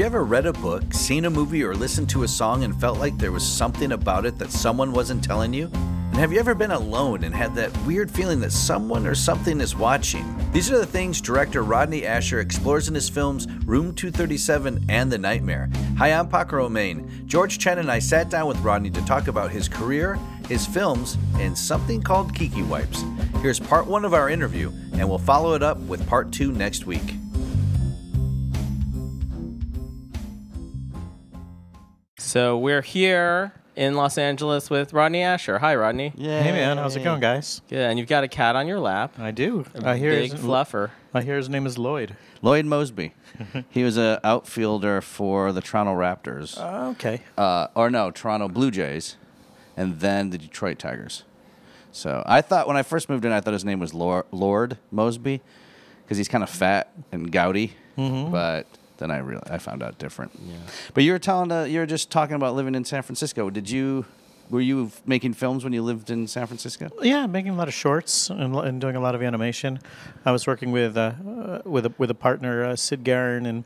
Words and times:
You 0.00 0.06
ever 0.06 0.24
read 0.24 0.46
a 0.46 0.54
book, 0.54 0.94
seen 0.94 1.26
a 1.26 1.30
movie, 1.30 1.62
or 1.62 1.74
listened 1.74 2.08
to 2.08 2.22
a 2.22 2.28
song 2.28 2.64
and 2.64 2.74
felt 2.80 2.98
like 2.98 3.18
there 3.18 3.32
was 3.32 3.46
something 3.46 3.92
about 3.92 4.24
it 4.24 4.38
that 4.38 4.50
someone 4.50 4.92
wasn't 4.92 5.22
telling 5.22 5.52
you? 5.52 5.66
And 5.74 6.16
have 6.16 6.32
you 6.32 6.38
ever 6.40 6.54
been 6.54 6.70
alone 6.70 7.22
and 7.22 7.34
had 7.34 7.54
that 7.56 7.76
weird 7.84 8.10
feeling 8.10 8.40
that 8.40 8.52
someone 8.52 9.06
or 9.06 9.14
something 9.14 9.60
is 9.60 9.76
watching? 9.76 10.24
These 10.52 10.70
are 10.72 10.78
the 10.78 10.86
things 10.86 11.20
director 11.20 11.62
Rodney 11.62 12.00
Ascher 12.00 12.40
explores 12.40 12.88
in 12.88 12.94
his 12.94 13.10
films 13.10 13.46
Room 13.66 13.94
237 13.94 14.86
and 14.88 15.12
The 15.12 15.18
Nightmare. 15.18 15.68
Hi, 15.98 16.14
I'm 16.14 16.30
Paco 16.30 16.56
Romane. 16.56 17.26
George 17.26 17.58
Chen 17.58 17.78
and 17.78 17.90
I 17.90 17.98
sat 17.98 18.30
down 18.30 18.48
with 18.48 18.58
Rodney 18.60 18.88
to 18.88 19.04
talk 19.04 19.28
about 19.28 19.50
his 19.50 19.68
career, 19.68 20.18
his 20.48 20.66
films, 20.66 21.18
and 21.34 21.56
something 21.56 22.00
called 22.00 22.34
Kiki 22.34 22.62
Wipes. 22.62 23.04
Here's 23.42 23.60
part 23.60 23.86
one 23.86 24.06
of 24.06 24.14
our 24.14 24.30
interview, 24.30 24.72
and 24.94 25.06
we'll 25.06 25.18
follow 25.18 25.52
it 25.52 25.62
up 25.62 25.76
with 25.80 26.08
part 26.08 26.32
two 26.32 26.52
next 26.52 26.86
week. 26.86 27.19
So 32.30 32.56
we're 32.56 32.82
here 32.82 33.52
in 33.74 33.96
Los 33.96 34.16
Angeles 34.16 34.70
with 34.70 34.92
Rodney 34.92 35.18
Ascher. 35.18 35.58
Hi, 35.58 35.74
Rodney. 35.74 36.12
Yeah. 36.14 36.40
Hey 36.40 36.52
man, 36.52 36.76
how's 36.76 36.94
it 36.94 37.02
going, 37.02 37.18
guys? 37.20 37.60
Good. 37.68 37.80
And 37.80 37.98
you've 37.98 38.06
got 38.06 38.22
a 38.22 38.28
cat 38.28 38.54
on 38.54 38.68
your 38.68 38.78
lap. 38.78 39.18
I 39.18 39.32
do. 39.32 39.66
A 39.74 39.88
I 39.88 39.96
hear 39.96 40.12
big 40.12 40.30
his, 40.30 40.40
fluffer. 40.40 40.90
I 41.12 41.22
hear 41.22 41.36
his 41.36 41.48
name 41.48 41.66
is 41.66 41.76
Lloyd. 41.76 42.14
Lloyd 42.40 42.66
Moseby. 42.66 43.10
he 43.70 43.82
was 43.82 43.96
an 43.96 44.20
outfielder 44.22 45.00
for 45.00 45.50
the 45.50 45.60
Toronto 45.60 45.92
Raptors, 45.96 46.56
Uh, 46.56 46.90
okay. 46.90 47.20
uh, 47.36 47.66
or 47.74 47.90
no, 47.90 48.12
Toronto 48.12 48.46
Blue 48.46 48.70
Jays, 48.70 49.16
and 49.76 49.98
then 49.98 50.30
the 50.30 50.38
Detroit 50.38 50.78
Tigers. 50.78 51.24
So 51.90 52.22
I 52.26 52.42
thought 52.42 52.68
when 52.68 52.76
I 52.76 52.84
first 52.84 53.08
moved 53.08 53.24
in, 53.24 53.32
I 53.32 53.40
thought 53.40 53.54
his 53.54 53.64
name 53.64 53.80
was 53.80 53.92
Lord, 53.92 54.26
Lord 54.30 54.78
Mosby 54.92 55.40
because 56.04 56.16
he's 56.16 56.28
kind 56.28 56.44
of 56.44 56.50
fat 56.50 56.92
and 57.10 57.32
gouty. 57.32 57.72
But 57.96 58.66
then 59.00 59.10
I 59.10 59.18
really 59.18 59.42
I 59.50 59.58
found 59.58 59.82
out 59.82 59.98
different. 59.98 60.30
Yeah. 60.46 60.56
But 60.94 61.02
you 61.02 61.12
were 61.12 61.18
telling 61.18 61.50
uh, 61.50 61.64
you 61.64 61.80
were 61.80 61.86
just 61.86 62.10
talking 62.10 62.36
about 62.36 62.54
living 62.54 62.76
in 62.76 62.84
San 62.84 63.02
Francisco. 63.02 63.50
Did 63.50 63.68
you 63.68 64.04
were 64.50 64.60
you 64.60 64.90
making 65.06 65.34
films 65.34 65.64
when 65.64 65.72
you 65.72 65.82
lived 65.82 66.10
in 66.10 66.26
San 66.26 66.46
Francisco? 66.46 66.88
Yeah, 67.02 67.26
making 67.26 67.52
a 67.52 67.56
lot 67.56 67.68
of 67.68 67.74
shorts 67.74 68.30
and, 68.30 68.54
and 68.54 68.80
doing 68.80 68.96
a 68.96 69.00
lot 69.00 69.14
of 69.14 69.22
animation. 69.22 69.80
I 70.24 70.32
was 70.32 70.46
working 70.46 70.70
with 70.72 70.96
uh, 70.96 71.12
uh, 71.26 71.62
with 71.64 71.86
a, 71.86 71.92
with 71.98 72.10
a 72.10 72.14
partner, 72.14 72.64
uh, 72.64 72.76
Sid 72.76 73.02
Garin, 73.04 73.46
and 73.46 73.64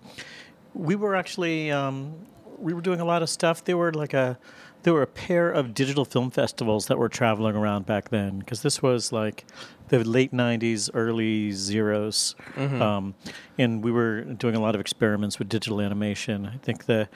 we 0.75 0.95
were 0.95 1.15
actually 1.15 1.71
um, 1.71 2.15
we 2.59 2.73
were 2.73 2.81
doing 2.81 3.01
a 3.01 3.05
lot 3.05 3.23
of 3.23 3.29
stuff. 3.29 3.65
There 3.65 3.77
were 3.77 3.93
like 3.93 4.15
a 4.15 4.39
there 4.85 4.95
were 4.95 5.03
a 5.03 5.07
pair 5.07 5.51
of 5.51 5.75
digital 5.75 6.05
film 6.05 6.31
festivals 6.31 6.87
that 6.87 6.97
were 6.99 7.09
traveling 7.09 7.57
around 7.57 7.85
back 7.87 8.11
then 8.11 8.39
because 8.39 8.63
this 8.63 8.81
was 8.81 9.13
like 9.13 9.45
the 9.89 10.05
late 10.05 10.33
'90s, 10.33 10.89
early 10.95 11.51
zeros, 11.53 12.37
um, 12.57 13.15
and 13.59 13.83
we 13.83 13.91
were 13.91 14.21
doing 14.23 14.55
a 14.55 14.61
lot 14.61 14.75
of 14.75 14.81
experiments 14.81 15.39
with 15.39 15.49
digital 15.49 15.81
animation. 15.81 16.47
I 16.47 16.59
think 16.59 16.87
the 16.87 17.09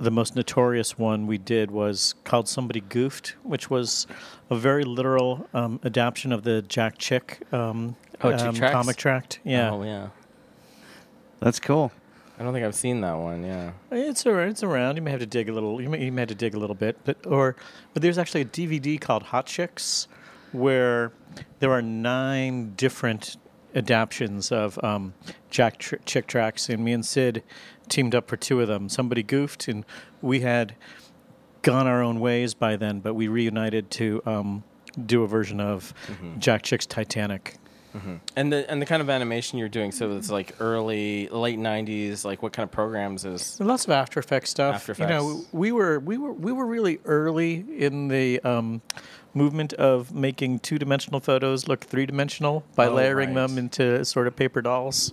the 0.00 0.10
most 0.12 0.36
notorious 0.36 0.96
one 0.96 1.26
we 1.26 1.38
did 1.38 1.72
was 1.72 2.14
called 2.22 2.48
Somebody 2.48 2.80
Goofed, 2.80 3.34
which 3.42 3.68
was 3.68 4.06
a 4.48 4.54
very 4.54 4.84
literal 4.84 5.48
um, 5.52 5.80
adaptation 5.84 6.30
of 6.30 6.44
the 6.44 6.62
Jack 6.62 6.98
Chick 6.98 7.42
um, 7.52 7.96
Oh, 8.22 8.32
um, 8.32 8.54
comic 8.54 8.96
tract. 8.96 9.40
Yeah, 9.44 9.70
Oh, 9.72 9.82
yeah. 9.82 10.08
That's 11.40 11.58
cool. 11.60 11.92
I 12.38 12.42
don't 12.44 12.52
think 12.52 12.64
I've 12.64 12.74
seen 12.74 13.00
that 13.00 13.14
one. 13.14 13.42
Yeah. 13.42 13.72
it's 13.90 14.24
around. 14.24 14.50
It's 14.50 14.62
around. 14.62 14.96
You 14.96 15.02
may 15.02 15.10
have 15.10 15.20
to 15.20 15.26
dig 15.26 15.48
a 15.48 15.52
little. 15.52 15.80
You 15.80 15.88
may, 15.88 16.04
you 16.04 16.12
may 16.12 16.22
have 16.22 16.28
to 16.28 16.34
dig 16.34 16.54
a 16.54 16.58
little 16.58 16.76
bit, 16.76 16.96
but 17.04 17.26
or 17.26 17.56
but 17.94 18.02
there's 18.02 18.18
actually 18.18 18.42
a 18.42 18.46
DVD 18.46 19.00
called 19.00 19.24
Hot 19.24 19.46
Chicks, 19.46 20.06
where 20.52 21.12
there 21.58 21.72
are 21.72 21.82
nine 21.82 22.74
different 22.76 23.36
adaptions 23.74 24.52
of 24.52 24.82
um, 24.84 25.14
Jack 25.50 25.78
Tr- 25.78 25.96
Chick 26.04 26.26
tracks, 26.26 26.68
and 26.68 26.84
me 26.84 26.92
and 26.92 27.04
Sid 27.04 27.42
teamed 27.88 28.14
up 28.14 28.28
for 28.28 28.36
two 28.36 28.60
of 28.60 28.68
them. 28.68 28.88
Somebody 28.88 29.22
goofed, 29.22 29.66
and 29.68 29.84
we 30.22 30.40
had 30.40 30.76
gone 31.62 31.86
our 31.86 32.02
own 32.02 32.20
ways 32.20 32.54
by 32.54 32.76
then, 32.76 33.00
but 33.00 33.14
we 33.14 33.26
reunited 33.28 33.90
to 33.90 34.22
um, 34.26 34.62
do 35.06 35.22
a 35.22 35.26
version 35.26 35.60
of 35.60 35.92
Jack 36.38 36.62
Chick's 36.62 36.86
Titanic. 36.86 37.56
And 38.36 38.52
the 38.52 38.70
and 38.70 38.80
the 38.80 38.86
kind 38.86 39.02
of 39.02 39.10
animation 39.10 39.58
you're 39.58 39.68
doing, 39.68 39.90
so 39.92 40.16
it's 40.16 40.30
like 40.30 40.54
early, 40.60 41.28
late 41.28 41.58
'90s. 41.58 42.24
Like, 42.24 42.42
what 42.42 42.52
kind 42.52 42.64
of 42.64 42.70
programs 42.70 43.24
is? 43.24 43.58
Lots 43.60 43.84
of 43.84 43.90
After 43.90 44.20
Effects 44.20 44.50
stuff. 44.50 44.76
After 44.76 44.92
Effects. 44.92 45.10
You 45.10 45.16
know, 45.16 45.44
we 45.52 45.72
were 45.72 45.98
we 45.98 46.16
were 46.18 46.32
we 46.32 46.52
were 46.52 46.66
really 46.66 47.00
early 47.04 47.64
in 47.76 48.08
the 48.08 48.40
um, 48.40 48.82
movement 49.34 49.72
of 49.74 50.12
making 50.14 50.60
two-dimensional 50.60 51.20
photos 51.20 51.66
look 51.68 51.80
three-dimensional 51.84 52.64
by 52.76 52.86
Oh, 52.86 52.94
layering 52.94 53.34
right. 53.34 53.46
them 53.48 53.58
into 53.58 54.04
sort 54.04 54.26
of 54.26 54.36
paper 54.36 54.62
dolls. 54.62 55.12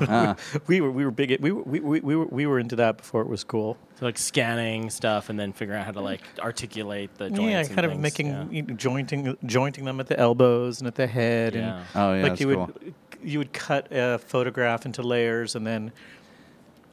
Ah. 0.00 0.36
we 0.66 0.80
were 0.80 0.90
we 0.90 1.04
were 1.04 1.10
big. 1.10 1.38
We 1.40 1.52
were, 1.52 1.62
we, 1.62 1.80
we, 1.80 2.00
we 2.00 2.16
were 2.16 2.26
we 2.26 2.46
were 2.46 2.58
into 2.58 2.76
that 2.76 2.96
before 2.98 3.22
it 3.22 3.28
was 3.28 3.44
cool. 3.44 3.76
So 3.98 4.06
like 4.06 4.18
scanning 4.18 4.90
stuff 4.90 5.28
and 5.28 5.38
then 5.38 5.52
figuring 5.52 5.80
out 5.80 5.86
how 5.86 5.92
to 5.92 6.00
like 6.00 6.22
articulate 6.40 7.14
the 7.18 7.30
joints. 7.30 7.40
yeah, 7.42 7.58
and 7.60 7.68
kind 7.70 7.84
of 7.86 7.92
things, 7.92 8.02
making 8.02 8.26
yeah. 8.28 8.44
you 8.50 8.62
know, 8.62 8.74
jointing 8.74 9.36
jointing 9.46 9.84
them 9.84 10.00
at 10.00 10.06
the 10.06 10.18
elbows 10.18 10.80
and 10.80 10.86
at 10.88 10.94
the 10.94 11.06
head 11.06 11.54
Yeah. 11.54 11.60
and 11.78 11.86
Oh 11.94 12.14
yeah, 12.14 12.22
like 12.22 12.30
that's 12.32 12.40
you 12.40 12.54
cool. 12.54 12.66
would 12.66 12.94
you 13.22 13.38
would 13.38 13.52
cut 13.52 13.88
a 13.90 14.18
photograph 14.18 14.86
into 14.86 15.02
layers 15.02 15.54
and 15.56 15.66
then 15.66 15.92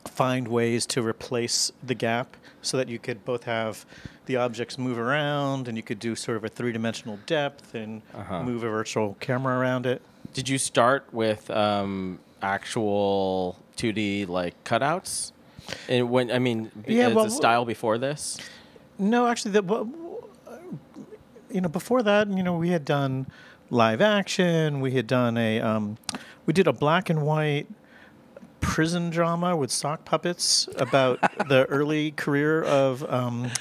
find 0.05 0.47
ways 0.47 0.85
to 0.85 1.01
replace 1.01 1.71
the 1.83 1.95
gap 1.95 2.37
so 2.61 2.77
that 2.77 2.87
you 2.89 2.99
could 2.99 3.23
both 3.25 3.43
have 3.43 3.85
the 4.27 4.35
objects 4.35 4.77
move 4.77 4.97
around 4.97 5.67
and 5.67 5.77
you 5.77 5.83
could 5.83 5.99
do 5.99 6.15
sort 6.15 6.37
of 6.37 6.43
a 6.43 6.47
three-dimensional 6.49 7.19
depth 7.25 7.75
and 7.75 8.01
Uh-huh. 8.13 8.43
move 8.43 8.63
a 8.63 8.69
virtual 8.69 9.15
camera 9.19 9.57
around 9.59 9.85
it 9.85 10.01
Did 10.33 10.47
you 10.49 10.57
start 10.57 11.05
with 11.11 11.49
um, 11.51 12.19
actual 12.45 13.57
2D 13.77 14.27
like 14.27 14.53
cutouts? 14.63 15.31
And 15.89 16.09
when 16.11 16.29
I 16.31 16.37
mean, 16.39 16.71
b- 16.85 16.97
Yeah, 16.97 17.09
is 17.09 17.15
well, 17.15 17.25
the 17.25 17.31
style 17.31 17.65
before 17.65 17.97
this? 17.97 18.37
no 18.97 19.27
actually 19.27 19.51
the, 19.51 19.63
you 21.51 21.59
know 21.59 21.67
before 21.67 22.01
that 22.01 22.29
you 22.29 22.41
know 22.41 22.55
we 22.57 22.69
had 22.69 22.85
done 22.85 23.25
live 23.69 23.99
action 23.99 24.79
we 24.79 24.91
had 24.91 25.05
done 25.05 25.37
a 25.37 25.59
um, 25.59 25.97
we 26.45 26.53
did 26.53 26.65
a 26.65 26.71
black 26.71 27.09
and 27.09 27.21
white 27.21 27.67
prison 28.61 29.09
drama 29.09 29.53
with 29.55 29.69
sock 29.69 30.05
puppets 30.05 30.69
about 30.77 31.19
the 31.49 31.65
early 31.65 32.11
career 32.11 32.63
of 32.63 33.03
um, 33.11 33.51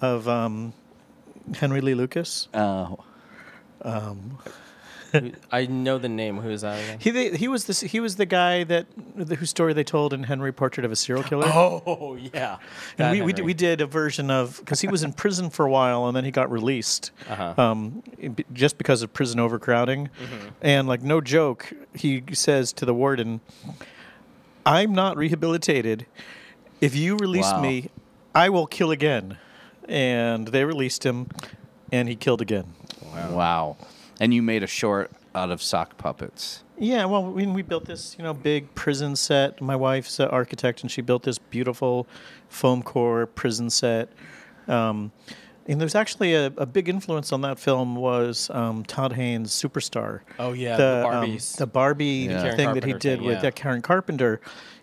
of 0.00 0.26
um, 0.26 0.72
Henry 1.56 1.80
Lee 1.82 1.94
Lucas. 1.94 2.48
Oh, 2.54 2.98
Who- 3.82 4.34
I 5.52 5.66
know 5.66 5.98
the 5.98 6.08
name. 6.08 6.38
Who 6.38 6.50
is 6.50 6.62
that 6.62 6.82
again? 6.82 6.98
He 7.00 7.10
they, 7.10 7.36
he 7.36 7.48
was 7.48 7.64
this 7.66 7.80
he 7.80 8.00
was 8.00 8.16
the 8.16 8.26
guy 8.26 8.64
that 8.64 8.86
the, 9.16 9.34
whose 9.36 9.50
story 9.50 9.72
they 9.72 9.84
told 9.84 10.12
in 10.12 10.22
Henry 10.24 10.52
Portrait 10.52 10.84
of 10.84 10.92
a 10.92 10.96
Serial 10.96 11.22
Killer. 11.24 11.46
Oh 11.54 12.16
yeah, 12.32 12.58
and 12.98 13.12
we, 13.12 13.22
we, 13.22 13.32
did, 13.32 13.44
we 13.44 13.54
did 13.54 13.80
a 13.80 13.86
version 13.86 14.30
of 14.30 14.58
because 14.60 14.80
he 14.80 14.88
was 14.88 15.02
in 15.02 15.12
prison 15.12 15.50
for 15.50 15.66
a 15.66 15.70
while 15.70 16.06
and 16.06 16.16
then 16.16 16.24
he 16.24 16.30
got 16.30 16.50
released 16.50 17.10
Uh-huh. 17.28 17.54
um, 17.60 18.02
just 18.52 18.78
because 18.78 19.02
of 19.02 19.12
prison 19.12 19.38
overcrowding 19.40 20.08
Mm-hmm. 20.08 20.48
and 20.62 20.88
like 20.88 21.02
no 21.02 21.20
joke 21.20 21.72
he 21.94 22.22
says 22.32 22.72
to 22.74 22.84
the 22.84 22.94
warden 22.94 23.40
i'm 24.64 24.92
not 24.92 25.16
rehabilitated 25.16 26.06
if 26.80 26.94
you 26.96 27.16
release 27.16 27.50
Wow. 27.52 27.60
me 27.62 27.90
i 28.34 28.48
will 28.48 28.66
kill 28.66 28.90
again 28.90 29.38
and 29.88 30.48
they 30.48 30.64
released 30.64 31.04
him 31.04 31.26
and 31.90 32.08
he 32.08 32.16
killed 32.16 32.40
again 32.40 32.66
wow. 33.32 33.76
And 34.22 34.32
you 34.32 34.40
made 34.40 34.62
a 34.62 34.66
short 34.68 35.10
out 35.34 35.50
of 35.50 35.60
sock 35.60 35.98
puppets. 35.98 36.62
Yeah, 36.78 37.06
well, 37.06 37.24
we, 37.24 37.44
we 37.46 37.62
built 37.62 37.86
this, 37.86 38.14
you 38.16 38.22
know, 38.22 38.32
big 38.32 38.72
prison 38.76 39.16
set. 39.16 39.60
My 39.60 39.74
wife's 39.74 40.20
an 40.20 40.28
architect, 40.28 40.82
and 40.82 40.90
she 40.90 41.00
built 41.02 41.24
this 41.24 41.38
beautiful 41.38 42.06
foam 42.48 42.82
core 42.84 43.26
prison 43.26 43.68
set. 43.68 44.10
Um, 44.68 45.10
and 45.66 45.80
there's 45.80 45.94
actually 45.96 46.34
a, 46.34 46.46
a 46.56 46.66
big 46.66 46.88
influence 46.88 47.32
on 47.32 47.40
that 47.40 47.58
film 47.58 47.96
was 47.96 48.48
um, 48.50 48.84
Todd 48.84 49.12
Haynes' 49.14 49.50
Superstar. 49.50 50.20
Oh, 50.38 50.52
yeah, 50.52 50.76
the 50.76 51.06
um, 51.06 51.26
Barbies. 51.26 51.56
the 51.56 51.66
Barbie 51.66 52.26
Yeah. 52.30 52.42
Karen 52.42 52.56
thing 52.56 52.74
that 52.74 52.84
he 52.84 52.92
did 52.92 53.18
thing, 53.18 53.24
with 53.24 53.42
yeah. 53.42 53.50
Karen 53.50 53.82
Carpenter. 53.82 54.40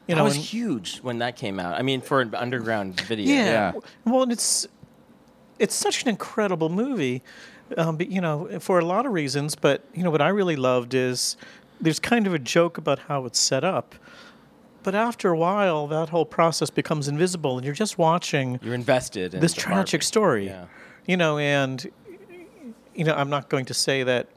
You 0.08 0.16
that 0.16 0.20
know, 0.20 0.24
was 0.26 0.36
and- 0.36 0.44
huge 0.44 0.98
when 0.98 1.20
that 1.20 1.38
came 1.38 1.60
out. 1.62 1.78
I 1.78 1.82
mean, 1.82 2.02
for 2.02 2.20
an 2.20 2.34
underground 2.36 3.00
video. 3.02 3.26
yeah. 3.34 3.46
Yeah. 3.46 3.80
Well, 4.06 4.24
and 4.24 4.32
it's 4.34 4.68
it's 5.60 5.76
such 5.76 6.04
an 6.04 6.10
incredible 6.10 6.70
movie, 6.70 7.22
um, 7.78 7.98
but, 7.98 8.10
you 8.10 8.22
know, 8.22 8.60
for 8.60 8.80
a 8.80 8.86
lot 8.86 9.06
of 9.06 9.14
reasons. 9.14 9.56
But 9.56 9.84
you 9.94 10.04
know, 10.04 10.12
what 10.12 10.22
I 10.22 10.30
really 10.30 10.56
loved 10.56 10.94
is 10.94 11.38
there's 11.82 12.00
kind 12.00 12.28
of 12.28 12.34
a 12.34 12.40
joke 12.40 12.78
about 12.78 13.00
how 13.00 13.26
it's 13.26 13.40
set 13.40 13.64
up. 13.64 13.96
But 14.82 14.96
after 14.96 15.30
a 15.30 15.38
while, 15.38 15.88
that 15.88 16.10
whole 16.10 16.26
process 16.26 16.70
becomes 16.70 17.08
invisible, 17.08 17.58
and 17.58 17.66
you're 17.66 17.76
just 17.76 17.98
watching 17.98 18.60
You're 18.64 18.74
invested 18.74 19.34
in 19.34 19.42
this 19.42 19.54
tragic 19.54 20.00
Barbie. 20.00 20.06
story. 20.06 20.46
Yeah. 20.46 20.66
You 21.06 21.18
know, 21.18 21.38
and 21.38 21.86
you 22.96 23.04
know, 23.04 23.14
I'm 23.14 23.30
not 23.30 23.50
going 23.50 23.66
to 23.66 23.74
say 23.74 24.04
that 24.04 24.28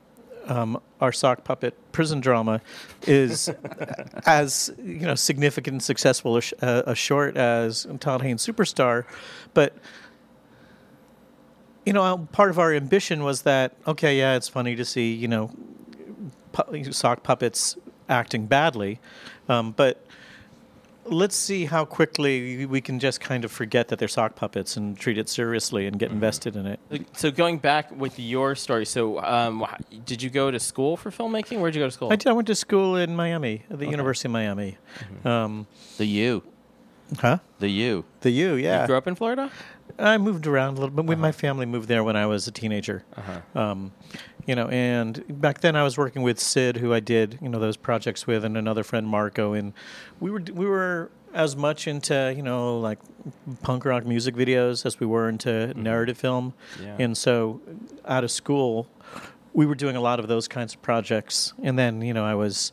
um, 0.47 0.81
our 1.01 1.13
sock 1.13 1.45
puppet 1.45 1.75
prison 1.93 2.21
drama 2.21 2.61
is 3.07 3.49
as 4.27 4.73
you 4.79 5.01
know 5.01 5.15
significant 5.15 5.75
and 5.75 5.83
successful 5.83 6.37
a, 6.37 6.41
sh- 6.41 6.55
uh, 6.61 6.83
a 6.87 6.95
short 6.95 7.37
as 7.37 7.87
Todd 8.01 8.23
Haynes 8.23 8.45
Superstar, 8.45 9.05
but 9.55 9.75
you 11.85 11.93
know, 11.93 12.29
part 12.33 12.51
of 12.51 12.59
our 12.59 12.73
ambition 12.73 13.23
was 13.25 13.43
that 13.43 13.75
okay, 13.87 14.19
yeah, 14.19 14.37
it's 14.37 14.49
funny 14.49 14.77
to 14.77 14.85
see 14.85 15.13
you 15.13 15.29
know 15.29 15.51
pu- 16.53 16.93
sock 16.93 17.23
puppets 17.23 17.77
acting 18.09 18.47
badly, 18.47 19.01
um, 19.49 19.73
but 19.73 20.05
let's 21.07 21.35
see 21.35 21.65
how 21.65 21.85
quickly 21.85 22.65
we 22.65 22.81
can 22.81 23.01
just 23.01 23.21
kind 23.21 23.45
of 23.45 23.51
forget 23.51 23.89
that 23.89 23.99
they're 23.99 24.07
sock 24.07 24.37
puppets 24.37 24.77
and 24.77 24.97
treat 24.97 25.19
it 25.19 25.29
seriously 25.29 25.87
and 25.89 25.99
get 25.99 26.13
invested 26.13 26.55
in 26.55 26.65
it. 26.65 26.79
So 27.17 27.33
going 27.33 27.59
back 27.59 27.91
with 27.91 28.21
your 28.21 28.55
story, 28.55 28.87
so 28.87 29.19
um, 29.21 29.67
did 30.07 30.23
you 30.23 30.31
go 30.31 30.53
to 30.53 30.61
school 30.61 30.97
for 30.97 31.11
filmmaking? 31.11 31.59
Where'd 31.59 31.75
you 31.75 31.81
go 31.83 31.87
to 31.89 31.91
school? 31.91 32.13
I, 32.13 32.17
did, 32.17 32.29
I 32.29 32.33
went 32.33 32.47
to 32.47 32.55
school 32.55 32.95
in 32.97 33.17
Miami, 33.17 33.65
at 33.69 33.81
the 33.81 33.89
University 33.89 34.29
of 34.29 34.33
Miami. 34.33 34.77
Um, 35.25 35.67
The 35.99 36.07
U. 36.07 36.43
huh? 37.19 37.39
The 37.59 37.69
U. 37.69 38.05
The 38.21 38.31
U, 38.31 38.55
yeah. 38.55 38.83
You 38.83 38.87
grew 38.87 38.97
up 38.97 39.09
in 39.09 39.17
Florida? 39.17 39.51
I 39.99 40.19
moved 40.19 40.47
around 40.47 40.79
a 40.79 40.81
little 40.81 41.03
bit. 41.03 41.19
My 41.19 41.33
family 41.33 41.67
moved 41.67 41.89
there 41.89 42.03
when 42.05 42.17
I 42.17 42.27
was 42.27 42.47
a 42.47 42.51
teenager. 42.51 43.05
Uh-huh. 43.17 43.61
Um, 43.61 43.93
you 44.47 44.55
know, 44.57 44.69
and 44.69 45.23
back 45.41 45.61
then 45.61 45.77
I 45.77 45.83
was 45.85 45.97
working 45.97 46.23
with 46.23 46.41
Sid, 46.41 46.77
who 46.79 46.93
I 46.93 47.01
did 47.01 47.39
you 47.41 47.49
know 47.49 47.59
those 47.59 47.77
projects 47.77 48.27
with, 48.27 48.45
and 48.45 48.57
another 48.57 48.83
friend 48.83 49.07
Marco, 49.07 49.53
and 49.53 49.73
we 50.21 50.31
were 50.31 50.43
we 50.53 50.67
were 50.67 51.11
as 51.35 51.57
much 51.57 51.87
into 51.87 52.33
you 52.37 52.43
know 52.43 52.79
like 52.79 52.99
punk 53.63 53.85
rock 53.85 54.05
music 54.05 54.35
videos 54.35 54.85
as 54.85 54.99
we 55.01 55.07
were 55.07 55.29
into 55.29 55.73
narrative 55.81 56.19
film, 56.19 56.55
Yeah. 56.83 56.97
and 56.99 57.17
so 57.17 57.61
out 58.07 58.25
of 58.25 58.31
school 58.31 58.89
we 59.55 59.67
were 59.67 59.75
doing 59.75 59.97
a 59.97 60.01
lot 60.01 60.19
of 60.19 60.29
those 60.29 60.49
kinds 60.49 60.75
of 60.75 60.83
projects, 60.83 61.53
and 61.63 61.79
then 61.79 62.03
you 62.03 62.13
know 62.15 62.25
I 62.25 62.35
was 62.35 62.73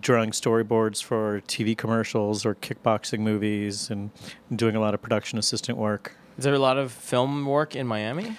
drawing 0.00 0.30
storyboards 0.30 1.02
for 1.02 1.40
TV 1.48 1.76
commercials 1.76 2.46
or 2.46 2.54
kickboxing 2.54 3.18
movies, 3.18 3.90
and 3.90 4.10
doing 4.54 4.76
a 4.76 4.80
lot 4.80 4.94
of 4.94 5.02
production 5.02 5.38
assistant 5.38 5.76
work. 5.76 6.16
Is 6.38 6.44
there 6.44 6.54
a 6.54 6.58
lot 6.58 6.78
of 6.78 6.92
film 6.92 7.46
work 7.46 7.76
in 7.76 7.86
Miami? 7.86 8.36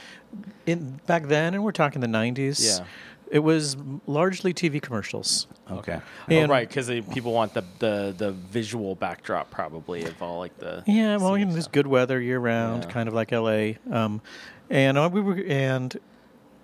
in 0.65 0.99
back 1.05 1.27
then, 1.27 1.53
and 1.53 1.63
we're 1.63 1.71
talking 1.71 2.01
the 2.01 2.07
'90s. 2.07 2.77
Yeah. 2.79 2.85
it 3.31 3.39
was 3.39 3.77
largely 4.05 4.53
TV 4.53 4.81
commercials. 4.81 5.47
Okay. 5.71 5.99
oh, 6.29 6.47
right, 6.47 6.67
because 6.67 6.87
people 7.13 7.31
want 7.33 7.53
the, 7.53 7.63
the 7.79 8.13
the 8.17 8.31
visual 8.31 8.95
backdrop 8.95 9.49
probably 9.49 10.03
of 10.03 10.21
all 10.21 10.39
like 10.39 10.57
the 10.59 10.83
Yeah, 10.85 11.17
well, 11.17 11.37
you 11.37 11.43
scenes 11.43 11.47
know, 11.47 11.53
there's 11.53 11.67
good 11.67 11.87
weather 11.87 12.19
year 12.19 12.39
round, 12.39 12.83
Yeah. 12.83 12.89
kind 12.89 13.07
of 13.07 13.13
like 13.13 13.31
LA. 13.31 13.73
Um, 13.89 14.21
and 14.69 14.97
uh, 14.97 15.09
we 15.11 15.21
were, 15.21 15.41
and 15.47 15.97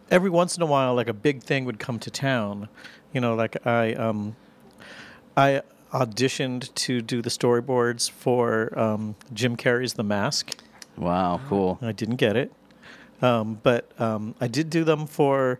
every 0.10 0.30
once 0.30 0.57
in 0.57 0.63
a 0.63 0.66
while, 0.66 0.94
like 0.95 1.07
a 1.07 1.13
big 1.13 1.42
thing 1.44 1.63
would 1.66 1.80
come 1.80 1.98
to 2.00 2.12
town. 2.12 2.68
You 3.13 3.22
know, 3.22 3.36
like 3.36 3.66
I, 3.66 3.94
um, 3.94 4.36
I 5.38 5.62
auditioned 5.94 6.74
to 6.75 7.01
do 7.01 7.22
the 7.22 7.30
storyboards 7.30 8.10
for 8.10 8.77
um, 8.77 9.16
Jim 9.34 9.56
Carrey's 9.56 9.94
The 9.94 10.04
Mask. 10.04 10.62
Wow. 11.01 11.42
Cool. 11.50 11.80
I 11.81 11.92
didn't 11.92 12.15
get 12.18 12.38
it, 12.38 12.53
um, 13.21 13.59
but 13.63 13.92
um, 14.00 14.36
I 14.39 14.48
did 14.48 14.69
do 14.69 14.83
them 14.83 15.07
for 15.07 15.59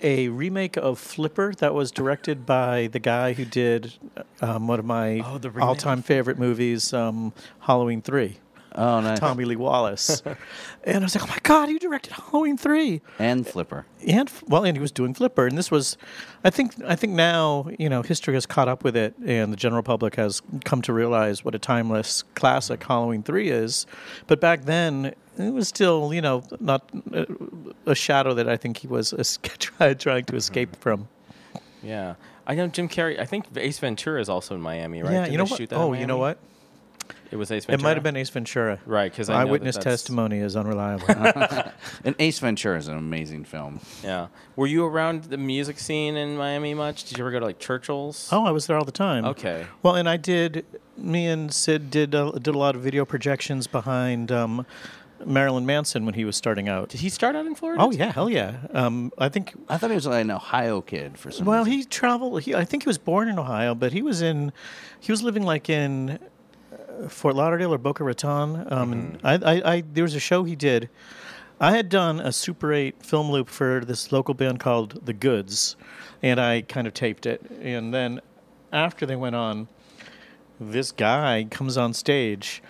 a 0.00 0.28
remake 0.28 0.76
of 0.76 0.98
Flipper 0.98 1.52
that 1.58 1.74
was 1.74 1.90
directed 1.90 2.46
by 2.46 2.86
the 2.92 2.98
guy 3.00 3.32
who 3.32 3.44
did 3.44 3.94
um, 4.40 4.66
one 4.68 4.78
of 4.78 4.84
my 4.84 5.20
Oh, 5.20 5.40
all-time 5.60 6.02
favorite 6.02 6.38
movies, 6.38 6.92
um, 6.92 7.32
Halloween 7.60 8.00
Three. 8.00 8.38
Oh, 8.76 9.00
nice. 9.00 9.20
Tommy 9.20 9.44
Lee 9.44 9.54
Wallace, 9.56 10.20
and 10.84 10.96
I 10.96 11.00
was 11.00 11.14
like, 11.14 11.24
"Oh 11.24 11.28
my 11.28 11.38
God, 11.42 11.68
you 11.68 11.78
directed 11.78 12.12
Halloween 12.12 12.56
3. 12.56 13.00
And 13.20 13.46
Flipper. 13.46 13.86
And 14.06 14.30
well, 14.48 14.64
and 14.64 14.76
he 14.76 14.80
was 14.80 14.90
doing 14.90 15.14
Flipper, 15.14 15.46
and 15.46 15.56
this 15.56 15.70
was, 15.70 15.96
I 16.42 16.50
think, 16.50 16.74
I 16.84 16.96
think 16.96 17.12
now 17.12 17.68
you 17.78 17.88
know 17.88 18.02
history 18.02 18.34
has 18.34 18.46
caught 18.46 18.68
up 18.68 18.82
with 18.82 18.96
it, 18.96 19.14
and 19.24 19.52
the 19.52 19.56
general 19.56 19.82
public 19.84 20.16
has 20.16 20.42
come 20.64 20.82
to 20.82 20.92
realize 20.92 21.44
what 21.44 21.54
a 21.54 21.58
timeless 21.58 22.24
classic 22.34 22.82
Halloween 22.82 23.22
Three 23.22 23.48
is. 23.48 23.86
But 24.26 24.40
back 24.40 24.64
then, 24.64 25.14
it 25.38 25.52
was 25.52 25.68
still 25.68 26.12
you 26.12 26.20
know 26.20 26.42
not 26.58 26.90
uh, 27.14 27.26
a 27.86 27.94
shadow 27.94 28.34
that 28.34 28.48
I 28.48 28.56
think 28.56 28.78
he 28.78 28.88
was 28.88 29.38
trying 29.58 30.24
to 30.24 30.36
escape 30.36 30.74
from. 30.80 31.08
Yeah, 31.82 32.14
I 32.46 32.54
know 32.54 32.66
Jim 32.66 32.88
Carrey. 32.88 33.20
I 33.20 33.24
think 33.24 33.46
Ace 33.56 33.78
Ventura 33.78 34.20
is 34.20 34.28
also 34.28 34.54
in 34.54 34.60
Miami, 34.60 35.02
right? 35.02 35.12
Yeah, 35.12 35.24
Did 35.24 35.32
you 35.32 35.38
know 35.38 35.44
what? 35.44 35.58
shoot 35.58 35.70
that 35.70 35.78
Oh, 35.78 35.92
you 35.92 36.06
know 36.06 36.18
what? 36.18 36.38
It 37.34 37.36
was 37.36 37.50
Ace 37.50 37.66
It 37.68 37.82
might 37.82 37.96
have 37.96 38.04
been 38.04 38.16
Ace 38.16 38.30
Ventura. 38.30 38.78
right 38.86 39.10
because 39.10 39.28
I 39.28 39.32
know 39.32 39.38
that 39.40 39.48
Eyewitness 39.48 39.76
testimony 39.78 40.38
is 40.38 40.54
unreliable. 40.54 41.06
And 42.04 42.14
Ace 42.20 42.38
Ventura 42.38 42.78
is 42.78 42.86
an 42.86 42.96
amazing 42.96 43.44
film. 43.44 43.80
Yeah, 44.04 44.28
were 44.54 44.68
you 44.68 44.86
around 44.86 45.24
the 45.24 45.36
music 45.36 45.80
scene 45.80 46.16
in 46.16 46.36
Miami 46.36 46.74
much? 46.74 47.02
Did 47.04 47.18
you 47.18 47.24
ever 47.24 47.32
go 47.32 47.40
to 47.40 47.46
like 47.46 47.58
Churchill's? 47.58 48.28
oh, 48.30 48.44
I 48.44 48.52
was 48.52 48.68
there 48.68 48.78
all 48.78 48.84
the 48.84 48.92
time. 48.92 49.24
okay. 49.24 49.66
Well, 49.82 49.96
and 49.96 50.08
I 50.08 50.16
did. 50.16 50.64
Me 50.96 51.26
and 51.26 51.52
Sid 51.52 51.90
did 51.90 52.14
uh, 52.14 52.30
did 52.32 52.54
a 52.54 52.58
lot 52.58 52.76
of 52.76 52.82
video 52.82 53.04
projections 53.04 53.66
behind 53.66 54.30
um, 54.30 54.64
Marilyn 55.24 55.66
Manson 55.66 56.04
when 56.04 56.14
he 56.14 56.24
was 56.24 56.36
starting 56.36 56.68
out. 56.68 56.88
Did 56.90 57.00
he 57.00 57.08
start 57.08 57.34
out 57.34 57.46
in 57.46 57.56
Florida? 57.56 57.82
Oh 57.82 57.90
yeah, 57.90 58.12
hell 58.12 58.30
yeah. 58.30 58.58
Um, 58.72 59.12
I 59.18 59.28
think. 59.28 59.54
I 59.68 59.76
thought 59.76 59.90
he 59.90 59.96
was 59.96 60.06
like 60.06 60.22
an 60.22 60.30
Ohio 60.30 60.80
kid 60.82 61.18
for 61.18 61.32
some 61.32 61.46
Well, 61.46 61.64
reason. 61.64 61.78
he 61.80 61.84
traveled. 61.84 62.42
He, 62.42 62.54
I 62.54 62.64
think 62.64 62.84
he 62.84 62.88
was 62.88 62.98
born 62.98 63.28
in 63.28 63.38
Ohio, 63.40 63.74
but 63.74 63.92
he 63.92 64.02
was 64.02 64.22
in. 64.22 64.52
He 65.00 65.10
was 65.10 65.22
living 65.22 65.42
like 65.42 65.68
in 65.68 66.18
Fort 67.08 67.34
Lauderdale 67.36 67.72
or 67.74 67.78
Boca 67.78 68.04
Raton. 68.04 68.66
Um, 68.72 68.92
and 68.92 69.18
I, 69.24 69.34
I, 69.34 69.72
I, 69.74 69.84
there 69.92 70.04
was 70.04 70.14
a 70.14 70.20
show 70.20 70.44
he 70.44 70.56
did. 70.56 70.88
I 71.60 71.72
had 71.76 71.88
done 71.88 72.18
a 72.20 72.32
Super 72.32 72.72
8 72.72 73.02
film 73.02 73.30
loop 73.30 73.48
for 73.48 73.84
this 73.84 74.10
local 74.12 74.34
band 74.34 74.58
called 74.60 75.04
The 75.06 75.12
Goods, 75.12 75.76
and 76.22 76.40
I 76.40 76.62
kind 76.62 76.86
of 76.86 76.94
taped 76.94 77.26
it. 77.26 77.40
And 77.62 77.94
then 77.94 78.20
after 78.72 79.06
they 79.06 79.16
went 79.16 79.36
on, 79.36 79.68
this 80.60 80.90
guy 80.92 81.46
comes 81.50 81.76
on 81.76 81.92
stage 81.94 82.62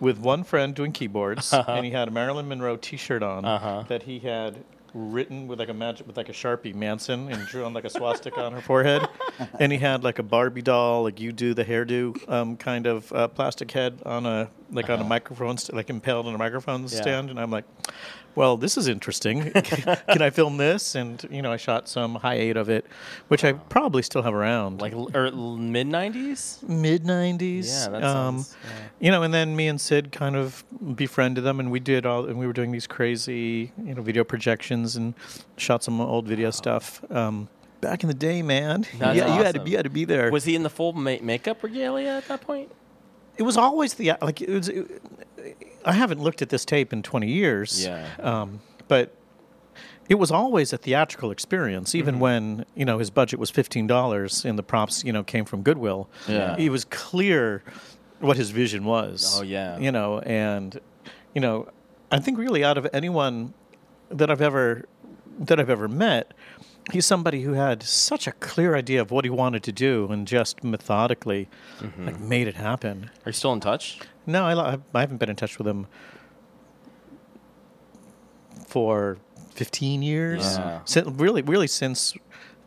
with 0.00 0.18
one 0.18 0.44
friend 0.44 0.74
doing 0.74 0.92
keyboards, 0.92 1.52
and 1.68 1.84
he 1.84 1.90
had 1.90 2.08
a 2.08 2.10
Marilyn 2.10 2.48
Monroe 2.48 2.76
T-shirt 2.76 3.22
on 3.22 3.44
Uh-huh. 3.44 3.84
that 3.88 4.04
he 4.04 4.20
had 4.20 4.64
written 4.94 5.46
with 5.48 5.58
like 5.58 5.68
a 5.68 5.74
magic 5.74 6.06
with 6.06 6.16
like 6.16 6.28
a 6.28 6.32
sharpie 6.32 6.74
Manson 6.74 7.30
and 7.32 7.46
drew 7.46 7.64
on 7.64 7.72
like 7.72 7.84
a 7.84 7.90
swastika 7.90 8.44
on 8.44 8.52
her 8.52 8.60
forehead, 8.60 9.06
and 9.58 9.72
he 9.72 9.78
had 9.78 10.04
like 10.04 10.18
a 10.18 10.22
Barbie 10.22 10.62
doll, 10.62 11.04
like 11.04 11.20
you 11.20 11.32
do 11.32 11.54
the 11.54 11.64
hairdo 11.64 12.16
um, 12.30 12.56
kind 12.56 12.86
of 12.86 13.12
uh, 13.12 13.28
plastic 13.28 13.70
head 13.70 14.00
on 14.04 14.26
a 14.26 14.50
like 14.72 14.90
on 14.90 15.00
a 15.00 15.04
microphone, 15.04 15.56
st- 15.58 15.76
like 15.76 15.90
impaled 15.90 16.26
on 16.26 16.34
a 16.34 16.38
microphone 16.38 16.84
Uh-huh. 16.84 16.94
Yeah. 16.96 17.02
stand, 17.02 17.30
and 17.30 17.38
I'm 17.38 17.50
like. 17.50 17.64
Well, 18.34 18.56
this 18.56 18.78
is 18.78 18.88
interesting. 18.88 19.50
Can 19.52 20.22
I 20.22 20.30
film 20.30 20.56
this? 20.56 20.94
And 20.94 21.22
you 21.30 21.42
know, 21.42 21.52
I 21.52 21.58
shot 21.58 21.86
some 21.86 22.14
high 22.14 22.36
eight 22.36 22.56
of 22.56 22.70
it, 22.70 22.86
which 23.28 23.44
I 23.44 23.52
probably 23.52 24.00
still 24.00 24.22
have 24.22 24.32
around 24.32 24.80
like 24.80 24.94
or 24.94 25.30
mid 25.30 25.86
'90s. 25.86 26.66
mid 26.66 27.04
'90s. 27.04 27.66
Yeah, 27.66 27.88
that 27.90 28.02
um, 28.02 28.40
sounds. 28.40 28.56
yeah. 28.64 28.70
you 29.00 29.10
know, 29.10 29.22
and 29.22 29.34
then 29.34 29.54
me 29.54 29.68
and 29.68 29.78
Sid 29.78 30.12
kind 30.12 30.34
of 30.34 30.64
befriended 30.96 31.44
them, 31.44 31.60
and 31.60 31.70
we 31.70 31.78
did 31.78 32.06
all, 32.06 32.24
and 32.24 32.38
we 32.38 32.46
were 32.46 32.54
doing 32.54 32.72
these 32.72 32.86
crazy, 32.86 33.70
you 33.84 33.94
know, 33.94 34.00
video 34.00 34.24
projections 34.24 34.96
and 34.96 35.12
shot 35.58 35.84
some 35.84 36.00
old 36.00 36.26
video 36.26 36.50
stuff. 36.50 37.04
Um, 37.12 37.50
back 37.82 38.02
in 38.02 38.08
the 38.08 38.14
day, 38.14 38.40
man. 38.40 38.86
That's 38.98 39.14
yeah, 39.18 39.36
you 39.36 39.42
had 39.44 39.56
to 39.56 39.60
be, 39.60 39.72
you 39.72 39.76
had 39.76 39.84
to 39.84 39.90
be 39.90 40.06
there. 40.06 40.30
Was 40.30 40.44
he 40.44 40.54
in 40.54 40.62
the 40.62 40.70
full 40.70 40.94
ma- 40.94 41.16
makeup 41.20 41.62
regalia 41.62 42.08
at 42.16 42.28
that 42.28 42.40
point? 42.40 42.70
It 43.36 43.42
was 43.42 43.56
always 43.56 43.94
the 43.94 44.12
like 44.20 44.40
it 44.40 44.48
was. 44.48 44.68
It, 44.68 45.02
I 45.84 45.92
haven't 45.92 46.20
looked 46.20 46.42
at 46.42 46.48
this 46.48 46.64
tape 46.64 46.92
in 46.92 47.02
20 47.02 47.26
years. 47.28 47.84
Yeah. 47.84 48.06
Um, 48.20 48.60
but 48.88 49.14
it 50.08 50.14
was 50.16 50.30
always 50.30 50.72
a 50.72 50.76
theatrical 50.78 51.30
experience, 51.30 51.94
even 51.94 52.14
Mm-hmm. 52.14 52.22
when 52.22 52.66
you 52.74 52.84
know 52.84 52.98
his 52.98 53.10
budget 53.10 53.38
was 53.38 53.50
fifteen 53.50 53.86
dollars 53.86 54.44
and 54.44 54.58
the 54.58 54.62
props 54.62 55.02
you 55.04 55.12
know 55.12 55.22
came 55.24 55.44
from 55.44 55.62
Goodwill. 55.62 56.08
Yeah. 56.28 56.56
it 56.58 56.70
was 56.70 56.84
clear 56.84 57.62
what 58.20 58.36
his 58.36 58.50
vision 58.50 58.84
was. 58.84 59.38
Oh, 59.40 59.42
yeah. 59.42 59.78
you 59.78 59.90
know, 59.90 60.20
and 60.20 60.78
you 61.34 61.40
know, 61.40 61.68
I 62.10 62.18
think 62.20 62.38
really 62.38 62.62
out 62.62 62.78
of 62.78 62.86
anyone 62.92 63.54
that 64.10 64.30
I've 64.30 64.42
ever 64.42 64.84
that 65.40 65.58
I've 65.58 65.70
ever 65.70 65.88
met, 65.88 66.32
he's 66.90 67.06
somebody 67.06 67.42
who 67.42 67.52
had 67.52 67.82
such 67.82 68.26
a 68.26 68.32
clear 68.32 68.74
idea 68.74 69.00
of 69.00 69.10
what 69.10 69.24
he 69.24 69.30
wanted 69.30 69.62
to 69.62 69.72
do 69.72 70.08
and 70.10 70.26
just 70.26 70.64
methodically 70.64 71.48
Mm-hmm. 71.80 72.06
like 72.06 72.18
made 72.20 72.48
it 72.48 72.56
happen. 72.56 73.10
Are 73.24 73.28
you 73.28 73.32
still 73.32 73.52
in 73.52 73.60
touch? 73.60 74.00
No, 74.26 74.44
I, 74.44 74.78
I 74.94 75.00
haven't 75.00 75.18
been 75.18 75.30
in 75.30 75.36
touch 75.36 75.58
with 75.58 75.66
him 75.66 75.86
for 78.66 79.18
15 79.54 80.02
years. 80.02 80.56
Yeah. 80.58 80.80
Sin- 80.84 81.16
really, 81.16 81.42
really 81.42 81.66
since 81.66 82.14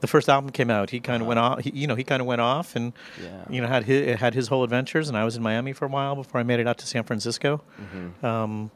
the 0.01 0.07
first 0.07 0.27
album 0.29 0.51
came 0.51 0.69
out, 0.69 0.89
he 0.89 0.99
kind 0.99 1.21
of 1.21 1.27
went 1.27 1.39
off. 1.39 1.59
He, 1.61 1.71
you 1.71 1.87
know, 1.87 1.95
he 1.95 2.03
kind 2.03 2.21
of 2.21 2.27
went 2.27 2.41
off 2.41 2.75
and 2.75 2.93
Yeah. 3.21 3.45
you 3.49 3.61
know 3.61 3.67
had 3.67 3.85
his 3.85 4.19
had 4.19 4.33
his 4.33 4.47
whole 4.49 4.63
adventures. 4.63 5.07
And 5.09 5.17
I 5.17 5.23
was 5.23 5.35
in 5.35 5.41
Miami 5.43 5.73
for 5.73 5.85
a 5.85 5.87
while 5.89 6.15
before 6.15 6.39
I 6.39 6.43
made 6.43 6.59
it 6.59 6.67
out 6.67 6.77
to 6.79 6.85
San 6.87 7.03
Francisco. 7.03 7.61
Um, 8.21 8.71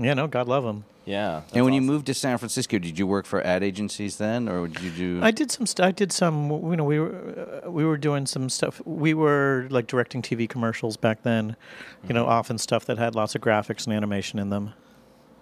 Yeah, 0.00 0.14
no, 0.14 0.26
God 0.26 0.48
love 0.48 0.64
them. 0.64 0.84
Yeah. 1.08 1.42
and 1.54 1.64
when 1.64 1.72
that's 1.72 1.74
you 1.74 1.80
moved 1.80 2.06
to 2.06 2.14
San 2.14 2.36
Francisco, 2.36 2.78
did 2.78 2.98
you 2.98 3.06
work 3.06 3.24
for 3.24 3.40
ad 3.42 3.62
agencies 3.62 4.18
then, 4.18 4.46
or 4.46 4.68
did 4.68 4.82
you 4.82 4.90
do? 4.90 5.20
I 5.22 5.30
did 5.30 5.50
some. 5.50 5.64
St- 5.64 5.86
I 5.86 5.90
did 5.90 6.12
some. 6.12 6.50
You 6.50 6.76
know, 6.76 6.84
we 6.84 6.98
were 6.98 7.62
uh, 7.64 7.70
we 7.70 7.84
were 7.86 7.96
doing 7.96 8.26
some 8.26 8.50
stuff. 8.50 8.82
We 8.84 9.14
were 9.14 9.66
like 9.70 9.86
directing 9.86 10.20
TV 10.20 10.46
commercials 10.46 10.98
back 10.98 11.22
then. 11.22 11.56
You 12.06 12.12
know, 12.14 12.26
often 12.26 12.58
stuff 12.58 12.84
that 12.86 12.98
had 12.98 13.14
lots 13.14 13.34
of 13.34 13.40
graphics 13.40 13.86
and 13.86 13.94
animation 13.94 14.38
in 14.38 14.50
them. 14.50 14.74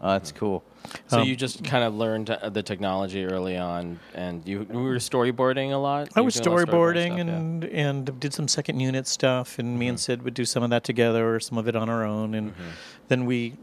oh, 0.00 0.12
that's 0.12 0.30
cool. 0.30 0.62
So 1.08 1.18
um, 1.18 1.26
you 1.26 1.34
just 1.34 1.64
kind 1.64 1.82
of 1.82 1.94
learned 1.94 2.30
uh, 2.30 2.48
the 2.48 2.62
technology 2.62 3.24
early 3.24 3.56
on, 3.56 3.98
and 4.14 4.46
you, 4.46 4.68
you 4.70 4.78
were 4.78 4.94
storyboarding 4.96 5.72
a 5.72 5.76
lot. 5.76 6.10
I 6.14 6.20
was 6.20 6.36
were 6.36 6.44
doing 6.44 6.54
a 6.54 6.60
lot 6.60 6.68
of 6.68 6.68
storyboarding 6.68 7.14
stuff, 7.14 7.26
yeah. 7.26 7.34
and 7.34 7.64
and 7.64 8.20
did 8.20 8.32
some 8.32 8.46
second 8.46 8.78
unit 8.78 9.08
stuff, 9.08 9.58
and 9.58 9.76
me 9.76 9.88
and 9.88 9.98
Sid 9.98 10.22
would 10.22 10.34
do 10.34 10.44
some 10.44 10.62
of 10.62 10.70
that 10.70 10.84
together, 10.84 11.34
or 11.34 11.40
some 11.40 11.58
of 11.58 11.66
it 11.66 11.74
on 11.74 11.88
our 11.88 12.04
own, 12.04 12.34
and 12.34 12.54
then 13.08 13.26
we 13.26 13.56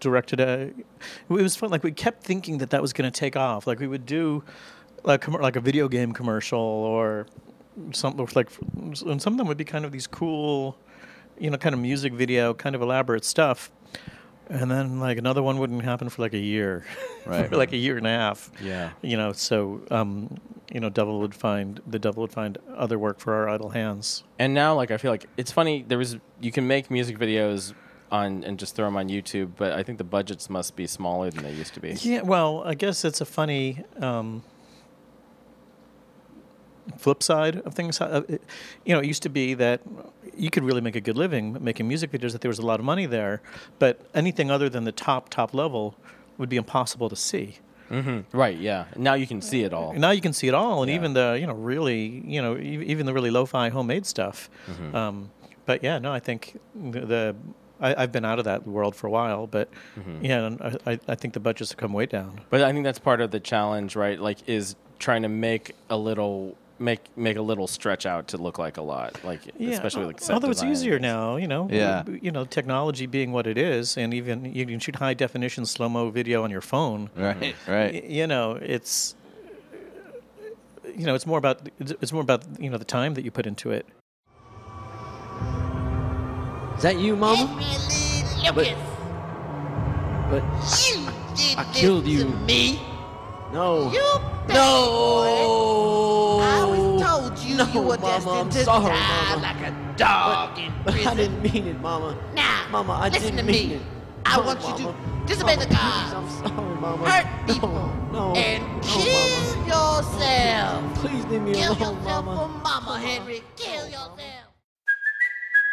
directed 0.00 0.40
a. 0.40 0.60
It 0.68 0.74
was 1.28 1.56
fun. 1.56 1.70
Like 1.70 1.82
we 1.82 1.92
kept 1.92 2.22
thinking 2.22 2.58
that 2.58 2.70
that 2.70 2.82
was 2.82 2.92
going 2.92 3.10
to 3.10 3.16
take 3.20 3.36
off. 3.36 3.66
Like 3.66 3.78
we 3.80 3.86
would 3.86 4.06
do, 4.06 4.44
like 5.04 5.26
like 5.28 5.56
a 5.56 5.60
video 5.60 5.88
game 5.88 6.12
commercial 6.12 6.58
or 6.60 7.26
something 7.92 8.26
like, 8.34 8.48
and 8.76 9.20
some 9.22 9.34
of 9.34 9.38
them 9.38 9.46
would 9.48 9.58
be 9.58 9.64
kind 9.64 9.84
of 9.84 9.92
these 9.92 10.06
cool, 10.06 10.76
you 11.38 11.50
know, 11.50 11.58
kind 11.58 11.74
of 11.74 11.80
music 11.80 12.12
video, 12.12 12.54
kind 12.54 12.74
of 12.74 12.82
elaborate 12.82 13.24
stuff. 13.24 13.70
And 14.48 14.70
then 14.70 15.00
like 15.00 15.18
another 15.18 15.42
one 15.42 15.58
wouldn't 15.58 15.82
happen 15.82 16.08
for 16.08 16.22
like 16.22 16.32
a 16.32 16.38
year, 16.38 16.84
Right. 17.26 17.48
for 17.48 17.56
like 17.56 17.72
a 17.72 17.76
year 17.76 17.96
and 17.98 18.06
a 18.06 18.10
half 18.10 18.52
Yeah. 18.62 18.90
you 19.02 19.16
know 19.16 19.32
so 19.32 19.80
um 19.90 20.38
you 20.72 20.78
know 20.78 20.88
devil 20.88 21.18
would 21.18 21.34
find 21.34 21.80
the 21.84 21.98
devil 21.98 22.20
would 22.20 22.30
find 22.32 22.56
other 22.76 22.96
work 22.96 23.18
for 23.18 23.34
our 23.34 23.48
idle 23.48 23.70
hands 23.70 24.22
And 24.38 24.54
now, 24.54 24.76
like, 24.76 24.92
I 24.92 24.98
feel 24.98 25.10
like 25.10 25.26
it's 25.36 25.50
funny. 25.50 25.84
There 25.88 25.98
was 25.98 26.16
you 26.40 26.52
can 26.52 26.68
make 26.68 26.92
music 26.92 27.18
videos 27.18 27.74
on 28.10 28.44
and 28.44 28.58
just 28.58 28.76
throw 28.76 28.84
them 28.86 28.96
on 28.96 29.08
YouTube, 29.08 29.50
but 29.56 29.72
I 29.72 29.82
think 29.82 29.98
the 29.98 30.04
budgets 30.04 30.48
must 30.50 30.76
be 30.76 30.86
smaller 30.86 31.30
than 31.30 31.42
they 31.44 31.52
used 31.52 31.74
to 31.74 31.80
be. 31.80 31.92
yeah 32.02 32.22
well 32.22 32.62
i 32.64 32.74
guess 32.74 33.04
it's 33.04 33.20
a 33.20 33.24
funny 33.26 33.82
um 34.00 34.42
flip 36.98 37.22
side 37.22 37.56
of 37.66 37.74
things 37.74 38.00
Uh, 38.00 38.22
you 38.84 38.94
know 38.94 39.00
it 39.00 39.06
used 39.06 39.22
to 39.24 39.28
be 39.28 39.54
that 39.54 39.80
you 40.36 40.50
could 40.50 40.62
really 40.64 40.80
make 40.80 40.94
a 40.96 41.00
good 41.00 41.16
living 41.16 41.56
making 41.60 41.88
music 41.88 42.12
videos 42.12 42.32
that 42.32 42.40
there 42.42 42.48
was 42.48 42.58
a 42.60 42.66
lot 42.66 42.78
of 42.78 42.86
money 42.86 43.06
there 43.06 43.42
but 43.78 44.00
anything 44.14 44.50
other 44.50 44.68
than 44.68 44.84
the 44.84 44.92
top 44.92 45.28
top 45.28 45.52
level 45.52 45.96
would 46.38 46.48
be 46.48 46.56
impossible 46.56 47.08
to 47.08 47.16
see 47.16 47.58
Right? 48.32 48.58
Yeah. 48.58 48.86
Now 48.96 49.14
you 49.14 49.28
can 49.28 49.40
see 49.40 49.62
it 49.62 49.72
all. 49.72 49.92
now 49.92 50.10
you 50.10 50.20
can 50.20 50.32
see 50.32 50.48
it 50.48 50.54
all, 50.54 50.82
and 50.82 50.90
Yeah. 50.90 50.96
even 50.96 51.12
the 51.12 51.38
you 51.40 51.46
know 51.46 51.54
really 51.54 52.20
you 52.26 52.42
know 52.42 52.56
even 52.58 53.06
the 53.06 53.14
really 53.14 53.30
lo-fi 53.30 53.68
homemade 53.68 54.04
stuff. 54.06 54.50
Mm-hmm. 54.66 54.96
Um, 54.96 55.30
but 55.66 55.84
yeah, 55.84 56.00
no, 56.00 56.12
I 56.12 56.18
think 56.18 56.58
the, 56.74 57.00
the 57.14 57.36
I, 57.80 57.94
I've 58.02 58.12
been 58.12 58.24
out 58.24 58.38
of 58.38 58.44
that 58.46 58.66
world 58.66 58.96
for 58.96 59.06
a 59.06 59.10
while, 59.10 59.46
but 59.46 59.68
Mm-hmm. 59.98 60.24
yeah, 60.24 60.50
I, 60.86 60.92
I- 60.92 61.00
I 61.08 61.14
think 61.14 61.34
the 61.34 61.40
budgets 61.40 61.70
have 61.70 61.78
come 61.78 61.92
way 61.92 62.06
down. 62.06 62.40
But 62.50 62.62
I 62.62 62.72
think 62.72 62.84
that's 62.84 62.98
part 62.98 63.20
of 63.20 63.30
the 63.30 63.40
challenge, 63.40 63.96
right? 63.96 64.18
Like, 64.20 64.48
is 64.48 64.76
trying 64.98 65.22
to 65.22 65.28
make 65.28 65.72
a 65.90 65.96
little 65.96 66.56
make 66.78 67.00
make 67.16 67.38
a 67.38 67.42
little 67.42 67.66
stretch 67.66 68.04
out 68.04 68.28
to 68.28 68.36
look 68.36 68.58
like 68.58 68.76
a 68.76 68.82
lot, 68.82 69.18
like 69.24 69.40
especially 69.58 70.04
like 70.04 70.20
set 70.20 70.34
although 70.34 70.50
it's 70.50 70.60
design 70.60 70.68
and 70.68 70.76
easier 70.76 70.98
now, 70.98 71.36
you 71.36 71.48
know. 71.48 71.68
Yeah. 71.70 72.02
You 72.20 72.30
know, 72.30 72.44
technology 72.44 73.06
being 73.06 73.32
what 73.32 73.46
it 73.46 73.56
is, 73.56 73.96
and 73.96 74.12
even 74.12 74.44
you 74.54 74.66
can 74.66 74.78
shoot 74.78 74.96
high 74.96 75.14
definition 75.14 75.64
slow 75.64 75.88
mo 75.88 76.10
video 76.10 76.44
on 76.44 76.50
your 76.50 76.60
phone. 76.60 77.08
Right, 77.16 77.40
Y- 77.40 77.54
right. 77.66 78.04
You 78.04 78.26
know, 78.26 78.58
it's 78.60 79.14
you 80.94 81.04
know, 81.06 81.14
it's 81.14 81.26
more 81.26 81.38
about 81.38 81.68
it's 81.80 81.92
it's 82.02 82.12
more 82.12 82.22
about 82.22 82.42
you 82.60 82.70
know 82.70 82.78
the 82.78 82.84
time 82.84 83.14
that 83.14 83.24
you 83.24 83.30
put 83.30 83.46
into 83.46 83.70
it. 83.70 83.86
Is 86.76 86.82
that 86.82 86.98
you, 86.98 87.16
Mama? 87.16 87.46
Lucas, 88.44 88.78
But 90.30 90.42
you 90.88 91.06
did 91.36 91.58
I 91.58 91.64
this 91.72 91.80
killed 91.80 92.04
to 92.04 92.10
you. 92.10 92.24
me. 92.46 92.80
no. 93.52 93.90
You 93.92 94.20
No. 94.48 96.38
I 96.42 96.60
always 96.60 97.02
told 97.02 97.38
you 97.40 97.56
No, 97.56 97.66
you 97.72 97.80
were 97.82 97.98
Mama, 97.98 98.18
destined 98.20 98.52
to 98.52 98.64
sorry, 98.64 98.84
die 98.94 99.36
Mama. 99.36 99.42
like 99.42 99.62
a 99.72 99.94
dog 99.96 100.58
in 100.58 100.72
But 100.84 100.94
I 101.06 101.14
didn't 101.14 101.42
mean 101.42 101.66
it, 101.68 101.80
Mama. 101.80 102.16
Now, 102.34 102.66
Mama, 102.70 102.94
I 102.94 103.08
listen 103.08 103.36
didn't 103.36 103.38
to 103.38 103.52
mean 103.52 103.68
me. 103.70 103.74
it. 103.76 103.82
I 104.26 104.36
No, 104.36 104.42
want 104.42 104.60
you 104.68 104.74
to 104.86 104.94
disobey 105.26 105.56
Mama, 105.56 105.66
the 105.66 105.74
gods, 105.74 106.12
I'm 106.14 106.30
sorry, 106.30 106.76
Mama. 106.80 107.10
hurt 107.10 107.26
No, 107.48 107.54
people, 107.54 107.92
no, 108.12 108.34
and 108.34 108.62
no, 108.64 108.80
kill 108.82 109.12
Mama. 109.12 109.66
yourself. 109.66 110.94
Please 111.00 111.24
leave 111.26 111.42
me 111.42 111.54
Kill 111.54 111.72
alone, 111.72 111.96
yourself 111.98 112.24
Mama. 112.26 112.36
for 112.36 112.48
Mama, 112.48 112.98
Henry. 113.00 113.42
Kill 113.56 113.86
yourself. 113.86 114.45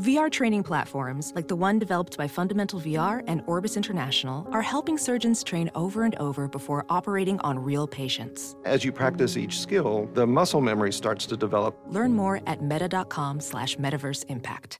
VR 0.00 0.30
training 0.32 0.62
platforms, 0.62 1.30
like 1.36 1.46
the 1.46 1.54
one 1.56 1.78
developed 1.78 2.16
by 2.16 2.26
Fundamental 2.26 2.80
VR 2.80 3.22
and 3.26 3.42
Orbis 3.46 3.76
International, 3.76 4.48
are 4.50 4.62
helping 4.62 4.96
surgeons 4.96 5.44
train 5.44 5.70
over 5.74 6.04
and 6.04 6.14
over 6.14 6.48
before 6.48 6.86
operating 6.88 7.38
on 7.40 7.58
real 7.58 7.86
patients. 7.86 8.56
As 8.64 8.82
you 8.82 8.92
practice 8.92 9.36
each 9.36 9.60
skill, 9.60 10.08
the 10.14 10.26
muscle 10.26 10.62
memory 10.62 10.90
starts 10.90 11.26
to 11.26 11.36
develop. 11.36 11.76
Learn 11.86 12.14
more 12.14 12.40
at 12.46 12.62
meta.com 12.62 13.40
slash 13.40 13.76
metaverse 13.76 14.24
impact. 14.30 14.78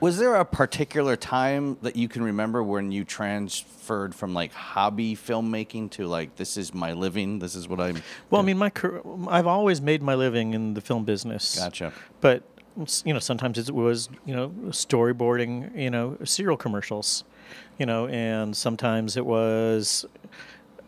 Was 0.00 0.18
there 0.18 0.34
a 0.36 0.44
particular 0.44 1.14
time 1.16 1.76
that 1.82 1.94
you 1.94 2.08
can 2.08 2.22
remember 2.24 2.62
when 2.64 2.90
you 2.90 3.04
transferred 3.04 4.14
from 4.16 4.34
like 4.34 4.52
hobby 4.52 5.14
filmmaking 5.16 5.90
to 5.92 6.06
like 6.08 6.34
this 6.36 6.56
is 6.56 6.72
my 6.74 6.92
living, 6.92 7.38
this 7.38 7.54
is 7.54 7.68
what 7.68 7.80
I'm 7.80 8.02
Well, 8.30 8.40
I 8.40 8.44
mean, 8.44 8.58
my 8.58 8.70
car- 8.70 9.02
I've 9.28 9.46
always 9.48 9.80
made 9.80 10.02
my 10.02 10.14
living 10.16 10.54
in 10.54 10.74
the 10.74 10.80
film 10.80 11.04
business. 11.04 11.56
Gotcha. 11.58 11.92
But 12.20 12.42
s- 12.42 12.57
you 13.04 13.12
know, 13.12 13.18
sometimes 13.18 13.58
it 13.58 13.74
was 13.74 14.08
you 14.24 14.34
know 14.34 14.50
storyboarding, 14.68 15.76
you 15.76 15.90
know, 15.90 16.16
serial 16.24 16.56
commercials, 16.56 17.24
you 17.78 17.86
know, 17.86 18.06
and 18.08 18.56
sometimes 18.56 19.16
it 19.16 19.26
was 19.26 20.06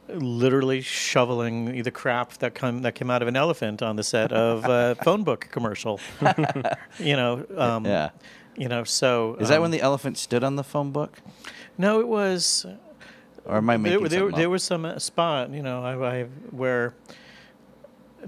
literally 0.09 0.81
shoveling 0.81 1.83
the 1.83 1.91
crap 1.91 2.33
that 2.39 2.55
come 2.55 2.83
that 2.83 2.95
came 2.95 3.11
out 3.11 3.23
of 3.23 3.29
an 3.29 3.37
elephant 3.37 3.83
on 3.83 3.97
the 3.97 4.03
set 4.03 4.33
of 4.33 4.65
a 4.65 4.95
phone 5.05 5.25
book 5.25 5.49
commercial. 5.51 6.01
you 6.99 7.17
know. 7.17 7.47
Um, 7.57 7.85
Yeah. 7.87 8.11
You 8.57 8.69
know, 8.69 8.85
so 8.85 9.37
Is 9.41 9.49
that 9.49 9.57
um, 9.57 9.63
when 9.63 9.71
the 9.71 9.81
elephant 9.81 10.19
stood 10.19 10.45
on 10.45 10.57
the 10.57 10.65
phone 10.65 10.91
book? 10.91 11.23
No, 11.79 12.01
it 12.01 12.09
was. 12.09 12.67
Or 13.47 13.57
am 13.57 13.71
I 13.71 13.79
making 13.79 14.01
there, 14.09 14.21
there, 14.21 14.31
there 14.33 14.51
was 14.51 14.63
some 14.63 14.85
uh, 14.85 14.99
spot, 14.99 15.51
you 15.51 15.63
know, 15.63 15.83
I, 15.83 16.19
I 16.19 16.25
where 16.51 16.95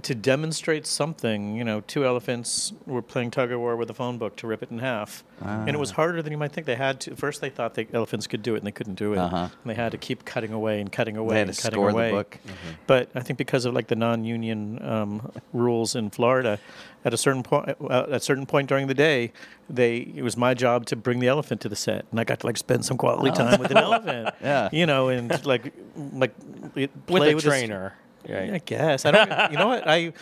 to 0.03 0.15
demonstrate 0.15 0.87
something, 0.87 1.55
you 1.55 1.65
know, 1.65 1.83
two 1.83 2.05
elephants 2.07 2.73
were 2.87 3.03
playing 3.03 3.31
tug 3.31 3.53
of 3.53 3.61
war 3.61 3.77
with 3.77 3.91
a 3.91 3.95
phone 3.95 4.17
book 4.17 4.37
to 4.37 4.47
rip 4.47 4.63
it 4.63 4.71
in 4.71 4.79
half, 4.79 5.23
and 5.43 5.69
it 5.69 5.79
was 5.79 5.91
Ah. 5.91 5.97
harder 5.97 6.23
than 6.23 6.33
you 6.33 6.39
might 6.39 6.51
think. 6.53 6.67
They 6.67 6.77
had 6.77 6.99
to 7.03 7.15
first 7.17 7.41
they 7.43 7.51
thought 7.51 7.75
the 7.75 7.87
elephants 7.93 8.27
could 8.27 8.43
do 8.43 8.55
it, 8.55 8.59
and 8.59 8.67
they 8.67 8.71
couldn't 8.73 8.95
do 8.95 9.13
it, 9.13 9.19
Uh-huh. 9.19 9.37
and 9.37 9.51
they 9.71 9.75
had 9.75 9.93
to 9.93 9.99
keep 9.99 10.25
cutting 10.25 10.53
away 10.53 10.81
and 10.81 10.91
cutting 10.91 11.17
away 11.19 11.39
had 11.39 11.49
and 11.49 11.57
to 11.57 11.63
cutting 11.63 11.77
score 11.77 11.91
the 11.93 11.99
away. 11.99 12.11
book. 12.11 12.39
But 12.87 13.11
I 13.15 13.21
think 13.21 13.39
because 13.39 13.65
of 13.67 13.75
like 13.75 13.89
the 13.89 13.97
non-union 13.97 14.83
um, 14.83 15.31
rules 15.53 15.95
in 15.95 16.09
Florida, 16.11 16.59
at 17.05 17.13
a 17.13 17.17
certain 17.19 17.43
point, 17.43 17.77
uh, 17.81 18.05
at 18.05 18.13
a 18.13 18.21
certain 18.21 18.47
point 18.47 18.69
during 18.69 18.87
the 18.87 18.95
day, 18.95 19.33
they 19.69 19.97
it 20.17 20.23
was 20.23 20.37
my 20.37 20.55
job 20.55 20.87
to 20.87 20.97
bring 20.97 21.19
the 21.21 21.29
elephant 21.29 21.61
to 21.63 21.69
the 21.69 21.77
set, 21.77 22.07
and 22.11 22.19
I 22.19 22.25
got 22.25 22.41
to 22.41 22.47
like 22.47 22.57
spend 22.57 22.85
some 22.85 22.97
quality 22.97 23.31
time 23.31 23.61
with 23.61 23.71
an 23.71 23.77
elephant. 23.77 24.29
Oh. 24.33 24.37
Yeah. 24.43 24.69
you 24.73 24.87
know, 24.87 25.09
and 25.09 25.45
like 25.45 25.73
like 26.15 26.33
it- 26.77 26.91
with 26.95 27.07
play 27.07 27.33
a 27.33 27.35
this- 27.35 27.45
trainer. 27.45 27.95
Right. 28.29 28.55
I 28.55 28.59
guess 28.59 29.05
I 29.05 29.11
don't. 29.11 29.52
you 29.52 29.59
know 29.59 29.69
what 29.69 29.87
I. 29.87 30.12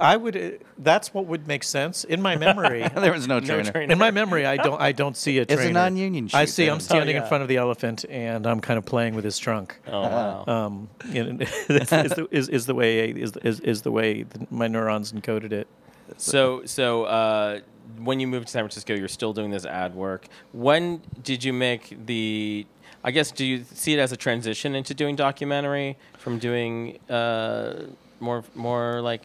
I 0.00 0.16
would. 0.16 0.36
Uh, 0.36 0.50
that's 0.78 1.14
what 1.14 1.26
would 1.26 1.46
make 1.46 1.62
sense 1.62 2.04
in 2.04 2.20
my 2.20 2.36
memory. 2.36 2.88
there 2.94 3.12
was 3.12 3.28
no 3.28 3.40
trainer. 3.40 3.70
trainer. 3.70 3.92
In 3.92 3.98
my 3.98 4.10
memory, 4.10 4.44
I 4.44 4.56
don't. 4.56 4.80
I 4.80 4.92
don't 4.92 5.16
see 5.16 5.38
a 5.38 5.46
trainer. 5.46 5.62
It's 5.62 5.70
a 5.70 5.72
non-union 5.72 6.30
I 6.34 6.44
see. 6.44 6.64
then. 6.64 6.74
I'm 6.74 6.80
standing 6.80 7.16
yeah. 7.16 7.22
in 7.22 7.28
front 7.28 7.42
of 7.42 7.48
the 7.48 7.56
elephant, 7.56 8.04
and 8.08 8.46
I'm 8.46 8.60
kind 8.60 8.78
of 8.78 8.84
playing 8.84 9.14
with 9.14 9.24
his 9.24 9.38
trunk. 9.38 9.80
Oh 9.86 10.02
wow. 10.02 10.44
Um, 10.50 10.88
you 11.10 11.24
know, 11.24 11.40
is, 11.68 11.92
is, 11.92 12.10
the, 12.12 12.28
is, 12.30 12.48
is 12.48 12.66
the 12.66 12.74
way 12.74 13.10
is, 13.10 13.32
is, 13.42 13.60
is 13.60 13.82
the 13.82 13.92
way 13.92 14.24
that 14.24 14.50
my 14.50 14.66
neurons 14.66 15.12
encoded 15.12 15.52
it. 15.52 15.68
So, 16.16 16.64
so 16.64 17.04
uh, 17.04 17.60
when 17.98 18.20
you 18.20 18.26
moved 18.26 18.46
to 18.46 18.52
San 18.52 18.62
Francisco, 18.62 18.94
you're 18.94 19.08
still 19.08 19.32
doing 19.32 19.50
this 19.50 19.64
ad 19.64 19.94
work. 19.94 20.26
When 20.52 21.02
did 21.22 21.44
you 21.44 21.52
make 21.52 22.06
the? 22.06 22.66
I 23.02 23.12
guess 23.12 23.30
do 23.30 23.46
you 23.46 23.64
see 23.72 23.94
it 23.94 23.98
as 23.98 24.12
a 24.12 24.16
transition 24.16 24.74
into 24.74 24.92
doing 24.92 25.16
documentary 25.16 25.96
from 26.20 26.38
doing 26.38 26.98
uh, 27.08 27.74
more 28.20 28.44
more 28.54 29.00
like 29.00 29.24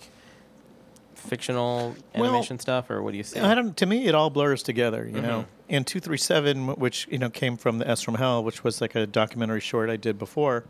fictional 1.16 1.96
Well, 2.16 2.24
animation 2.26 2.58
stuff, 2.60 2.90
or 2.90 3.02
what 3.04 3.12
do 3.12 3.18
you 3.18 3.24
see? 3.24 3.40
I 3.40 3.54
don't. 3.54 3.76
To 3.78 3.86
me, 3.86 4.06
it 4.08 4.16
all 4.16 4.30
blurs 4.30 4.64
together. 4.64 5.06
You 5.08 5.22
know, 5.22 5.42
Mhm. 5.42 5.46
and 5.70 5.88
two 5.88 6.00
three 6.00 6.18
seven, 6.18 6.68
which 6.76 7.08
you 7.12 7.18
know 7.20 7.30
came 7.30 7.58
from 7.58 7.78
the 7.80 7.88
S 7.88 8.02
from 8.02 8.16
Hell, 8.16 8.44
which 8.44 8.64
was 8.64 8.82
like 8.82 8.96
a 8.96 9.06
documentary 9.06 9.60
short 9.62 9.90
I 9.90 9.98
did 9.98 10.18
before. 10.18 10.64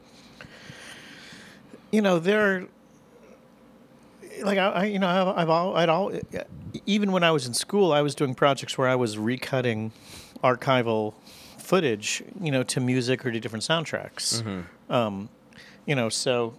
You 1.92 2.02
know, 2.02 2.20
they're 2.20 2.66
like 4.44 4.58
I, 4.58 4.68
I 4.70 4.86
you 4.86 5.00
know, 5.00 5.08
I've, 5.08 5.38
I've 5.38 5.50
all, 5.50 5.78
I'd 5.78 5.88
all, 5.90 6.12
even 6.86 7.12
when 7.12 7.24
I 7.24 7.32
was 7.32 7.46
in 7.48 7.54
school, 7.54 7.94
I 7.94 8.02
was 8.02 8.16
doing 8.16 8.36
projects 8.36 8.78
where 8.78 8.88
I 8.88 8.96
was 8.96 9.16
recutting 9.16 9.92
archival 10.44 11.14
footage, 11.58 12.22
you 12.42 12.52
know, 12.52 12.64
to 12.64 12.80
music 12.82 13.26
or 13.26 13.32
to 13.32 13.40
different 13.40 13.64
soundtracks. 13.64 14.42
Mhm. 14.44 14.66
Um, 14.94 15.30
you 15.86 15.96
know, 15.96 16.10
so 16.10 16.56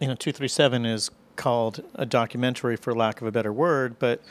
you 0.00 0.06
know, 0.06 0.14
two 0.14 0.32
three 0.32 0.48
seven 0.48 0.84
is 0.86 1.10
called 1.36 1.82
a 1.94 2.04
documentary 2.04 2.76
for 2.76 2.94
lack 2.94 3.20
of 3.20 3.26
a 3.26 3.32
better 3.32 3.52
word, 3.52 3.98
but 3.98 4.22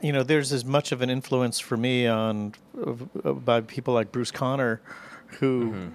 you 0.00 0.12
know, 0.12 0.22
there's 0.22 0.52
as 0.52 0.64
much 0.64 0.92
of 0.92 1.02
an 1.02 1.10
influence 1.10 1.58
for 1.58 1.76
me 1.76 2.06
on 2.06 2.54
by 3.24 3.60
people 3.60 3.94
like 3.94 4.12
Bruce 4.12 4.30
Conner, 4.30 4.80
who, 5.38 5.72
mm-hmm. 5.72 5.88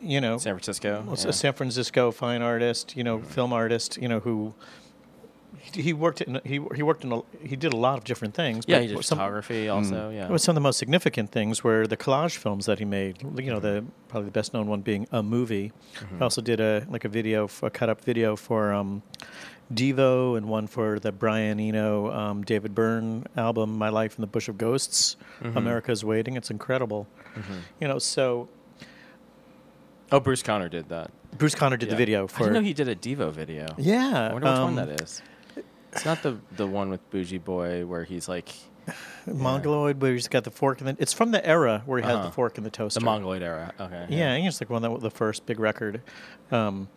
you 0.00 0.20
know, 0.20 0.38
San 0.38 0.54
Francisco, 0.54 1.04
yeah. 1.06 1.28
a 1.28 1.32
San 1.32 1.52
Francisco 1.52 2.10
fine 2.10 2.42
artist, 2.42 2.96
you 2.96 3.04
know, 3.04 3.18
mm-hmm. 3.18 3.28
film 3.28 3.52
artist, 3.52 3.96
you 3.96 4.08
know, 4.08 4.20
who 4.20 4.54
he, 5.56 5.82
he 5.82 5.92
worked 5.92 6.20
in 6.20 6.40
he 6.44 6.60
he 6.74 6.82
worked 6.82 7.04
in 7.04 7.12
a, 7.12 7.20
he 7.42 7.56
did 7.56 7.72
a 7.72 7.76
lot 7.76 7.98
of 7.98 8.04
different 8.04 8.34
things. 8.34 8.64
Yeah, 8.66 8.76
but 8.78 8.82
he 8.82 8.88
did 8.94 9.04
some- 9.04 9.18
photography 9.18 9.68
also, 9.68 10.10
yeah. 10.10 10.28
Well, 10.28 10.38
some 10.38 10.52
of 10.52 10.54
the 10.56 10.60
most 10.68 10.78
significant 10.78 11.30
things 11.32 11.64
were 11.64 11.86
the 11.86 11.96
collage 11.96 12.36
films 12.36 12.66
that 12.66 12.78
he 12.78 12.84
made. 12.84 13.22
You 13.22 13.50
know, 13.52 13.60
the 13.60 13.84
probably 14.08 14.26
the 14.26 14.32
best 14.32 14.54
known 14.54 14.66
one 14.68 14.80
being 14.82 15.06
a 15.12 15.22
movie. 15.22 15.72
Mhm. 16.00 16.16
He 16.18 16.22
also 16.22 16.40
did 16.42 16.60
a 16.60 16.86
like 16.90 17.04
a 17.04 17.08
video, 17.08 17.48
a 17.62 17.70
cut 17.70 17.88
up 17.88 18.02
video 18.04 18.36
for 18.36 18.72
um, 18.72 19.02
Devo, 19.72 20.36
and 20.36 20.46
one 20.48 20.66
for 20.66 20.98
the 20.98 21.12
Brian 21.12 21.60
Eno, 21.60 22.10
um, 22.12 22.42
David 22.42 22.74
Byrne 22.74 23.24
album, 23.36 23.76
"My 23.76 23.88
Life 23.88 24.16
in 24.16 24.20
the 24.22 24.26
Bush 24.26 24.48
of 24.48 24.56
Ghosts." 24.58 25.16
Mhm. 25.42 25.56
America's 25.56 26.04
Waiting. 26.04 26.36
It's 26.36 26.50
incredible. 26.50 27.06
Mhm. 27.36 27.42
You 27.80 27.88
know, 27.88 27.98
so 27.98 28.48
Oh, 30.10 30.20
Bruce 30.20 30.42
Conner 30.42 30.70
did 30.70 30.88
that. 30.88 31.10
Bruce 31.36 31.54
Conner 31.54 31.76
did 31.76 31.90
the 31.90 31.92
Yeah. 31.92 31.98
video 31.98 32.24
I 32.24 32.26
for. 32.28 32.38
didn't 32.38 32.54
know 32.54 32.60
he 32.62 32.72
did 32.72 32.88
a 32.88 32.96
Devo 32.96 33.30
video. 33.30 33.66
Yeah, 33.76 34.28
I 34.30 34.32
wonder 34.32 34.48
which 34.48 34.58
um, 34.58 34.74
one 34.74 34.88
that 34.88 35.02
is. 35.02 35.20
It's 35.92 36.04
not 36.04 36.22
the 36.22 36.38
the 36.56 36.66
one 36.66 36.90
with 36.90 37.08
Booji 37.10 37.42
Boy 37.42 37.84
where 37.86 38.04
he's 38.04 38.28
like 38.28 38.48
Mongoloid, 39.26 40.00
where 40.00 40.12
he's 40.12 40.28
got 40.28 40.44
the 40.44 40.50
fork 40.50 40.80
in 40.80 40.86
the. 40.86 40.96
It's 40.98 41.12
from 41.12 41.30
the 41.30 41.44
era 41.46 41.82
where 41.86 42.00
he 42.00 42.06
had 42.06 42.14
Uh-huh. 42.16 42.26
the 42.26 42.32
fork 42.32 42.58
in 42.58 42.64
the 42.64 42.70
toaster. 42.70 43.00
the 43.00 43.04
Mongoloid 43.06 43.42
era. 43.42 43.72
Okay. 43.78 44.06
Yeah, 44.10 44.32
I 44.32 44.36
think 44.36 44.48
it's 44.48 44.60
like 44.60 44.70
one 44.70 44.84
of 44.84 44.92
the, 45.00 45.08
the 45.08 45.14
first 45.14 45.46
big 45.46 45.60
record. 45.60 46.00
Um, 46.50 46.88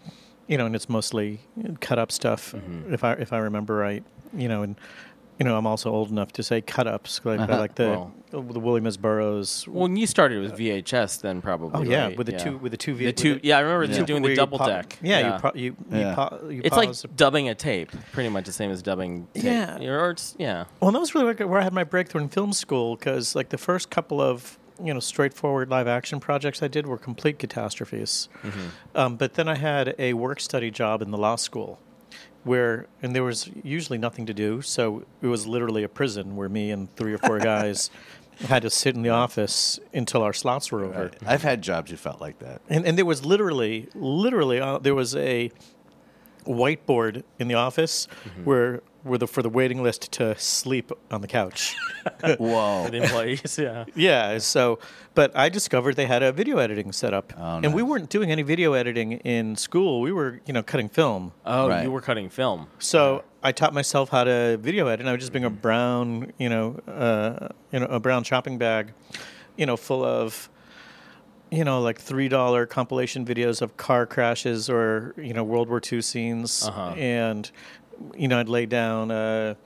you 0.48 0.58
know, 0.58 0.66
and 0.66 0.76
it's 0.76 0.90
mostly 0.90 1.40
cut 1.80 2.00
up 2.00 2.12
stuff, 2.12 2.54
Mm-hmm. 2.54 2.94
if 2.94 3.04
I 3.04 3.14
if 3.14 3.34
I 3.34 3.38
remember 3.40 3.76
right. 3.76 4.04
You 4.34 4.48
know, 4.48 4.62
and 4.64 4.76
you 5.40 5.46
know, 5.46 5.58
I'm 5.58 5.66
also 5.66 5.92
old 5.92 6.12
enough 6.12 6.32
to 6.34 6.44
say 6.44 6.62
cut 6.62 6.88
ups, 6.88 7.20
like, 7.24 7.40
Uh-huh. 7.40 7.58
like 7.58 7.76
the 7.76 7.90
Well. 7.90 8.12
the 8.32 8.60
William 8.60 8.86
S. 8.88 8.96
Burroughs. 8.98 9.68
Well, 9.68 9.84
when 9.84 9.96
you 9.98 10.06
started 10.08 10.42
with 10.42 10.56
VHS, 10.58 11.20
then 11.22 11.42
probably. 11.42 11.72
Oh 11.74 11.84
yeah, 11.84 12.06
right? 12.08 12.18
with 12.18 12.28
the 12.28 12.34
yeah. 12.34 12.38
two 12.40 12.58
with 12.58 12.72
the 12.72 12.78
two 12.78 12.94
V- 12.94 13.06
The 13.06 13.14
two. 13.14 13.40
yeah, 13.44 13.58
I 13.58 13.62
remember 13.62 13.88
the 13.88 13.94
you 13.94 14.00
two 14.00 14.06
doing 14.06 14.22
where 14.22 14.30
the 14.30 14.34
you 14.34 14.36
double 14.38 14.58
pa- 14.60 14.68
deck. 14.68 14.98
Yeah, 15.02 15.34
you 15.36 15.42
pa- 15.42 15.52
you- 15.56 15.64
you 15.92 16.00
Yeah. 16.00 16.16
pa- 16.16 16.38
you 16.48 16.62
it's 16.64 16.78
like 16.78 16.90
pause- 16.90 17.06
dubbing 17.16 17.50
a 17.50 17.56
tape, 17.56 17.92
pretty 18.14 18.30
much 18.30 18.46
the 18.46 18.52
same 18.54 18.72
as 18.72 18.82
dubbing. 18.82 19.28
Tape. 19.34 19.44
Yeah. 19.44 19.80
Or 19.82 20.12
it's 20.12 20.36
yeah. 20.38 20.66
Well, 20.80 20.92
that 20.92 21.00
was 21.00 21.14
really 21.16 21.34
where 21.34 21.60
I 21.60 21.64
had 21.64 21.74
my 21.74 21.84
breakthrough 21.84 22.22
in 22.22 22.30
film 22.30 22.54
school 22.54 22.96
because, 22.96 23.36
like, 23.36 23.50
the 23.50 23.58
first 23.58 23.90
couple 23.90 24.22
of 24.22 24.58
you 24.84 24.94
know 24.94 25.00
straightforward 25.00 25.70
live 25.70 25.88
action 25.88 26.20
projects 26.20 26.64
I 26.64 26.68
did 26.68 26.88
were 26.88 26.98
complete 26.98 27.38
catastrophes. 27.38 28.30
Mm-hmm. 28.44 28.60
Um, 28.96 29.16
but 29.16 29.34
then 29.36 29.48
I 29.48 29.56
had 29.56 29.94
a 30.00 30.14
work 30.14 30.40
study 30.40 30.72
job 30.72 31.02
in 31.02 31.12
the 31.12 31.18
law 31.18 31.36
school, 31.36 31.80
where 32.44 32.88
and 33.02 33.16
there 33.16 33.24
was 33.24 33.50
usually 33.64 33.98
nothing 33.98 34.26
to 34.26 34.34
do, 34.34 34.62
so 34.62 35.04
it 35.22 35.28
was 35.28 35.48
literally 35.48 35.84
a 35.84 35.90
prison 35.90 36.36
where 36.36 36.50
me 36.50 36.72
and 36.72 36.94
three 36.96 37.14
or 37.14 37.18
four 37.18 37.40
guys 37.54 37.90
had 38.48 38.64
to 38.64 38.70
sit 38.70 38.96
in 38.96 39.02
the 39.04 39.10
office 39.10 39.80
until 39.94 40.24
our 40.24 40.34
slots 40.34 40.72
were 40.72 40.84
over. 40.84 41.12
I've 41.26 41.44
had 41.44 41.62
jobs 41.62 41.92
who 41.92 41.98
felt 41.98 42.20
like 42.20 42.40
that. 42.40 42.62
And, 42.70 42.86
and 42.86 42.98
there 42.98 43.06
was 43.06 43.24
literally, 43.24 43.88
literally, 43.94 44.60
uh, 44.60 44.80
there 44.80 44.96
was 44.96 45.16
a 45.16 45.52
whiteboard 46.46 47.24
in 47.40 47.48
the 47.48 47.56
office 47.56 48.08
Mm-hmm. 48.26 48.44
where, 48.46 48.82
where 49.04 49.18
the 49.18 49.28
for 49.28 49.42
the 49.42 49.50
waiting 49.50 49.82
list 49.82 50.12
to 50.14 50.38
sleep 50.38 50.92
on 51.10 51.22
the 51.22 51.28
couch. 51.28 51.76
Whoa. 52.38 52.84
For 52.86 52.92
the 52.92 53.02
employees, 53.04 53.58
yeah. 53.58 53.86
yeah. 53.96 54.38
So, 54.38 54.78
but 55.16 55.36
I 55.36 55.50
discovered 55.50 55.96
they 55.96 56.06
had 56.06 56.22
a 56.24 56.32
video 56.32 56.58
editing 56.60 56.92
setup, 56.92 57.34
Oh, 57.38 57.58
and 57.64 57.74
we 57.74 57.82
weren't 57.82 58.10
doing 58.10 58.32
any 58.32 58.44
video 58.44 58.74
editing 58.74 59.14
in 59.14 59.56
school. 59.56 60.02
We 60.02 60.12
were, 60.12 60.40
you 60.46 60.54
know, 60.54 60.62
cutting 60.64 60.88
film. 60.90 61.32
Oh, 61.46 61.68
Right. 61.70 61.84
you 61.84 61.92
were 61.92 62.02
cutting 62.02 62.30
film. 62.30 62.68
So 62.80 63.24
I 63.44 63.52
taught 63.52 63.74
myself 63.74 64.10
how 64.10 64.24
to 64.24 64.58
video 64.62 64.86
edit. 64.88 65.00
And 65.02 65.10
I 65.10 65.14
would 65.14 65.20
just 65.20 65.32
bring 65.32 65.46
a 65.46 65.50
brown, 65.50 66.32
you 66.38 66.50
know, 66.50 66.80
uh, 66.88 67.50
you 67.72 67.80
know, 67.80 67.88
a 67.88 68.00
brown 68.00 68.24
shopping 68.24 68.58
bag, 68.60 68.94
you 69.58 69.66
know, 69.66 69.78
full 69.78 70.04
of, 70.06 70.48
you 71.52 71.64
know, 71.66 71.82
like 71.82 72.00
three 72.00 72.30
dollar 72.30 72.66
compilation 72.66 73.26
videos 73.26 73.62
of 73.62 73.76
car 73.78 74.06
crashes 74.06 74.70
or 74.70 75.14
you 75.18 75.34
know 75.34 75.44
World 75.44 75.68
War 75.70 75.82
II 75.92 76.02
scenes, 76.02 76.64
Uh-huh. 76.68 76.94
and 76.98 77.52
you 78.16 78.28
know 78.28 78.40
I'd 78.40 78.50
lay 78.50 78.66
down 78.66 79.12
a, 79.12 79.58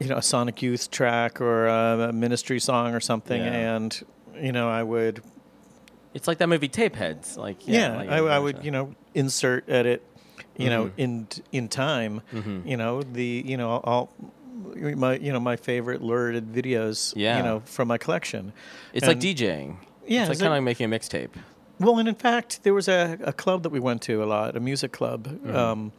you 0.00 0.08
know, 0.08 0.16
a 0.16 0.22
Sonic 0.22 0.62
Youth 0.62 0.90
track 0.90 1.40
or 1.40 1.66
a 1.66 2.12
Ministry 2.12 2.58
song 2.58 2.94
or 2.94 3.00
something, 3.00 3.42
Yeah. 3.42 3.74
and 3.76 4.02
you 4.40 4.52
know 4.52 4.68
I 4.68 4.82
would 4.82 5.22
It's 6.14 6.26
like 6.26 6.38
that 6.38 6.48
movie 6.48 6.68
Tapeheads. 6.68 7.36
Like 7.36 7.68
yeah, 7.68 7.92
yeah, 7.92 7.96
like 7.96 8.08
I, 8.10 8.16
I 8.18 8.38
would 8.38 8.64
you 8.64 8.70
know 8.70 8.94
insert 9.14 9.68
edit 9.68 10.02
you 10.56 10.70
know 10.70 10.86
Mhm. 10.86 10.92
in 10.96 11.28
in 11.52 11.68
time 11.68 12.22
Mhm. 12.32 12.66
you 12.66 12.76
know 12.76 13.02
the 13.02 13.42
you 13.46 13.56
know 13.56 13.68
all 13.84 14.12
my 14.74 15.16
you 15.16 15.32
know 15.32 15.40
my 15.40 15.56
favorite 15.56 16.00
lurid 16.02 16.52
videos 16.52 17.12
Yeah. 17.16 17.36
you 17.36 17.42
know 17.42 17.60
from 17.64 17.88
my 17.88 17.98
collection 17.98 18.52
It's 18.92 19.06
like 19.06 19.20
DJing. 19.20 19.76
Yeah, 20.10 20.20
It's 20.22 20.28
like 20.30 20.38
kind 20.40 20.52
of 20.52 20.56
like 20.56 20.62
making 20.64 20.92
a 20.92 20.96
mixtape. 20.96 21.30
well 21.78 21.98
and 21.98 22.08
in 22.08 22.14
fact 22.14 22.62
there 22.64 22.74
was 22.74 22.88
a, 22.88 23.16
a 23.22 23.32
club 23.32 23.62
that 23.62 23.70
we 23.70 23.80
went 23.80 24.02
to 24.02 24.22
a 24.22 24.26
lot 24.34 24.56
a 24.56 24.60
music 24.60 24.92
club 24.92 25.20
Mm-hmm. 25.26 25.56
um, 25.56 25.92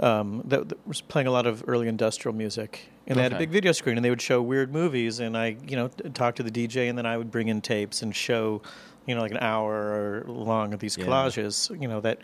um, 0.00 0.42
that, 0.44 0.68
that 0.68 0.86
was 0.86 1.00
playing 1.00 1.26
a 1.26 1.32
lot 1.32 1.46
of 1.46 1.64
early 1.66 1.88
industrial 1.88 2.34
music 2.36 2.88
and 3.08 3.18
they 3.18 3.22
had 3.22 3.32
a 3.32 3.38
big 3.38 3.50
video 3.50 3.72
screen 3.72 3.96
and 3.98 4.04
they 4.04 4.10
would 4.10 4.22
show 4.22 4.40
weird 4.40 4.72
movies 4.72 5.18
and 5.18 5.36
I 5.36 5.56
you 5.66 5.74
know 5.76 5.88
t- 5.88 6.08
talk 6.10 6.36
to 6.36 6.44
the 6.44 6.52
DJ 6.52 6.88
and 6.88 6.96
then 6.96 7.04
I 7.06 7.16
would 7.16 7.30
bring 7.32 7.48
in 7.48 7.60
tapes 7.60 8.02
and 8.02 8.14
show 8.14 8.62
you 9.06 9.14
know 9.16 9.22
like 9.22 9.32
an 9.32 9.38
hour 9.52 9.74
or 9.74 10.24
long 10.32 10.72
of 10.74 10.78
these 10.78 10.96
Yeah. 10.96 11.06
collages 11.06 11.54
you 11.82 11.88
know 11.88 12.00
that 12.02 12.18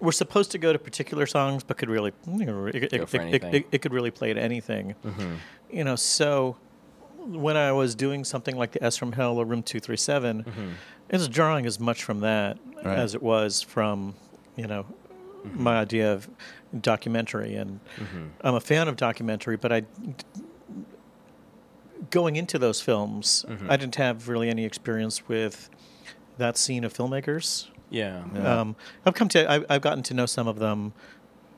were 0.00 0.12
supposed 0.12 0.50
to 0.50 0.58
go 0.58 0.70
to 0.72 0.78
particular 0.78 1.24
songs 1.26 1.64
but 1.64 1.78
could 1.78 1.88
really 1.88 2.12
you 2.26 2.44
know 2.44 2.66
it, 2.66 2.74
it, 2.74 2.92
it, 2.92 3.66
it, 3.72 3.78
could 3.82 3.92
really 3.94 4.10
play 4.10 4.34
to 4.34 4.40
anything 4.40 4.94
Mhm. 5.06 5.36
you 5.70 5.84
know 5.84 5.96
so 5.96 6.56
when 7.26 7.56
I 7.56 7.72
was 7.72 7.94
doing 7.94 8.24
something 8.24 8.56
like 8.56 8.72
the 8.72 8.82
S 8.84 8.96
from 8.96 9.12
Hell 9.12 9.38
or 9.38 9.44
Room 9.44 9.62
237 9.62 10.44
Mhm. 10.44 10.72
it 11.08 11.16
was 11.16 11.28
drawing 11.28 11.66
as 11.66 11.78
much 11.80 12.02
from 12.04 12.20
that 12.20 12.58
Right. 12.84 12.98
as 12.98 13.14
it 13.14 13.22
was 13.22 13.62
from 13.62 14.14
you 14.56 14.66
know 14.66 14.86
my 15.54 15.76
idea 15.78 16.12
of 16.12 16.28
documentary 16.80 17.54
and 17.56 17.80
Mhm. 17.98 18.30
I'm 18.42 18.54
a 18.54 18.60
fan 18.60 18.88
of 18.88 18.96
documentary 18.96 19.56
but 19.56 19.72
I 19.72 19.82
going 22.10 22.36
into 22.36 22.58
those 22.58 22.80
films 22.80 23.44
Mhm. 23.48 23.70
I 23.70 23.76
didn't 23.76 23.96
have 23.96 24.28
really 24.28 24.48
any 24.48 24.64
experience 24.64 25.28
with 25.28 25.70
that 26.38 26.56
scene 26.56 26.84
of 26.84 26.92
filmmakers 26.92 27.68
Yeah. 27.90 28.22
um, 28.44 28.74
I've 29.06 29.14
come 29.14 29.28
to 29.28 29.50
I, 29.50 29.64
I've 29.68 29.82
gotten 29.82 30.02
to 30.04 30.14
know 30.14 30.26
some 30.26 30.48
of 30.48 30.58
them 30.58 30.92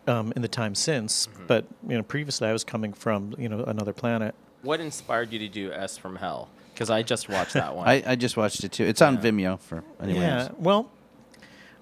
um, 0.06 0.32
in 0.36 0.42
the 0.42 0.48
time 0.48 0.74
since 0.74 1.26
Mm-hmm. 1.28 1.46
but 1.46 1.66
you 1.88 1.96
know 1.96 2.02
previously 2.02 2.48
I 2.48 2.52
was 2.52 2.64
coming 2.64 2.92
from 2.92 3.34
you 3.38 3.48
know 3.48 3.64
another 3.64 3.92
planet 3.94 4.34
What 4.64 4.80
inspired 4.80 5.32
you 5.32 5.38
to 5.40 5.48
do 5.48 5.72
S 5.72 5.96
from 5.98 6.16
Hell? 6.16 6.48
Because 6.72 6.90
I 6.90 7.02
just 7.02 7.28
watched 7.28 7.52
that 7.52 7.76
one. 7.76 7.86
I, 7.88 8.02
I 8.06 8.16
just 8.16 8.36
watched 8.36 8.64
it 8.64 8.72
too. 8.72 8.84
It's 8.84 9.02
on 9.02 9.18
Vimeo 9.18 9.60
for 9.60 9.84
anyone 10.00 10.22
Yeah. 10.22 10.40
else. 10.44 10.52
Well, 10.58 10.90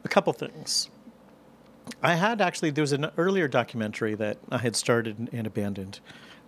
a 0.04 0.08
couple 0.08 0.32
things. 0.32 0.90
I 2.02 2.14
had 2.14 2.40
actually 2.40 2.70
there 2.70 2.82
was 2.82 2.92
an 2.92 3.10
earlier 3.16 3.48
documentary 3.48 4.14
that 4.16 4.38
I 4.50 4.58
had 4.58 4.76
started 4.76 5.18
and- 5.18 5.30
and 5.32 5.46
abandoned. 5.46 6.00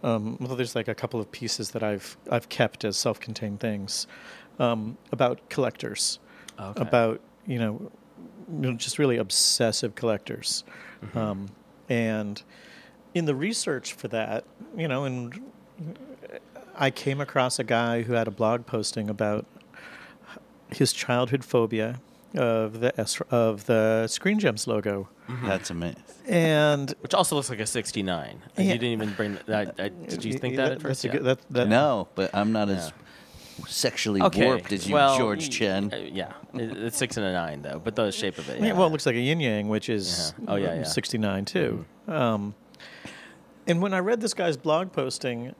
Um, 0.03 0.37
well, 0.41 0.55
there's 0.57 0.75
like 0.75 0.89
a 0.89 0.95
couple 0.95 1.19
of 1.21 1.31
pieces 1.33 1.71
that 1.71 1.83
I've 1.83 2.17
I've 2.31 2.49
kept 2.49 2.85
as 2.85 2.97
self-contained 2.97 3.59
things 3.61 4.07
um, 4.59 4.99
about 5.13 5.49
collectors, 5.49 6.19
Okay. 6.61 6.83
about 6.83 7.21
you 7.47 7.59
know, 7.59 7.91
you 8.49 8.59
know, 8.71 8.73
just 8.75 8.99
really 8.99 9.17
obsessive 9.17 9.95
collectors, 9.95 10.63
um, 11.15 11.49
and 11.89 12.43
in 13.15 13.25
the 13.25 13.35
research 13.35 13.93
for 13.95 14.09
that, 14.09 14.45
you 14.77 14.87
know, 14.89 15.05
and 15.05 15.41
I 16.77 16.91
came 16.91 17.21
across 17.21 17.59
a 17.59 17.65
guy 17.65 18.03
who 18.03 18.15
had 18.15 18.27
a 18.29 18.31
blog 18.31 18.67
posting 18.67 19.09
about 19.09 19.47
his 20.73 20.93
childhood 20.93 21.45
phobia 21.45 22.01
of 22.37 22.81
the 22.81 22.99
S- 23.01 23.21
of 23.31 23.67
the 23.67 24.09
Screen 24.09 24.41
Gems 24.41 24.67
logo, 24.67 25.09
That's 25.45 25.71
amazing. 25.71 26.03
and 26.27 26.93
Which 27.01 27.15
also 27.15 27.37
looks 27.37 27.49
like 27.49 27.61
a 27.61 27.67
69. 27.67 28.43
And 28.57 28.67
Yeah. 28.67 28.73
You 28.73 28.79
didn't 28.81 28.93
even 29.03 29.15
bring 29.15 29.39
that. 29.47 29.75
I, 29.79 29.89
did 29.91 30.25
you 30.25 30.33
think 30.35 30.57
that, 30.57 30.65
at 30.65 30.71
that's 30.81 30.83
first? 30.83 31.05
a 31.05 31.09
good, 31.11 31.23
that, 31.25 31.39
that, 31.51 31.69
no, 31.69 32.09
but 32.17 32.35
I'm 32.35 32.51
not 32.51 32.71
as 32.71 32.93
sexually 33.69 34.21
Okay. 34.21 34.45
warped 34.47 34.73
as 34.73 34.89
you, 34.89 34.95
well, 34.95 35.17
George 35.17 35.49
Chen. 35.49 35.95
uh, 35.95 35.97
yeah, 35.97 36.33
it's 36.55 36.97
six 36.99 37.17
and 37.17 37.25
a 37.25 37.33
nine 37.33 37.63
though, 37.63 37.81
but 37.83 37.95
the 37.95 38.11
shape 38.11 38.37
of 38.39 38.49
it. 38.51 38.59
Yeah, 38.59 38.67
Yeah. 38.67 38.73
well, 38.73 38.89
it 38.89 38.91
looks 38.91 39.07
like 39.07 39.15
a 39.15 39.21
yin 39.21 39.39
yang, 39.39 39.69
which 39.69 39.89
is 39.89 40.35
Yeah. 40.41 40.45
Oh, 40.49 40.57
yeah, 40.57 40.75
yeah. 40.75 40.83
69 40.83 41.45
too. 41.45 41.85
Um, 42.09 42.55
And 43.67 43.81
when 43.81 43.95
I 43.95 44.01
read 44.01 44.21
this 44.21 44.35
guy's 44.35 44.57
blog 44.59 44.93
posting, 44.93 45.55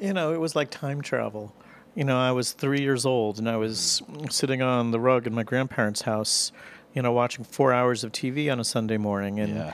you 0.00 0.12
know, 0.12 0.32
it 0.32 0.40
was 0.40 0.54
like 0.56 0.70
time 0.70 1.00
travel. 1.00 1.54
You 1.94 2.04
know, 2.04 2.18
I 2.18 2.32
was 2.32 2.52
three 2.52 2.82
years 2.82 3.06
old 3.06 3.38
and 3.38 3.48
I 3.48 3.56
was 3.56 4.02
mm. 4.10 4.30
sitting 4.30 4.60
on 4.62 4.90
the 4.90 5.00
rug 5.00 5.26
in 5.26 5.34
my 5.34 5.42
grandparents' 5.42 6.02
house, 6.02 6.52
you 6.94 7.02
know, 7.02 7.12
watching 7.12 7.44
four 7.44 7.72
hours 7.72 8.04
of 8.04 8.12
TV 8.12 8.52
on 8.52 8.60
a 8.60 8.64
Sunday 8.64 8.98
morning 8.98 9.40
and 9.40 9.54
Yeah. 9.54 9.72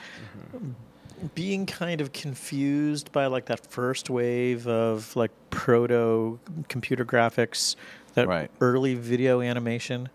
Mm-hmm. 0.55 1.27
being 1.35 1.65
kind 1.65 1.99
of 2.01 2.13
confused 2.13 3.11
by 3.11 3.25
like 3.27 3.45
that 3.45 3.65
first 3.67 4.09
wave 4.09 4.67
of 4.67 5.15
like 5.15 5.31
proto 5.49 6.39
computer 6.69 7.05
graphics, 7.05 7.75
that 8.13 8.27
Right. 8.27 8.49
early 8.61 8.95
video 8.95 9.41
animation, 9.41 10.09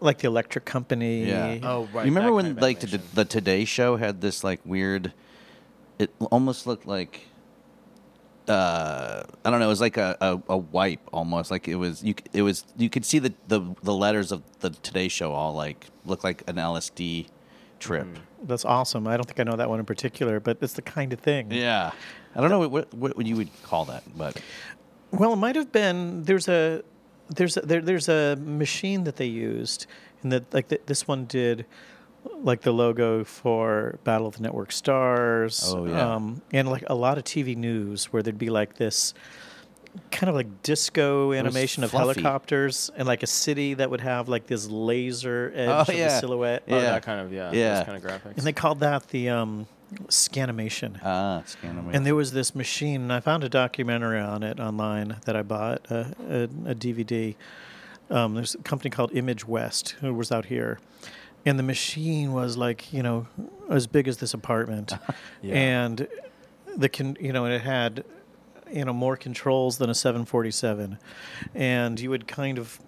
like 0.00 0.18
the 0.18 0.28
Electric 0.28 0.64
Company. 0.64 1.24
Yeah. 1.26 1.58
Oh, 1.62 1.88
right. 1.92 2.06
You 2.06 2.10
remember 2.10 2.30
that 2.30 2.34
when 2.34 2.44
kind 2.46 2.58
of 2.58 2.62
like 2.62 2.80
the, 2.80 3.00
the 3.14 3.24
Today 3.24 3.64
Show 3.64 3.96
had 3.96 4.20
this 4.20 4.42
like 4.42 4.60
weird? 4.64 5.12
It 5.98 6.10
almost 6.30 6.66
looked 6.66 6.86
like. 6.86 7.26
Uh, 8.48 9.22
I 9.44 9.50
don't 9.50 9.60
know. 9.60 9.66
It 9.66 9.68
was 9.68 9.80
like 9.80 9.96
a, 9.96 10.16
a, 10.20 10.40
a 10.48 10.56
wipe 10.56 11.00
almost. 11.12 11.50
Like 11.50 11.68
it 11.68 11.76
was 11.76 12.02
you. 12.02 12.14
It 12.32 12.42
was 12.42 12.64
you 12.76 12.90
could 12.90 13.04
see 13.04 13.18
the, 13.18 13.32
the 13.48 13.60
the 13.82 13.94
letters 13.94 14.32
of 14.32 14.42
the 14.60 14.70
Today 14.70 15.08
Show 15.08 15.32
all 15.32 15.54
like 15.54 15.86
look 16.04 16.24
like 16.24 16.42
an 16.48 16.56
LSD 16.56 17.28
trip. 17.78 18.06
That's 18.44 18.64
awesome. 18.64 19.06
I 19.06 19.16
don't 19.16 19.26
think 19.26 19.38
I 19.40 19.44
know 19.44 19.56
that 19.56 19.68
one 19.68 19.78
in 19.78 19.86
particular, 19.86 20.40
but 20.40 20.58
it's 20.60 20.72
the 20.72 20.82
kind 20.82 21.12
of 21.12 21.20
thing. 21.20 21.52
Yeah. 21.52 21.92
I 22.34 22.40
don't 22.40 22.50
know 22.50 22.66
what 22.66 22.92
what 22.94 23.26
you 23.26 23.36
would 23.36 23.50
call 23.62 23.84
that, 23.86 24.02
but 24.16 24.40
Well, 25.10 25.34
it 25.34 25.36
might 25.36 25.56
have 25.56 25.70
been. 25.70 26.24
There's 26.24 26.48
a 26.48 26.82
there's 27.28 27.56
a, 27.56 27.60
there, 27.60 27.80
there's 27.80 28.08
a 28.08 28.36
machine 28.36 29.04
that 29.04 29.16
they 29.16 29.26
used, 29.26 29.86
and 30.22 30.32
that 30.32 30.52
like 30.52 30.68
th- 30.68 30.82
this 30.86 31.06
one 31.06 31.26
did, 31.26 31.66
like 32.42 32.62
the 32.62 32.72
logo 32.72 33.24
for 33.24 33.98
Battle 34.04 34.26
of 34.26 34.36
the 34.36 34.42
Network 34.42 34.72
Stars. 34.72 35.62
Oh, 35.66 35.86
yeah. 35.86 36.14
Um, 36.14 36.42
and 36.52 36.68
like 36.68 36.84
a 36.88 36.94
lot 36.94 37.18
of 37.18 37.24
TV 37.24 37.56
news 37.56 38.06
where 38.06 38.22
there'd 38.22 38.38
be 38.38 38.50
like 38.50 38.74
this 38.76 39.14
kind 40.10 40.30
of 40.30 40.34
like 40.34 40.62
disco 40.62 41.32
animation 41.32 41.84
of 41.84 41.90
fluffy. 41.90 42.20
helicopters 42.22 42.90
and 42.96 43.06
like 43.06 43.22
a 43.22 43.26
city 43.26 43.74
that 43.74 43.90
would 43.90 44.00
have 44.00 44.26
like 44.28 44.46
this 44.46 44.66
laser 44.68 45.52
edge 45.54 45.68
Oh, 45.68 45.72
of 45.80 45.86
the 45.88 45.96
yeah. 45.96 46.20
silhouette. 46.20 46.62
Oh, 46.68 46.76
Yeah. 46.76 46.82
that 46.92 47.02
kind 47.02 47.20
of 47.20 47.32
yeah. 47.32 47.52
Yeah. 47.52 47.74
Those 47.76 47.86
kind 47.86 47.96
of 47.98 48.10
graphics. 48.10 48.36
And 48.38 48.46
they 48.46 48.52
called 48.54 48.80
that 48.80 49.08
the 49.08 49.28
um, 49.28 49.66
scanimation. 50.08 50.98
ah, 51.04 51.42
scan 51.46 51.90
And 51.92 52.06
there 52.06 52.14
was 52.14 52.32
this 52.32 52.54
machine, 52.54 53.02
and 53.02 53.12
I 53.12 53.20
found 53.20 53.44
a 53.44 53.48
documentary 53.48 54.20
on 54.20 54.42
it 54.42 54.58
online 54.60 55.16
that 55.26 55.36
I 55.36 55.42
bought, 55.42 55.82
uh, 55.90 56.04
a, 56.28 56.42
a 56.44 56.74
DVD. 56.74 57.34
Um, 58.10 58.34
there's 58.34 58.54
a 58.54 58.58
company 58.58 58.90
called 58.90 59.12
Image 59.12 59.46
West 59.46 59.90
who 60.00 60.12
was 60.14 60.32
out 60.32 60.46
here. 60.46 60.78
And 61.44 61.58
the 61.58 61.62
machine 61.62 62.32
was 62.32 62.56
like, 62.56 62.92
you 62.92 63.02
know, 63.02 63.26
as 63.68 63.86
big 63.86 64.08
as 64.08 64.18
this 64.18 64.34
apartment. 64.34 64.92
Yeah. 65.42 65.54
And 65.54 66.08
the 66.76 66.88
con- 66.88 67.16
you 67.20 67.32
know, 67.32 67.46
it 67.46 67.60
had 67.60 68.04
you 68.72 68.84
know 68.84 68.92
more 68.92 69.16
controls 69.16 69.78
than 69.78 69.90
a 69.90 69.94
747 69.94 70.98
and 71.54 72.00
you 72.00 72.08
would 72.10 72.26
kind 72.26 72.58
of 72.58 72.78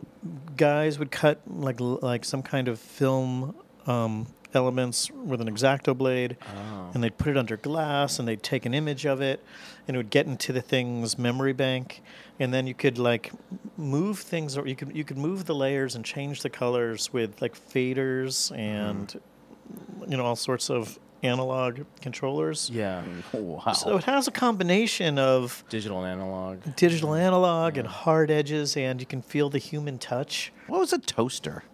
guys 0.57 0.99
would 0.99 1.11
cut 1.11 1.41
like 1.47 1.79
like 1.81 2.25
some 2.25 2.43
kind 2.43 2.69
of 2.69 2.79
film 2.79 3.55
um, 3.87 4.27
elements 4.55 5.11
with 5.11 5.41
an 5.41 5.49
exacto 5.49 5.97
blade 5.97 6.37
oh. 6.43 6.91
and 6.95 7.03
they'd 7.03 7.17
put 7.19 7.29
it 7.29 7.37
under 7.37 7.57
glass 7.57 8.19
and 8.19 8.27
they'd 8.29 8.43
take 8.43 8.67
an 8.67 8.75
image 8.75 9.05
of 9.05 9.21
it 9.21 9.43
and 9.87 9.97
it 9.97 9.99
would 9.99 10.11
get 10.11 10.27
into 10.27 10.53
the 10.53 10.63
thing's 10.63 11.19
memory 11.19 11.53
bank 11.53 12.03
and 12.39 12.53
then 12.53 12.67
you 12.67 12.75
could 12.75 12.99
like 12.99 13.33
move 13.77 14.19
things 14.19 14.57
or 14.57 14.67
you 14.67 14.77
could 14.77 14.95
you 14.95 15.05
could 15.05 15.19
move 15.19 15.45
the 15.45 15.55
layers 15.55 15.95
and 15.95 16.05
change 16.05 16.43
the 16.43 16.51
colors 16.51 17.13
with 17.13 17.41
like 17.41 17.55
faders 17.55 18.57
and 18.57 19.09
mm-hmm. 19.09 20.11
you 20.11 20.17
know 20.17 20.25
all 20.25 20.37
sorts 20.37 20.71
of 20.71 20.99
analog 21.25 21.81
controllers 22.01 22.71
yeah. 22.71 23.03
wow. 23.33 23.73
so 23.73 23.97
it 23.97 24.05
has 24.05 24.29
a 24.29 24.31
combination 24.31 25.19
of 25.19 25.65
Digital 25.69 26.05
and 26.05 26.21
analog. 26.21 26.77
digital 26.77 27.11
mm-hmm. 27.11 27.21
analog 27.21 27.79
and 27.79 27.89
hard 27.89 28.31
edges, 28.31 28.77
and 28.77 29.01
you 29.01 29.07
can 29.07 29.23
feel 29.23 29.49
the 29.49 29.59
human 29.59 29.99
touch. 29.99 30.53
what 30.67 30.81
was 30.81 30.93
a 30.93 30.99
toaster? 30.99 31.65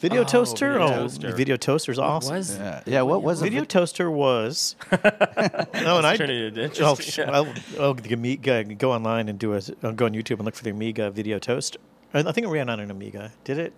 Video 0.00 0.22
Oh, 0.22 0.24
toaster, 0.24 0.72
video 0.72 0.86
oh, 0.86 0.96
toaster. 1.02 1.32
video 1.34 1.56
toaster's 1.56 1.98
awesome. 1.98 2.36
Was 2.36 2.56
Yeah, 2.56 2.82
yeah. 2.86 3.02
What 3.02 3.22
was 3.22 3.42
it? 3.42 3.44
Video 3.44 3.62
it? 3.62 3.68
toaster 3.68 4.10
was. 4.10 4.74
no, 4.90 4.98
and 5.98 6.06
I. 6.06 6.16
Trinity 6.16 6.50
did. 6.50 6.70
Oh, 6.80 6.96
Just- 6.96 7.02
sh- 7.02 7.18
yeah. 7.18 7.30
I'll, 7.30 7.52
I'll 7.78 7.92
the 7.94 8.14
Amiga, 8.14 8.64
go 8.64 8.92
online 8.92 9.28
and 9.28 9.38
do 9.38 9.52
a 9.54 9.60
I'll 9.82 9.92
go 9.92 10.06
on 10.06 10.12
YouTube 10.12 10.36
and 10.36 10.44
look 10.46 10.54
for 10.56 10.64
the 10.64 10.70
Amiga 10.70 11.10
video 11.10 11.38
toaster. 11.38 11.78
I 12.14 12.20
I 12.20 12.32
think 12.32 12.46
it 12.46 12.50
ran 12.50 12.70
on 12.70 12.80
an 12.80 12.90
Amiga. 12.90 13.32
Did 13.44 13.58
it? 13.58 13.74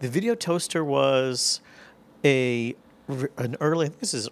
The 0.00 0.08
video 0.08 0.34
toaster 0.34 0.82
was 0.82 1.60
a 2.24 2.74
r- 3.08 3.30
an 3.36 3.56
early. 3.60 3.88
This 3.88 4.14
is 4.14 4.30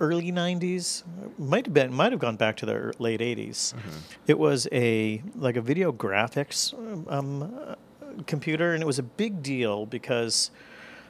early 0.00 0.32
'90s. 0.32 1.04
Might 1.38 1.66
have 1.66 1.74
been. 1.74 1.92
Might 1.94 2.10
have 2.10 2.20
gone 2.20 2.36
back 2.36 2.56
to 2.56 2.66
the 2.66 2.92
late 2.98 3.20
'80s. 3.20 3.74
It 4.26 4.40
was 4.40 4.66
a 4.72 5.22
like 5.36 5.56
a 5.56 5.60
video 5.62 5.92
graphics 5.92 6.74
um, 7.12 7.42
uh, 7.42 7.74
computer, 8.26 8.74
and 8.74 8.82
it 8.82 8.86
was 8.86 8.98
a 8.98 9.02
big 9.04 9.42
deal 9.42 9.86
because. 9.86 10.50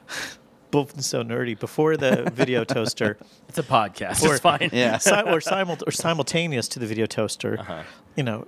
Both 0.71 1.01
so 1.01 1.23
nerdy. 1.23 1.59
Before 1.59 1.97
the 1.97 2.29
video 2.31 2.63
toaster, 2.75 3.17
It's 3.47 3.57
a 3.57 3.63
podcast. 3.63 4.23
Or- 4.23 4.33
it's 4.33 4.39
fine. 4.39 4.69
Yeah. 4.71 4.99
si- 4.99 5.11
or, 5.25 5.41
simul- 5.41 5.79
or 5.87 5.89
simultaneous 5.91 6.67
to 6.67 6.77
the 6.79 6.85
video 6.85 7.07
toaster, 7.07 7.57
Uh-huh. 7.59 7.81
you 8.15 8.21
know, 8.21 8.47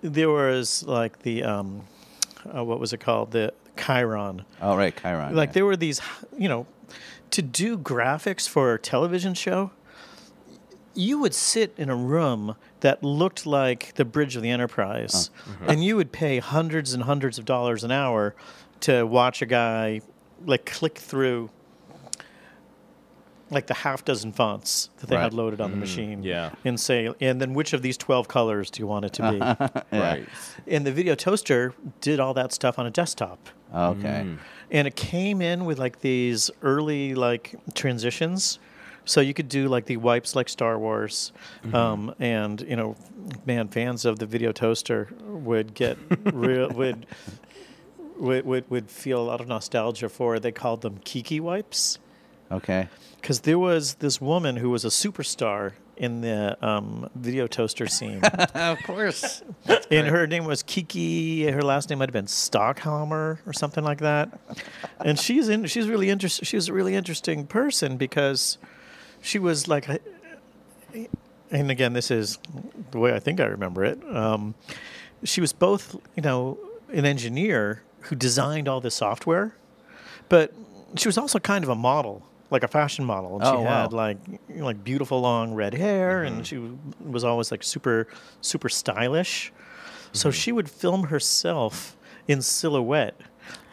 there 0.00 0.30
was 0.30 0.82
like 0.84 1.18
the 1.18 1.42
um, 1.44 1.82
uh, 2.56 2.64
what 2.64 2.80
was 2.80 2.94
it 2.94 3.00
called? 3.00 3.32
The 3.32 3.52
Chyron. 3.76 4.46
Oh 4.62 4.74
right, 4.74 4.96
Chyron. 4.96 5.32
Like 5.34 5.50
yeah. 5.50 5.52
there 5.52 5.66
were 5.66 5.76
these, 5.76 6.00
you 6.38 6.48
know, 6.48 6.66
to 7.32 7.42
do 7.42 7.76
graphics 7.76 8.48
for 8.48 8.72
a 8.72 8.78
television 8.78 9.34
show. 9.34 9.70
You 10.94 11.20
would 11.20 11.34
sit 11.34 11.74
in 11.76 11.88
a 11.88 11.94
room 11.94 12.56
that 12.80 13.02
looked 13.02 13.46
like 13.46 13.94
the 13.94 14.04
bridge 14.04 14.36
of 14.36 14.42
the 14.42 14.50
Enterprise, 14.50 15.30
oh, 15.46 15.50
mm-hmm. 15.50 15.70
and 15.70 15.84
you 15.84 15.96
would 15.96 16.12
pay 16.12 16.38
hundreds 16.38 16.92
and 16.92 17.04
hundreds 17.04 17.38
of 17.38 17.44
dollars 17.44 17.84
an 17.84 17.90
hour 17.92 18.34
to 18.80 19.04
watch 19.04 19.42
a 19.42 19.46
guy 19.46 20.00
like 20.44 20.66
click 20.66 20.98
through 20.98 21.50
like 23.50 23.66
the 23.66 23.74
half 23.74 24.04
dozen 24.04 24.32
fonts 24.32 24.90
that 24.98 25.08
they 25.08 25.16
had 25.16 25.34
loaded 25.34 25.60
on 25.60 25.70
the 25.70 25.76
mm, 25.76 25.80
machine. 25.80 26.22
yeah. 26.22 26.50
And 26.64 26.78
say, 26.78 27.12
and 27.20 27.40
then 27.40 27.52
which 27.52 27.72
of 27.72 27.82
these 27.82 27.96
12 27.96 28.28
colors 28.28 28.70
do 28.70 28.80
you 28.80 28.86
want 28.86 29.04
it 29.06 29.12
to 29.14 29.32
be? 29.32 29.38
Right. 29.98 30.26
and 30.66 30.86
the 30.86 30.92
video 30.92 31.14
toaster 31.14 31.74
did 32.00 32.20
all 32.20 32.32
that 32.34 32.52
stuff 32.52 32.78
on 32.78 32.86
a 32.86 32.90
desktop. 32.90 33.48
okay. 33.74 34.24
Mm. 34.24 34.38
And 34.70 34.86
it 34.86 34.94
came 34.94 35.42
in 35.42 35.64
with 35.64 35.78
like 35.78 36.00
these 36.00 36.50
early 36.62 37.14
like 37.14 37.56
transitions. 37.74 38.60
So 39.04 39.20
you 39.20 39.34
could 39.34 39.48
do 39.48 39.68
like 39.68 39.86
the 39.86 39.96
wipes 39.96 40.36
like 40.36 40.48
Star 40.48 40.78
Wars. 40.78 41.32
Um, 41.72 42.14
and, 42.18 42.60
you 42.62 42.76
know, 42.76 42.96
man, 43.46 43.68
fans 43.68 44.04
of 44.04 44.18
the 44.18 44.26
video 44.26 44.52
toaster 44.52 45.08
would 45.26 45.74
get 45.74 45.98
real, 46.32 46.68
would, 46.74 47.06
would, 48.18 48.44
would, 48.44 48.70
would 48.70 48.90
feel 48.90 49.20
a 49.20 49.24
lot 49.24 49.40
of 49.40 49.48
nostalgia 49.48 50.08
for, 50.08 50.38
they 50.38 50.52
called 50.52 50.82
them 50.82 50.98
Kiki 51.04 51.40
wipes 51.40 51.98
Okay. 52.52 52.88
because 53.20 53.40
there 53.40 53.58
was 53.58 53.94
this 53.94 54.20
woman 54.20 54.56
who 54.56 54.70
was 54.70 54.84
a 54.84 54.88
superstar 54.88 55.72
in 55.96 56.22
the 56.22 56.56
um, 56.66 57.10
video 57.14 57.46
toaster 57.46 57.86
scene, 57.86 58.22
of 58.54 58.78
course. 58.84 59.42
and 59.90 60.06
her 60.06 60.26
name 60.26 60.46
was 60.46 60.62
Kiki. 60.62 61.46
Her 61.50 61.60
last 61.60 61.90
name 61.90 61.98
might 61.98 62.08
have 62.08 62.14
been 62.14 62.24
Stockhammer 62.24 63.38
or 63.46 63.52
something 63.52 63.84
like 63.84 63.98
that. 63.98 64.40
And 65.04 65.18
she's 65.18 65.50
in. 65.50 65.66
She's 65.66 65.88
really 65.88 66.08
interesting. 66.08 66.46
She 66.46 66.56
was 66.56 66.68
a 66.70 66.72
really 66.72 66.94
interesting 66.94 67.46
person 67.46 67.98
because 67.98 68.56
she 69.20 69.38
was 69.38 69.68
like, 69.68 69.88
and 71.50 71.70
again, 71.70 71.92
this 71.92 72.10
is 72.10 72.38
the 72.90 72.98
way 72.98 73.12
I 73.14 73.18
think 73.18 73.40
I 73.40 73.44
remember 73.46 73.84
it. 73.84 73.98
Um, 74.14 74.54
she 75.24 75.40
was 75.40 75.52
both, 75.52 75.96
you 76.16 76.22
know, 76.22 76.58
an 76.92 77.04
engineer 77.04 77.82
who 78.02 78.16
designed 78.16 78.68
all 78.68 78.80
this 78.80 78.94
software, 78.94 79.54
but 80.28 80.52
she 80.96 81.08
was 81.08 81.18
also 81.18 81.38
kind 81.38 81.62
of 81.64 81.70
a 81.70 81.74
model, 81.74 82.22
like 82.50 82.62
a 82.64 82.68
fashion 82.68 83.04
model. 83.04 83.34
And 83.36 83.44
Oh, 83.44 83.52
she 83.52 83.64
wow. 83.64 83.82
had 83.82 83.92
like 83.92 84.18
you 84.48 84.56
know, 84.56 84.64
like 84.64 84.82
beautiful 84.82 85.20
long 85.20 85.54
red 85.54 85.74
hair, 85.74 86.22
and 86.24 86.46
she 86.46 86.58
was 87.00 87.24
always 87.24 87.50
like 87.50 87.62
super 87.62 88.06
super 88.40 88.68
stylish. 88.68 89.52
So 90.12 90.30
she 90.32 90.50
would 90.50 90.68
film 90.68 91.04
herself 91.04 91.96
in 92.26 92.42
silhouette. 92.42 93.20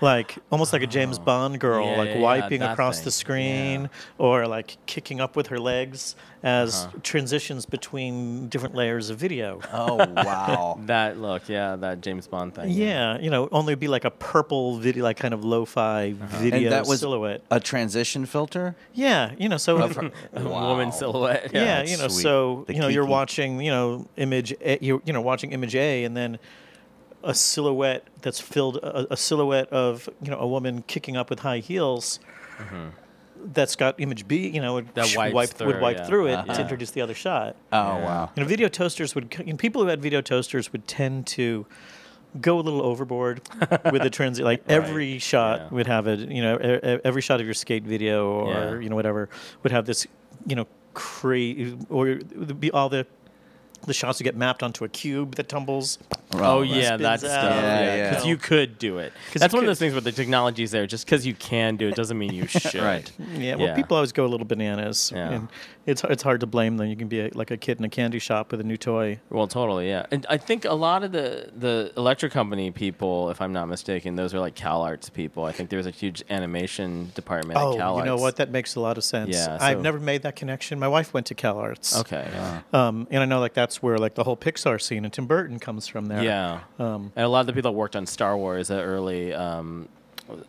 Like 0.01 0.37
almost 0.51 0.73
like 0.73 0.83
a 0.83 0.87
James 0.87 1.17
oh. 1.17 1.23
Bond 1.23 1.59
girl, 1.59 1.85
Yeah, 1.85 1.97
like 1.97 2.09
yeah, 2.09 2.15
yeah, 2.15 2.21
wiping 2.21 2.59
that 2.59 2.73
across 2.73 2.97
thing. 2.97 3.05
the 3.05 3.11
screen, 3.11 3.89
or 4.17 4.47
like 4.47 4.77
kicking 4.85 5.19
up 5.19 5.35
with 5.35 5.47
her 5.47 5.59
legs 5.59 6.15
as 6.43 6.85
uh-huh. 6.85 6.99
transitions 7.01 7.65
between 7.65 8.47
different 8.47 8.75
layers 8.75 9.09
of 9.09 9.17
video. 9.17 9.59
Oh 9.73 9.95
wow. 10.13 10.79
That 10.85 11.17
look, 11.17 11.49
yeah, 11.49 11.75
that 11.77 12.01
James 12.01 12.27
Bond 12.27 12.53
thing. 12.53 12.69
Yeah, 12.69 13.17
you 13.19 13.29
know, 13.31 13.49
only 13.51 13.73
be 13.75 13.87
like 13.87 14.05
a 14.05 14.11
purple 14.11 14.77
video, 14.77 15.03
like 15.03 15.17
kind 15.17 15.33
of 15.33 15.43
lo-fi 15.43 16.11
uh-huh. 16.21 16.37
video 16.37 16.59
and 16.63 16.71
that 16.71 16.85
was 16.87 16.99
silhouette. 16.99 17.41
a 17.49 17.59
transition 17.59 18.25
filter. 18.25 18.75
Yeah, 18.93 19.31
you 19.39 19.49
know, 19.49 19.57
so 19.57 19.77
A 20.33 20.43
woman 20.43 20.91
silhouette. 20.91 21.51
yeah, 21.53 21.63
Yeah. 21.63 21.83
you 21.83 21.97
know, 21.97 22.07
sweet. 22.07 22.21
so 22.23 22.65
The 22.67 22.75
you 22.75 22.79
know, 22.81 22.87
you're 22.87 23.03
Kiki. 23.03 23.11
watching, 23.11 23.61
you 23.61 23.71
know, 23.71 24.07
image, 24.15 24.53
A, 24.61 24.77
you're 24.79 25.01
you 25.05 25.13
know, 25.13 25.21
watching 25.21 25.51
image 25.53 25.75
A, 25.75 26.03
and 26.03 26.15
then 26.15 26.37
a 27.27 27.33
silhouette 27.35 28.07
that's 28.23 28.39
filled 28.39 28.77
a, 28.77 29.13
a 29.13 29.17
silhouette 29.17 29.69
of 29.69 30.09
you 30.23 30.31
know 30.31 30.39
a 30.39 30.47
woman 30.47 30.83
kicking 30.87 31.15
up 31.15 31.29
with 31.29 31.39
high 31.39 31.59
heels. 31.59 32.19
that's 33.53 33.75
got 33.75 33.99
image 33.99 34.27
B, 34.27 34.47
you 34.49 34.59
know, 34.61 34.73
would 34.75 34.93
That 34.95 35.05
sh- 35.05 35.15
wipes 35.17 35.33
wipe, 35.33 35.49
would 35.49 35.57
through, 35.75 35.81
wipe 35.81 35.97
yeah. 35.97 36.07
through 36.07 36.27
it 36.27 36.33
Uh-huh. 36.33 36.53
to 36.55 36.61
introduce 36.61 36.91
the 36.91 37.01
other 37.01 37.13
shot. 37.13 37.55
Oh 37.71 37.77
wow. 37.77 38.31
You 38.35 38.41
know, 38.43 38.49
video 38.49 38.67
toasters 38.67 39.13
would, 39.15 39.31
c- 39.33 39.43
and 39.49 39.59
people 39.59 39.81
who 39.83 39.87
had 39.89 40.01
video 40.01 40.21
toasters 40.21 40.71
would 40.71 40.87
tend 40.87 41.27
to 41.27 41.65
go 42.41 42.59
a 42.59 42.63
little 42.67 42.81
overboard 42.81 43.41
with 43.91 44.01
the 44.01 44.09
transit. 44.09 44.43
Like 44.43 44.63
every 44.67 45.19
shot 45.19 45.71
would 45.71 45.87
have 45.87 46.07
a, 46.07 46.15
you 46.15 46.41
know, 46.41 46.57
every 47.05 47.21
shot 47.21 47.39
of 47.39 47.45
your 47.45 47.53
skate 47.53 47.83
video 47.83 48.27
or 48.27 48.51
Yeah. 48.53 48.79
you 48.79 48.89
know 48.89 48.95
whatever 48.95 49.29
would 49.63 49.71
have 49.71 49.85
this, 49.85 50.07
you 50.47 50.55
know, 50.55 50.65
crazy 50.95 51.77
or 51.89 52.15
be 52.15 52.71
all 52.71 52.89
the 52.89 53.05
the 53.85 53.93
shots 53.93 54.17
would 54.19 54.23
get 54.23 54.35
mapped 54.35 54.63
onto 54.63 54.83
a 54.83 54.89
cube 54.89 55.35
that 55.35 55.47
tumbles. 55.47 55.99
Oh 56.33 56.61
yeah, 56.61 56.97
that's 56.97 57.21
that 57.23 57.31
out. 57.31 57.41
stuff. 57.41 57.55
Yeah, 57.55 57.79
Yeah, 57.83 57.95
yeah. 57.95 58.09
because 58.09 58.25
you 58.25 58.37
could 58.37 58.77
do 58.77 58.97
it. 58.99 59.13
'Cause 59.31 59.39
That's 59.39 59.53
you 59.53 59.57
one 59.57 59.63
of 59.63 59.67
those 59.67 59.79
things 59.79 59.93
where 59.93 60.01
the 60.01 60.11
technology 60.11 60.63
is 60.63 60.71
there. 60.71 60.85
Just 60.85 61.05
because 61.05 61.25
you 61.25 61.33
can 61.33 61.77
do 61.77 61.87
it 61.87 61.95
doesn't 61.95 62.17
mean 62.17 62.33
you 62.33 62.47
should. 62.47 62.75
Right. 62.81 63.09
Yeah, 63.37 63.55
well, 63.55 63.67
Yeah. 63.67 63.75
people 63.75 63.95
always 63.95 64.11
go 64.11 64.25
a 64.25 64.27
little 64.27 64.45
bananas, 64.45 65.11
Yeah. 65.15 65.29
and 65.31 65.47
it's 65.85 66.03
it's 66.03 66.23
hard 66.23 66.41
to 66.41 66.45
blame 66.45 66.75
them. 66.77 66.87
You 66.87 66.97
can 66.97 67.07
be 67.07 67.21
a, 67.21 67.29
like 67.33 67.49
a 67.51 67.55
kid 67.57 67.79
in 67.79 67.85
a 67.85 67.89
candy 67.89 68.19
shop 68.19 68.51
with 68.51 68.59
a 68.59 68.63
new 68.65 68.75
toy. 68.77 69.19
Well, 69.29 69.47
totally, 69.47 69.87
yeah. 69.87 70.05
And 70.11 70.25
I 70.29 70.37
think 70.37 70.65
a 70.65 70.73
lot 70.73 71.03
of 71.03 71.11
the 71.13 71.49
the 71.57 71.93
electric 71.95 72.33
company 72.33 72.71
people, 72.71 73.29
if 73.29 73.41
I'm 73.41 73.53
not 73.53 73.67
mistaken, 73.69 74.15
those 74.17 74.33
are 74.33 74.39
like 74.41 74.55
CalArts 74.55 75.11
people. 75.13 75.45
I 75.45 75.53
think 75.53 75.69
there's 75.69 75.87
a 75.87 75.91
huge 75.91 76.23
animation 76.29 77.11
department 77.15 77.57
Oh, 77.59 77.73
at 77.73 77.79
CalArts. 77.79 77.91
Oh, 77.95 77.97
you 77.99 78.05
know 78.05 78.17
what? 78.17 78.35
That 78.35 78.51
makes 78.51 78.75
a 78.75 78.79
lot 78.81 78.97
of 78.97 79.03
sense. 79.05 79.33
Yeah, 79.35 79.57
I've 79.61 79.81
never 79.81 79.99
made 79.99 80.23
that 80.23 80.35
connection. 80.35 80.77
My 80.77 80.87
wife 80.89 81.13
went 81.13 81.25
to 81.27 81.35
CalArts. 81.35 81.97
Okay. 82.01 82.27
Yeah. 82.33 82.61
Um, 82.73 83.07
and 83.11 83.23
I 83.23 83.25
know 83.25 83.39
like 83.39 83.53
that's 83.53 83.81
where 83.81 83.97
like 83.97 84.15
the 84.15 84.23
whole 84.23 84.37
Pixar 84.37 84.81
scene 84.81 85.05
and 85.05 85.13
Tim 85.13 85.25
Burton 85.25 85.57
comes 85.59 85.87
from 85.87 86.07
there. 86.07 86.16
Yeah. 86.23 86.59
Um, 86.79 87.11
and 87.15 87.25
a 87.25 87.29
lot 87.29 87.41
of 87.41 87.47
the 87.47 87.53
people 87.53 87.71
that 87.71 87.77
worked 87.77 87.95
on 87.95 88.05
Star 88.05 88.37
Wars, 88.37 88.67
the 88.69 88.81
early 88.81 89.33
um, 89.33 89.87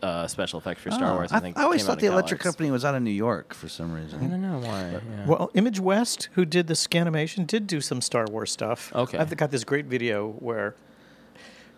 uh, 0.03 0.27
special 0.27 0.59
effects 0.59 0.81
for 0.81 0.91
Star 0.91 1.11
Oh, 1.11 1.15
Wars, 1.15 1.31
I, 1.31 1.39
think. 1.39 1.57
I 1.57 1.63
always 1.63 1.85
thought 1.85 1.99
the 1.99 2.07
of 2.07 2.13
electric 2.13 2.41
company 2.41 2.69
was 2.71 2.83
out 2.83 2.95
of 2.95 3.01
New 3.01 3.11
York 3.11 3.53
for 3.53 3.69
some 3.69 3.93
reason. 3.93 4.19
I 4.23 4.27
don't 4.27 4.41
know 4.41 4.59
why. 4.59 4.91
Yeah. 4.91 5.25
Well, 5.25 5.51
Image 5.53 5.79
West, 5.79 6.29
who 6.33 6.43
did 6.45 6.67
the 6.67 6.73
Scanimation, 6.73 7.47
did 7.47 7.65
do 7.67 7.79
some 7.81 8.01
Star 8.01 8.25
Wars 8.29 8.51
stuff. 8.51 8.91
Okay. 8.93 9.17
I've 9.17 9.35
got 9.37 9.51
this 9.51 9.63
great 9.63 9.85
video 9.85 10.31
where 10.39 10.75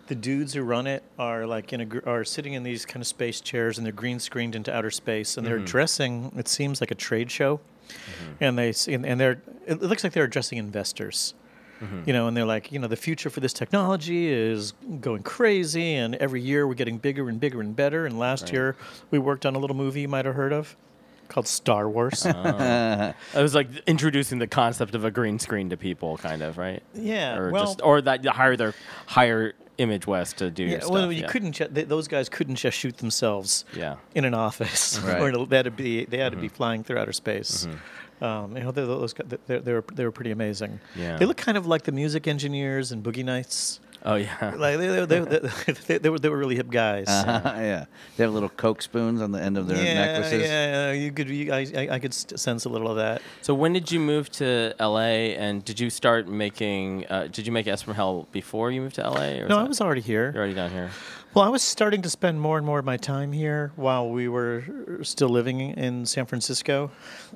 the 0.08 0.14
dudes 0.16 0.52
who 0.54 0.62
run 0.62 0.86
it 0.88 1.04
are 1.18 1.46
like 1.46 1.72
in 1.72 1.80
a 1.80 1.84
gr- 1.84 2.00
are 2.04 2.24
sitting 2.24 2.54
in 2.54 2.64
these 2.64 2.84
kind 2.84 3.00
of 3.00 3.06
space 3.06 3.40
chairs 3.40 3.78
and 3.78 3.86
they're 3.86 3.92
green 3.92 4.18
screened 4.18 4.56
into 4.56 4.74
outer 4.74 4.90
space 4.90 5.36
and 5.36 5.46
they're 5.46 5.60
Mhm. 5.60 5.66
dressing. 5.66 6.32
It 6.36 6.48
seems 6.48 6.80
like 6.80 6.90
a 6.90 6.94
trade 6.96 7.30
show, 7.30 7.60
and 8.40 8.58
they 8.58 8.74
and, 8.88 9.06
and 9.06 9.20
they're 9.20 9.40
it 9.64 9.80
looks 9.80 10.02
like 10.02 10.12
they're 10.12 10.24
addressing 10.24 10.58
investors. 10.58 11.34
Mhm. 11.82 12.06
You 12.06 12.12
know, 12.12 12.28
and 12.28 12.36
they're 12.36 12.44
like, 12.44 12.70
you 12.70 12.78
know, 12.78 12.86
the 12.86 12.96
future 12.96 13.28
for 13.28 13.40
this 13.40 13.52
technology 13.52 14.28
is 14.28 14.72
going 15.00 15.22
crazy, 15.24 15.94
and 15.94 16.14
every 16.16 16.40
year 16.40 16.66
we're 16.66 16.74
getting 16.74 16.98
bigger 16.98 17.28
and 17.28 17.40
bigger 17.40 17.60
and 17.60 17.74
better. 17.74 18.06
And 18.06 18.18
last 18.18 18.44
Right. 18.44 18.52
year 18.52 18.76
we 19.10 19.18
worked 19.18 19.44
on 19.44 19.54
a 19.56 19.58
little 19.58 19.76
movie 19.76 20.02
you 20.02 20.08
might 20.08 20.24
have 20.24 20.34
heard 20.36 20.52
of 20.52 20.76
called 21.32 21.48
Star 21.48 21.88
Wars. 21.88 22.26
Oh. 22.34 23.14
it 23.38 23.42
was 23.42 23.54
like 23.54 23.68
introducing 23.86 24.38
the 24.38 24.46
concept 24.46 24.94
of 24.94 25.04
a 25.04 25.10
green 25.10 25.38
screen 25.38 25.70
to 25.70 25.76
people, 25.76 26.16
kind 26.18 26.42
of, 26.42 26.58
right? 26.58 26.82
Yeah, 26.94 27.36
Or 27.38 27.50
well- 27.50 27.64
just, 27.66 27.80
or 27.82 28.00
that 28.02 28.22
you 28.24 28.30
hire 28.30 28.56
their 28.56 28.74
hire 29.06 29.54
Image 29.78 30.06
West 30.06 30.36
to 30.38 30.50
do 30.50 30.62
your 30.64 30.72
Yeah, 30.72 30.78
stuff. 30.80 30.90
well, 30.92 31.10
you 31.12 31.22
yeah. 31.22 31.26
couldn't. 31.28 31.52
Ju- 31.52 31.66
th- 31.68 31.88
those 31.88 32.06
guys 32.06 32.28
couldn't 32.28 32.56
just 32.56 32.76
shoot 32.78 32.98
themselves. 32.98 33.64
Yeah. 33.74 33.96
In 34.14 34.24
an 34.26 34.34
office, 34.34 34.98
Right. 35.04 35.20
or 35.20 35.30
in 35.30 35.34
a- 35.34 35.46
they 35.46 35.56
had 35.56 35.64
to 35.64 35.70
be. 35.70 36.04
They 36.04 36.18
had 36.18 36.32
to 36.32 36.38
be 36.38 36.48
Mhm. 36.48 36.52
flying 36.52 36.84
through 36.84 36.98
outer 36.98 37.12
space. 37.12 37.66
Um, 38.20 38.56
you 38.56 38.62
know, 38.62 38.70
they, 38.70 38.82
those 38.84 39.14
they, 39.46 39.58
they 39.58 39.72
were 39.72 39.84
they 39.94 40.04
were 40.04 40.12
pretty 40.12 40.30
amazing. 40.30 40.78
Yeah. 40.94 41.16
They 41.16 41.24
look 41.26 41.38
kind 41.38 41.56
of 41.58 41.66
like 41.66 41.82
the 41.84 41.90
music 41.92 42.28
engineers 42.28 42.92
and 42.92 43.02
Boogie 43.02 43.24
Nights. 43.24 43.80
Oh 44.04 44.16
yeah. 44.16 44.54
Like 44.62 44.78
they 44.78 44.88
they, 44.88 45.18
they, 45.18 45.98
they, 45.98 46.08
were 46.08 46.18
they 46.18 46.28
were 46.28 46.36
really 46.36 46.56
hip 46.56 46.70
guys. 46.70 47.08
Uh-huh, 47.08 47.54
yeah. 47.56 47.84
They 48.16 48.24
have 48.24 48.32
little 48.32 48.48
Coke 48.48 48.82
spoons 48.82 49.20
on 49.20 49.32
the 49.32 49.40
end 49.40 49.56
of 49.56 49.66
their 49.66 49.76
necklaces. 49.76 50.42
yeah, 50.42 50.90
yeah, 50.90 50.92
you 50.92 51.12
could. 51.12 51.28
You, 51.28 51.52
I, 51.52 51.88
I, 51.90 51.98
could 51.98 52.14
sense 52.14 52.64
a 52.64 52.68
little 52.68 52.88
of 52.88 52.96
that. 52.96 53.22
So 53.40 53.54
when 53.54 53.72
did 53.72 53.90
you 53.90 54.00
move 54.00 54.30
to 54.32 54.74
LA, 54.78 55.34
and 55.38 55.64
did 55.64 55.80
you 55.80 55.90
start 55.90 56.28
making? 56.28 57.06
Uh, 57.08 57.28
did 57.30 57.46
you 57.46 57.52
make 57.52 57.66
S 57.66 57.82
from 57.82 57.94
Hell 57.94 58.28
before 58.32 58.70
you 58.70 58.80
moved 58.80 58.96
to 58.96 59.08
LA? 59.08 59.40
Or 59.40 59.48
No, 59.48 59.58
I 59.58 59.64
was 59.64 59.80
already 59.80 60.00
here. 60.00 60.30
You're 60.32 60.42
already 60.42 60.54
down 60.54 60.70
here. 60.70 60.90
Well, 61.34 61.44
I 61.46 61.48
was 61.48 61.62
starting 61.62 62.02
to 62.02 62.10
spend 62.10 62.42
more 62.42 62.58
and 62.58 62.66
more 62.66 62.78
of 62.78 62.84
my 62.84 62.98
time 62.98 63.32
here 63.32 63.72
while 63.76 64.10
we 64.10 64.28
were 64.28 64.64
still 65.02 65.30
living 65.30 65.60
in 65.60 66.04
San 66.04 66.26
Francisco, 66.26 66.90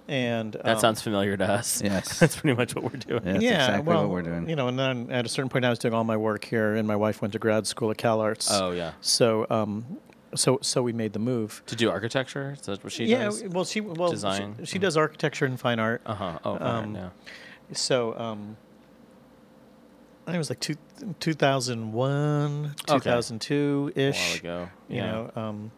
and 0.07 0.53
That 0.53 0.67
um, 0.67 0.79
sounds 0.81 1.01
familiar 1.01 1.35
to 1.39 1.45
us. 1.45 1.81
Yes. 1.83 2.19
that's 2.21 2.37
pretty 2.37 2.55
much 2.55 2.75
what 2.75 2.85
we're 2.85 2.99
doing. 2.99 3.23
That's 3.25 3.43
yeah, 3.43 3.65
exactly 3.65 3.89
well, 3.89 4.03
what 4.03 4.11
we're 4.11 4.23
doing. 4.23 4.51
You 4.51 4.57
know, 4.57 4.69
and 4.69 4.79
then 4.79 5.11
at 5.11 5.25
a 5.25 5.31
certain 5.31 5.49
point, 5.49 5.65
I 5.65 5.71
was 5.71 5.79
doing 5.79 5.95
all 5.95 6.05
my 6.05 6.17
work 6.19 6.45
here, 6.45 6.75
and 6.75 6.87
my 6.87 6.97
wife 6.97 7.23
went 7.23 7.33
to 7.33 7.39
grad 7.39 7.67
school 7.67 7.91
at 7.91 7.97
CalArts. 7.97 8.49
Oh, 8.51 8.73
yeah. 8.73 8.93
So, 9.01 9.47
um, 9.49 9.99
so 10.35 10.59
so 10.61 10.83
we 10.83 10.93
made 10.93 11.15
the 11.15 11.19
move. 11.19 11.63
To 11.67 11.77
do 11.77 11.91
architecture? 11.91 12.53
Is 12.53 12.67
that 12.67 12.85
what 12.85 12.93
she 12.93 13.07
yeah, 13.07 13.25
does? 13.25 13.41
Yeah. 13.41 13.49
Well, 13.49 13.65
she 13.65 13.81
well 13.81 14.11
she- 14.11 14.15
Design? 14.15 14.57
She, 14.65 14.79
does 14.79 14.99
architecture 14.99 15.47
and 15.47 15.59
fine 15.59 15.79
art. 15.79 16.03
Uh 16.05 16.15
huh. 16.15 16.39
Oh, 16.45 16.59
fine, 16.59 16.95
yeah. 16.95 17.09
So, 17.73 18.19
um, 18.19 18.59
I 20.27 20.33
think 20.33 20.35
it 20.35 20.39
was 20.39 20.51
like 20.51 20.61
two, 20.61 20.75
2001, 21.21 22.75
Okay. 22.89 22.99
2002 22.99 23.93
ish. 23.95 24.43
A 24.43 24.47
while 24.49 24.63
ago, 24.65 24.71
You 24.89 24.97
yeah. 24.97 25.13
know. 25.13 25.31
Um, 25.37 25.71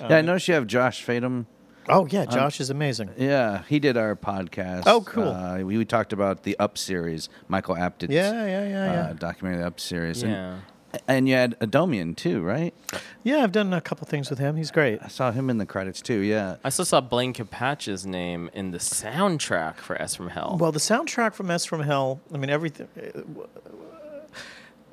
Yeah, 0.00 0.06
I 0.08 0.18
um, 0.20 0.26
noticed 0.26 0.48
you 0.48 0.54
have 0.54 0.66
Josh 0.66 1.06
Fadem. 1.06 1.46
Oh 1.88 2.06
yeah, 2.06 2.22
on- 2.22 2.30
Josh 2.30 2.60
is 2.60 2.70
amazing. 2.70 3.10
Yeah, 3.16 3.62
he 3.68 3.78
did 3.78 3.96
our 3.96 4.16
podcast. 4.16 4.82
Oh, 4.86 5.00
cool. 5.02 5.28
Uh, 5.28 5.58
we, 5.58 5.78
we 5.78 5.84
talked 5.84 6.12
about 6.12 6.42
the 6.42 6.58
Up 6.58 6.76
series. 6.76 7.28
Michael 7.48 7.76
Apted. 7.76 8.10
Yeah, 8.10 8.32
yeah, 8.46 8.68
yeah, 8.68 8.82
uh, 8.82 8.92
yeah. 8.92 9.12
Documentary 9.16 9.62
Up 9.62 9.78
series. 9.78 10.22
Yeah. 10.22 10.28
And, 10.54 10.62
and 11.06 11.28
you 11.28 11.34
had 11.34 11.58
Adomian 11.60 12.16
too, 12.16 12.42
right? 12.42 12.74
Yeah, 13.22 13.42
I've 13.42 13.52
done 13.52 13.72
a 13.72 13.80
couple 13.80 14.06
things 14.06 14.30
with 14.30 14.38
him. 14.38 14.56
He's 14.56 14.70
great. 14.70 15.00
I 15.02 15.08
saw 15.08 15.32
him 15.32 15.50
in 15.50 15.58
the 15.58 15.66
credits 15.66 16.00
too. 16.00 16.20
Yeah. 16.20 16.56
I 16.64 16.68
still 16.68 16.84
saw 16.84 17.00
Blaine 17.00 17.32
Capatch's 17.32 18.06
name 18.06 18.50
in 18.52 18.70
the 18.70 18.78
soundtrack 18.78 19.76
for 19.76 20.00
S 20.00 20.14
from 20.14 20.28
Hell. 20.28 20.56
Well, 20.60 20.72
the 20.72 20.78
soundtrack 20.78 21.34
from 21.34 21.50
S 21.50 21.64
from 21.64 21.80
Hell. 21.80 22.20
I 22.32 22.38
mean, 22.38 22.50
everything. 22.50 22.88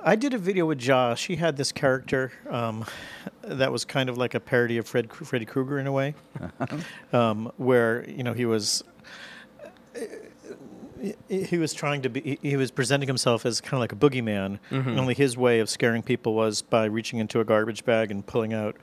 I 0.06 0.16
did 0.16 0.34
a 0.34 0.38
video 0.38 0.66
with 0.66 0.80
Josh. 0.80 1.28
He 1.28 1.38
had 1.38 1.56
this 1.56 1.72
character 1.72 2.34
um, 2.50 2.86
that 3.42 3.72
was 3.72 3.86
kind 3.86 4.10
of 4.10 4.18
like 4.18 4.34
a 4.34 4.40
parody 4.40 4.78
of 4.78 4.86
Fred 4.86 5.12
Freddy 5.14 5.46
Krueger 5.46 5.80
in 5.80 5.88
a 5.88 5.94
way, 5.94 6.14
um, 7.14 7.52
where 7.58 8.08
you 8.10 8.24
know 8.24 8.34
he 8.34 8.46
was. 8.46 8.84
He- 11.30 11.58
was 11.58 11.74
trying 11.74 12.02
to 12.04 12.10
be. 12.10 12.38
he- 12.42 12.56
was 12.58 12.72
presenting 12.72 13.08
himself 13.08 13.46
as 13.46 13.60
kind 13.62 13.74
of 13.74 13.80
like 13.80 13.92
a 13.92 13.96
boogeyman. 13.96 14.60
Mhm. 14.72 14.98
Only 14.98 15.14
his 15.14 15.36
way 15.38 15.60
of 15.60 15.70
scaring 15.70 16.02
people 16.04 16.34
was 16.34 16.62
by 16.62 16.86
reaching 16.86 17.20
into 17.20 17.40
a 17.40 17.44
garbage 17.46 17.84
bag 17.86 18.12
and 18.12 18.26
pulling 18.26 18.54
out 18.54 18.76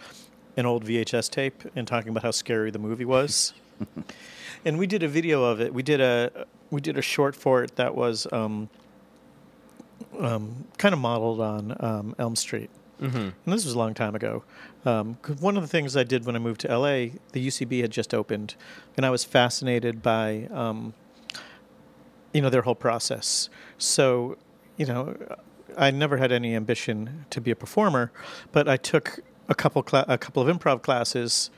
an 0.56 0.66
old 0.66 0.84
VHS 0.84 1.28
tape 1.30 1.62
and 1.76 1.86
talking 1.86 2.10
about 2.10 2.22
how 2.22 2.30
scary 2.32 2.70
the 2.70 2.78
movie 2.78 3.04
was. 3.04 3.52
and 4.64 4.78
we 4.78 4.86
did 4.86 5.02
a 5.02 5.08
video 5.08 5.42
of 5.44 5.60
it. 5.60 5.72
We 5.72 5.82
did 5.82 6.00
a 6.00 6.46
we 6.70 6.80
did 6.80 6.96
a 6.98 7.02
short 7.02 7.34
for 7.34 7.62
it 7.64 7.76
that 7.76 7.94
was 7.94 8.26
um, 8.32 8.68
um, 10.18 10.64
kind 10.78 10.92
of 10.92 11.00
modeled 11.00 11.40
on 11.40 11.76
um, 11.80 12.14
Elm 12.18 12.36
Street. 12.36 12.70
Mhm. 13.00 13.14
And 13.14 13.32
this 13.46 13.64
was 13.64 13.72
a 13.74 13.78
long 13.78 13.94
time 13.94 14.14
ago. 14.14 14.44
Um, 14.84 15.16
one 15.40 15.56
of 15.56 15.62
the 15.62 15.68
things 15.68 15.96
I 15.96 16.02
did 16.04 16.26
when 16.26 16.36
I 16.36 16.38
moved 16.38 16.60
to 16.62 16.68
LA, 16.68 17.12
the 17.32 17.40
UCB 17.46 17.80
had 17.80 17.90
just 17.90 18.12
opened, 18.12 18.54
and 18.96 19.06
I 19.06 19.10
was 19.10 19.24
fascinated 19.24 20.02
by 20.02 20.48
um, 20.52 20.92
you 22.32 22.40
know 22.42 22.50
their 22.50 22.62
whole 22.62 22.74
process. 22.74 23.48
So 23.78 24.36
you 24.76 24.86
know, 24.86 25.16
I 25.76 25.90
never 25.90 26.16
had 26.16 26.32
any 26.32 26.54
ambition 26.56 27.26
to 27.30 27.40
be 27.40 27.50
a 27.50 27.56
performer, 27.56 28.10
but 28.52 28.68
I 28.68 28.76
took 28.76 29.20
a 29.48 29.54
couple 29.54 29.82
cla- 29.82 30.06
a 30.08 30.16
couple 30.18 30.42
of 30.46 30.54
improv 30.56 30.82
classes 30.82 31.50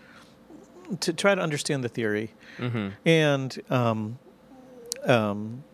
to 1.01 1.13
try 1.13 1.35
to 1.35 1.41
understand 1.41 1.83
the 1.85 1.89
theory, 1.89 2.33
Mhm. 2.59 2.93
and 3.07 3.63
um, 3.71 4.19
um, 5.05 5.65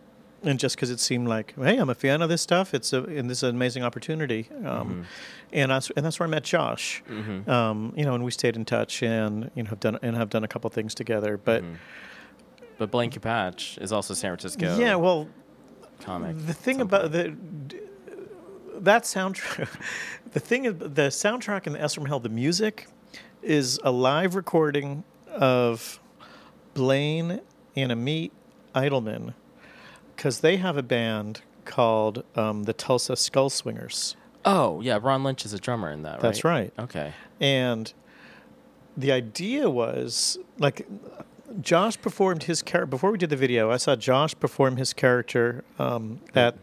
and 0.43 0.57
just 0.57 0.75
because 0.77 0.89
it 0.89 0.99
seemed 1.01 1.27
like, 1.27 1.53
hey, 1.57 1.75
I'm 1.77 1.89
a 1.89 1.95
fan 1.95 2.21
of 2.21 2.29
this 2.29 2.41
stuff. 2.41 2.73
It's 2.73 2.93
a 2.93 3.03
and 3.03 3.29
this 3.29 3.39
is 3.39 3.43
an 3.43 3.55
amazing 3.55 3.83
opportunity, 3.83 4.47
um, 4.65 5.05
and 5.51 5.71
that's 5.71 5.89
and 5.91 6.05
that's 6.05 6.19
where 6.19 6.27
I 6.27 6.29
met 6.29 6.43
Josh. 6.43 7.03
Mhm. 7.09 7.47
Um, 7.47 7.93
you 7.97 8.05
know, 8.05 8.15
and 8.15 8.23
we 8.23 8.31
stayed 8.31 8.55
in 8.55 8.63
touch, 8.65 9.03
and 9.03 9.51
you 9.55 9.63
know, 9.63 9.69
have 9.69 9.79
done 9.79 9.97
and 10.01 10.15
have 10.15 10.29
done 10.29 10.43
a 10.43 10.47
couple 10.47 10.69
things 10.69 10.93
together. 10.95 11.37
But 11.37 11.63
But 12.79 12.89
Blaine 12.89 13.11
Capatch 13.11 13.79
is 13.81 13.91
also 13.91 14.15
San 14.15 14.31
Francisco. 14.31 14.77
yeah, 14.79 14.95
well, 14.95 15.27
comic. 15.99 16.35
the 16.47 16.53
thing 16.53 16.81
about 16.81 17.11
the 17.11 17.35
that 18.79 19.03
soundtrack, 19.03 19.69
the 20.31 20.39
thing, 20.39 20.65
is- 20.65 20.77
the 20.79 21.09
soundtrack 21.11 21.67
in 21.67 21.73
the 21.73 21.81
S 21.81 21.93
from 21.93 22.05
Hell, 22.05 22.19
the 22.19 22.29
music 22.29 22.87
is 23.43 23.79
a 23.83 23.91
live 23.91 24.33
recording 24.35 25.03
of 25.29 25.99
Blaine 26.73 27.41
and 27.75 27.91
Amit 27.91 28.31
Itelman 28.73 29.33
because 30.15 30.39
they 30.39 30.57
have 30.57 30.77
a 30.77 30.83
band 30.83 31.41
called 31.65 32.23
um, 32.35 32.63
the 32.63 32.73
Tulsa 32.73 33.15
Skull 33.15 33.49
Swingers. 33.49 34.15
Oh 34.45 34.79
yeah, 34.81 34.97
Ron 35.01 35.23
Lynch 35.23 35.43
is 35.45 35.51
a 35.53 35.59
drummer 35.59 35.91
in 35.91 36.03
that. 36.03 36.13
right? 36.13 36.21
That's 36.21 36.43
right. 36.45 36.73
Okay. 36.79 37.13
And 37.41 37.91
the 38.95 39.11
idea 39.11 39.69
was 39.69 40.37
like 40.57 40.87
Josh 41.61 41.99
performed 41.99 42.43
his 42.43 42.61
character 42.61 42.85
before 42.87 43.11
we 43.11 43.17
did 43.17 43.29
the 43.29 43.35
video. 43.35 43.71
I 43.71 43.77
saw 43.77 43.95
Josh 43.95 44.35
perform 44.39 44.77
his 44.77 44.93
character 44.93 45.63
um, 45.77 46.21
at 46.35 46.57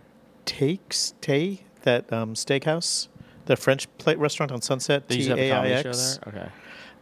Takes 0.44 1.14
Tay, 1.20 1.60
that 1.82 2.12
um, 2.12 2.34
steakhouse, 2.34 3.08
the 3.46 3.56
French 3.56 3.88
plate 3.98 4.18
restaurant 4.18 4.52
on 4.52 4.62
Sunset. 4.62 5.08
They 5.08 5.16
used 5.16 5.28
to 5.28 5.36
have 5.36 5.38
a 5.38 5.50
comedy 5.50 5.74
show 5.74 5.92
T-A-I-X. 5.92 6.20
there? 6.24 6.50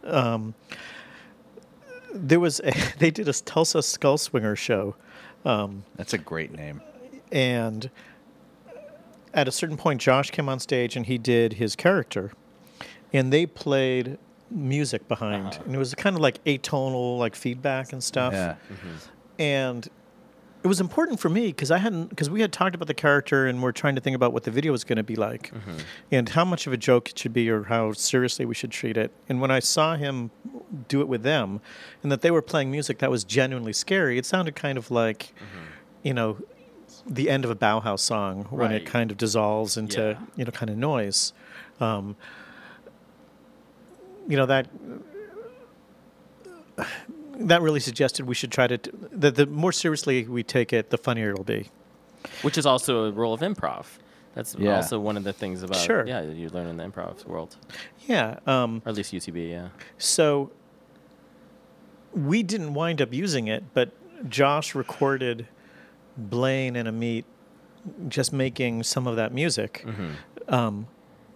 Okay. 0.03 0.09
Um, 0.09 0.55
there 2.13 2.39
was 2.39 2.59
a, 2.61 2.71
they 2.99 3.11
did 3.11 3.27
a 3.27 3.33
Tulsa 3.33 3.81
Skull 3.83 4.17
Swinger 4.17 4.55
show, 4.55 4.95
um, 5.43 5.83
That's 5.95 6.13
a 6.13 6.17
great 6.17 6.51
name. 6.51 6.81
and 7.31 7.89
at 9.33 9.47
a 9.49 9.51
certain 9.51 9.75
point, 9.75 9.99
Josh 9.99 10.31
came 10.31 10.47
on 10.47 10.59
stage 10.59 10.95
and 10.95 11.05
he 11.05 11.17
did 11.17 11.53
his 11.53 11.75
character, 11.75 12.31
and 13.11 13.33
they 13.33 13.45
played 13.45 14.17
music 14.49 15.07
behind, 15.07 15.47
uh-huh. 15.47 15.63
and 15.65 15.75
it 15.75 15.77
was 15.77 15.93
kind 15.95 16.15
of 16.15 16.21
like 16.21 16.43
atonal, 16.45 17.17
like 17.17 17.35
feedback 17.35 17.93
and 17.93 18.03
stuff. 18.03 18.33
Yeah. 18.33 18.55
Mm-hmm. 18.71 19.41
and 19.41 19.89
it 20.65 20.67
was 20.67 20.81
important 20.81 21.19
for 21.19 21.29
me 21.29 21.45
because 21.47 21.69
I 21.69 21.77
hadn't 21.77 22.09
because 22.09 22.27
we 22.27 22.41
had 22.41 22.51
talked 22.51 22.73
about 22.73 22.87
the 22.87 22.95
character 22.95 23.45
and 23.45 23.61
we're 23.61 23.71
trying 23.71 23.93
to 23.93 24.01
think 24.01 24.15
about 24.15 24.33
what 24.33 24.45
the 24.45 24.49
video 24.49 24.71
was 24.71 24.83
going 24.83 24.95
to 24.95 25.03
be 25.03 25.15
like 25.15 25.53
mm-hmm. 25.53 25.77
and 26.11 26.27
how 26.27 26.43
much 26.43 26.65
of 26.65 26.73
a 26.73 26.77
joke 26.77 27.11
it 27.11 27.19
should 27.19 27.33
be 27.33 27.51
or 27.51 27.65
how 27.65 27.91
seriously 27.91 28.45
we 28.45 28.55
should 28.55 28.71
treat 28.71 28.97
it. 28.97 29.11
And 29.29 29.39
when 29.39 29.51
I 29.51 29.59
saw 29.59 29.95
him 29.95 30.31
do 30.87 31.01
it 31.01 31.07
with 31.07 31.21
them 31.21 31.61
and 32.01 32.11
that 32.11 32.21
they 32.21 32.31
were 32.31 32.41
playing 32.41 32.71
music 32.71 32.97
that 32.97 33.11
was 33.11 33.23
genuinely 33.23 33.73
scary, 33.73 34.17
it 34.17 34.25
sounded 34.25 34.55
kind 34.55 34.79
of 34.79 34.89
like, 34.89 35.35
mm-hmm. 35.35 35.65
you 36.01 36.15
know, 36.15 36.39
the 37.05 37.29
end 37.29 37.45
of 37.45 37.51
a 37.51 37.55
Bauhaus 37.55 37.99
song 37.99 38.47
when 38.49 38.71
it 38.71 38.87
kind 38.87 39.11
of 39.11 39.17
dissolves 39.17 39.77
into 39.77 40.01
Yeah. 40.01 40.25
you 40.35 40.45
know 40.45 40.51
kind 40.51 40.71
of 40.71 40.77
noise. 40.77 41.31
Um, 41.79 42.15
you 44.27 44.37
know 44.37 44.45
that 44.45 44.67
that 47.37 47.61
really 47.61 47.79
suggested 47.79 48.25
we 48.25 48.35
should 48.35 48.51
try 48.51 48.67
to 48.67 48.77
t- 48.77 48.91
that 49.11 49.35
the 49.35 49.45
more 49.45 49.71
seriously 49.71 50.25
we 50.25 50.43
take 50.43 50.71
it, 50.73 50.89
the 50.89 50.97
funnier 50.97 51.31
it'll 51.31 51.43
be. 51.43 51.69
Which 52.41 52.57
is 52.57 52.65
also 52.65 53.05
a 53.05 53.11
role 53.11 53.33
of 53.33 53.41
improv. 53.41 53.85
That's 54.33 54.55
Yeah. 54.57 54.77
also 54.77 54.99
one 54.99 55.15
of 55.17 55.23
the 55.23 55.33
things 55.33 55.63
about 55.63 55.77
Sure. 55.77 56.05
yeah 56.07 56.21
you 56.21 56.49
learn 56.49 56.67
in 56.67 56.77
the 56.77 56.83
improv 56.85 57.25
world, 57.25 57.55
Yeah. 58.07 58.39
Um, 58.47 58.81
or 58.85 58.89
at 58.89 58.95
least 58.95 59.13
UCB. 59.13 59.49
Yeah. 59.49 59.69
so 59.97 60.51
we 62.13 62.43
didn't 62.43 62.73
wind 62.73 63.01
up 63.01 63.13
using 63.13 63.47
it, 63.47 63.63
but 63.73 63.91
Josh 64.29 64.73
recorded 64.73 65.47
Blaine 66.17 66.75
and 66.77 66.87
Amit 66.87 67.25
just 68.07 68.31
making 68.33 68.83
some 68.83 69.05
of 69.05 69.17
that 69.17 69.33
music. 69.33 69.85
Um, 70.47 70.87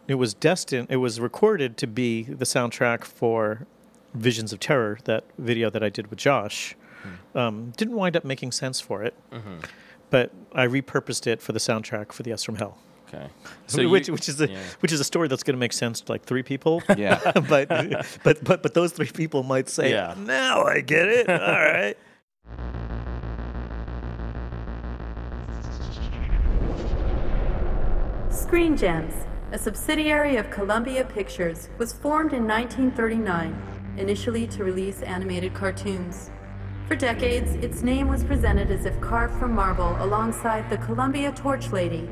it 0.10 0.16
was 0.16 0.34
destined. 0.34 0.88
It 0.90 0.98
was 0.98 1.20
recorded 1.22 1.78
to 1.78 1.88
be 1.88 2.24
the 2.24 2.46
soundtrack 2.46 3.06
for 3.06 3.66
Visions 4.14 4.52
of 4.52 4.60
Terror, 4.60 4.98
that 5.06 5.24
video 5.38 5.70
that 5.70 5.84
I 5.84 5.90
did 5.90 6.08
with 6.08 6.20
Josh. 6.20 6.76
Um, 7.36 7.72
didn't 7.78 7.96
wind 7.96 8.18
up 8.18 8.26
making 8.26 8.52
sense 8.52 8.82
for 8.82 9.04
it, 9.04 9.14
but 10.10 10.32
I 10.54 10.68
repurposed 10.68 11.28
it 11.28 11.42
for 11.42 11.54
the 11.54 11.60
soundtrack 11.60 12.12
for 12.12 12.24
the 12.24 12.32
S 12.34 12.44
from 12.44 12.56
Hell. 12.56 12.78
Okay. 13.08 13.28
which, 13.88 14.08
you- 14.08 14.14
which 14.14 14.30
is 14.30 14.40
a 14.42 14.48
yeah. 14.50 14.60
which 14.82 14.92
is 14.92 15.00
a 15.00 15.04
story 15.04 15.28
that's 15.28 15.42
going 15.42 15.56
to 15.56 15.60
make 15.60 15.74
sense 15.74 16.02
to 16.02 16.12
like 16.12 16.24
three 16.26 16.44
people. 16.44 16.84
Yeah. 16.98 17.20
but 17.50 17.68
but 17.70 18.44
but 18.44 18.62
but 18.64 18.74
those 18.76 18.92
three 18.92 19.10
people 19.12 19.42
might 19.44 19.68
say, 19.70 19.92
Yeah. 19.92 20.14
"Now 20.18 20.64
I 20.64 20.82
get 20.82 21.08
it." 21.08 21.30
All 21.30 21.38
right. 21.38 21.98
Screen 28.30 28.76
Gems, 28.78 29.14
a 29.52 29.58
subsidiary 29.58 30.36
of 30.36 30.52
Columbia 30.52 31.04
Pictures, 31.04 31.70
was 31.80 31.92
formed 31.92 32.34
in 32.34 32.48
1939, 32.48 33.60
initially 33.98 34.46
to 34.46 34.64
release 34.64 35.02
animated 35.02 35.56
cartoons. 35.56 36.30
For 36.88 36.96
decades, 36.96 37.56
its 37.56 37.82
name 37.82 38.08
was 38.08 38.24
presented 38.24 38.70
as 38.70 38.86
if 38.86 39.00
carved 39.02 39.40
from 39.40 39.54
marble 39.54 39.96
alongside 40.04 40.70
the 40.70 40.78
Columbia 40.78 41.32
Torch 41.32 41.72
Lady. 41.72 42.08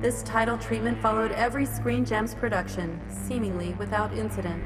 This 0.00 0.22
title 0.22 0.58
treatment 0.58 1.02
followed 1.02 1.32
every 1.32 1.66
Screen 1.66 2.04
Gems 2.04 2.34
production, 2.34 3.00
seemingly 3.08 3.74
without 3.74 4.16
incident. 4.16 4.62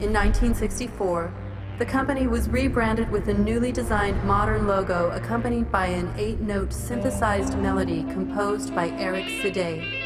In 0.00 0.12
1964, 0.12 1.34
the 1.78 1.86
company 1.86 2.28
was 2.28 2.48
rebranded 2.48 3.10
with 3.10 3.28
a 3.28 3.34
newly 3.34 3.72
designed 3.72 4.22
modern 4.24 4.68
logo 4.68 5.10
accompanied 5.10 5.72
by 5.72 5.86
an 5.86 6.12
eight 6.16 6.40
note 6.40 6.72
synthesized 6.72 7.58
melody 7.58 8.04
composed 8.04 8.72
by 8.72 8.90
Eric 8.90 9.24
Siday. 9.24 10.01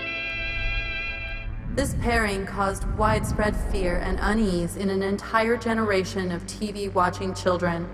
This 1.77 1.95
pairing 2.01 2.47
caused 2.47 2.91
widespread 2.97 3.55
fear 3.55 3.99
and 3.99 4.19
unease 4.23 4.77
in 4.77 4.89
an 4.89 5.03
entire 5.03 5.59
generation 5.59 6.33
of 6.33 6.47
TV 6.47 6.91
watching 6.95 7.35
children. 7.35 7.87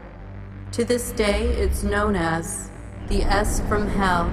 To 0.71 0.85
this 0.85 1.11
day, 1.11 1.49
it's 1.49 1.83
known 1.83 2.15
as 2.15 2.71
the 3.09 3.23
S 3.23 3.59
from 3.63 3.89
Hell. 3.89 4.33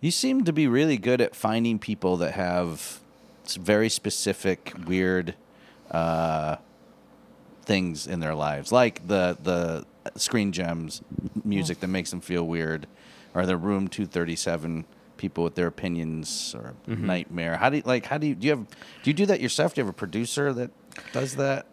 You 0.00 0.10
seem 0.10 0.44
to 0.44 0.52
be 0.52 0.66
really 0.68 0.98
good 0.98 1.20
at 1.20 1.34
finding 1.34 1.78
people 1.78 2.18
that 2.18 2.32
have 2.34 3.00
very 3.58 3.88
specific, 3.88 4.72
weird 4.86 5.34
uh, 5.90 6.56
things 7.62 8.06
in 8.06 8.20
their 8.20 8.34
lives, 8.34 8.70
like 8.72 9.06
the 9.08 9.36
the 9.42 9.84
screen 10.18 10.52
gems 10.52 11.02
music 11.44 11.80
that 11.80 11.88
makes 11.88 12.10
them 12.10 12.20
feel 12.20 12.46
weird, 12.46 12.86
or 13.34 13.46
the 13.46 13.56
Room 13.56 13.88
Two 13.88 14.06
Thirty 14.06 14.36
Seven 14.36 14.84
people 15.16 15.42
with 15.42 15.54
their 15.54 15.66
opinions, 15.66 16.54
or 16.56 16.74
Mhm. 16.86 17.00
Nightmare. 17.00 17.56
How 17.56 17.70
do 17.70 17.78
you 17.78 17.82
like? 17.86 18.06
How 18.06 18.18
do 18.18 18.26
you 18.26 18.34
do 18.34 18.46
you 18.46 18.56
have? 18.56 18.66
Do 19.02 19.10
you 19.10 19.14
do 19.14 19.26
that 19.26 19.40
yourself? 19.40 19.74
Do 19.74 19.80
you 19.80 19.86
have 19.86 19.94
a 19.94 19.96
producer 19.96 20.52
that 20.52 20.70
does 21.12 21.36
that? 21.36 21.66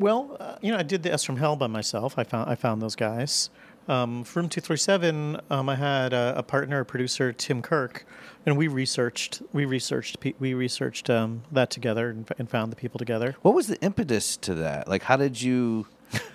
Well, 0.00 0.36
uh, 0.40 0.56
you 0.62 0.72
know, 0.72 0.78
I 0.78 0.82
did 0.82 1.04
the 1.04 1.12
S 1.12 1.22
from 1.22 1.36
Hell 1.36 1.54
by 1.54 1.68
myself. 1.68 2.18
I 2.18 2.24
found 2.24 2.50
I 2.50 2.56
found 2.56 2.82
those 2.82 2.96
guys. 2.96 3.50
Um, 3.88 4.22
for 4.24 4.40
Room 4.40 4.48
Two 4.48 4.60
Three 4.60 4.76
Seven, 4.76 5.40
um, 5.50 5.68
I 5.68 5.74
had 5.74 6.12
a, 6.12 6.34
a 6.36 6.42
partner, 6.42 6.80
a 6.80 6.84
producer, 6.84 7.32
Tim 7.32 7.62
Kirk, 7.62 8.06
and 8.46 8.56
we 8.56 8.68
researched 8.68 9.42
we 9.52 9.64
researched 9.64 10.16
we 10.38 10.54
researched 10.54 11.10
um, 11.10 11.42
that 11.50 11.70
together 11.70 12.10
and, 12.10 12.28
and 12.38 12.48
found 12.48 12.70
the 12.70 12.76
people 12.76 12.98
together. 12.98 13.36
What 13.42 13.54
was 13.54 13.66
the 13.66 13.80
impetus 13.80 14.36
to 14.38 14.54
that? 14.54 14.86
Like, 14.88 15.02
how 15.02 15.16
did 15.16 15.40
you? 15.42 15.86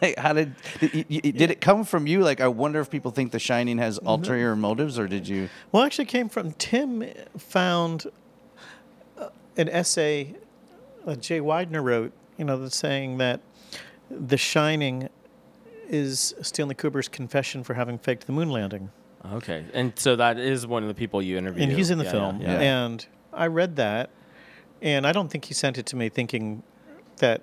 like, 0.00 0.18
how 0.18 0.32
did 0.32 0.54
did, 0.78 1.06
you- 1.08 1.20
did 1.22 1.50
it 1.50 1.60
come 1.60 1.84
from 1.84 2.06
you? 2.06 2.20
Like, 2.20 2.40
I 2.40 2.48
wonder 2.48 2.80
if 2.80 2.88
people 2.90 3.10
think 3.10 3.32
The 3.32 3.38
Shining 3.38 3.78
has 3.78 3.98
ulterior 4.04 4.54
motives, 4.54 4.98
or 4.98 5.08
did 5.08 5.26
you? 5.26 5.48
Well, 5.72 5.82
actually, 5.82 6.04
came 6.04 6.28
from 6.28 6.52
Tim. 6.52 7.04
Found 7.36 8.06
uh, 9.18 9.30
an 9.56 9.68
essay 9.68 10.36
that 11.04 11.20
Jay 11.20 11.40
Weidner 11.40 11.82
wrote. 11.82 12.12
You 12.36 12.44
know, 12.44 12.56
that's 12.56 12.76
saying 12.76 13.18
that 13.18 13.40
The 14.08 14.36
Shining 14.36 15.08
is 15.88 16.34
Stanley 16.42 16.74
Kubrick's 16.74 17.08
confession 17.08 17.64
for 17.64 17.74
having 17.74 17.98
faked 17.98 18.26
the 18.26 18.32
moon 18.32 18.50
landing. 18.50 18.90
Okay, 19.32 19.64
and 19.74 19.92
so 19.98 20.16
that 20.16 20.38
is 20.38 20.66
one 20.66 20.82
of 20.82 20.88
the 20.88 20.94
people 20.94 21.20
you 21.20 21.36
interviewed. 21.36 21.68
and 21.68 21.72
he's 21.76 21.90
in 21.90 21.98
the 21.98 22.04
Yeah, 22.04 22.10
film. 22.10 22.40
yeah, 22.40 22.52
yeah. 22.60 22.84
And 22.86 23.06
I 23.32 23.46
read 23.48 23.76
that, 23.76 24.10
and 24.80 25.06
I 25.06 25.12
don't 25.12 25.28
think 25.28 25.44
he 25.46 25.54
sent 25.54 25.76
it 25.78 25.86
to 25.86 25.96
me 25.96 26.08
thinking 26.08 26.62
that 27.16 27.42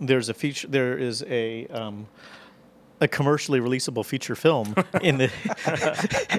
there's 0.00 0.28
a 0.28 0.34
feature. 0.34 0.68
There 0.68 0.96
is 0.96 1.24
a 1.28 1.66
um, 1.68 2.06
a 3.00 3.06
commercially 3.08 3.60
releasable 3.60 4.04
feature 4.04 4.34
film 4.34 4.74
in 5.02 5.18
the 5.18 5.30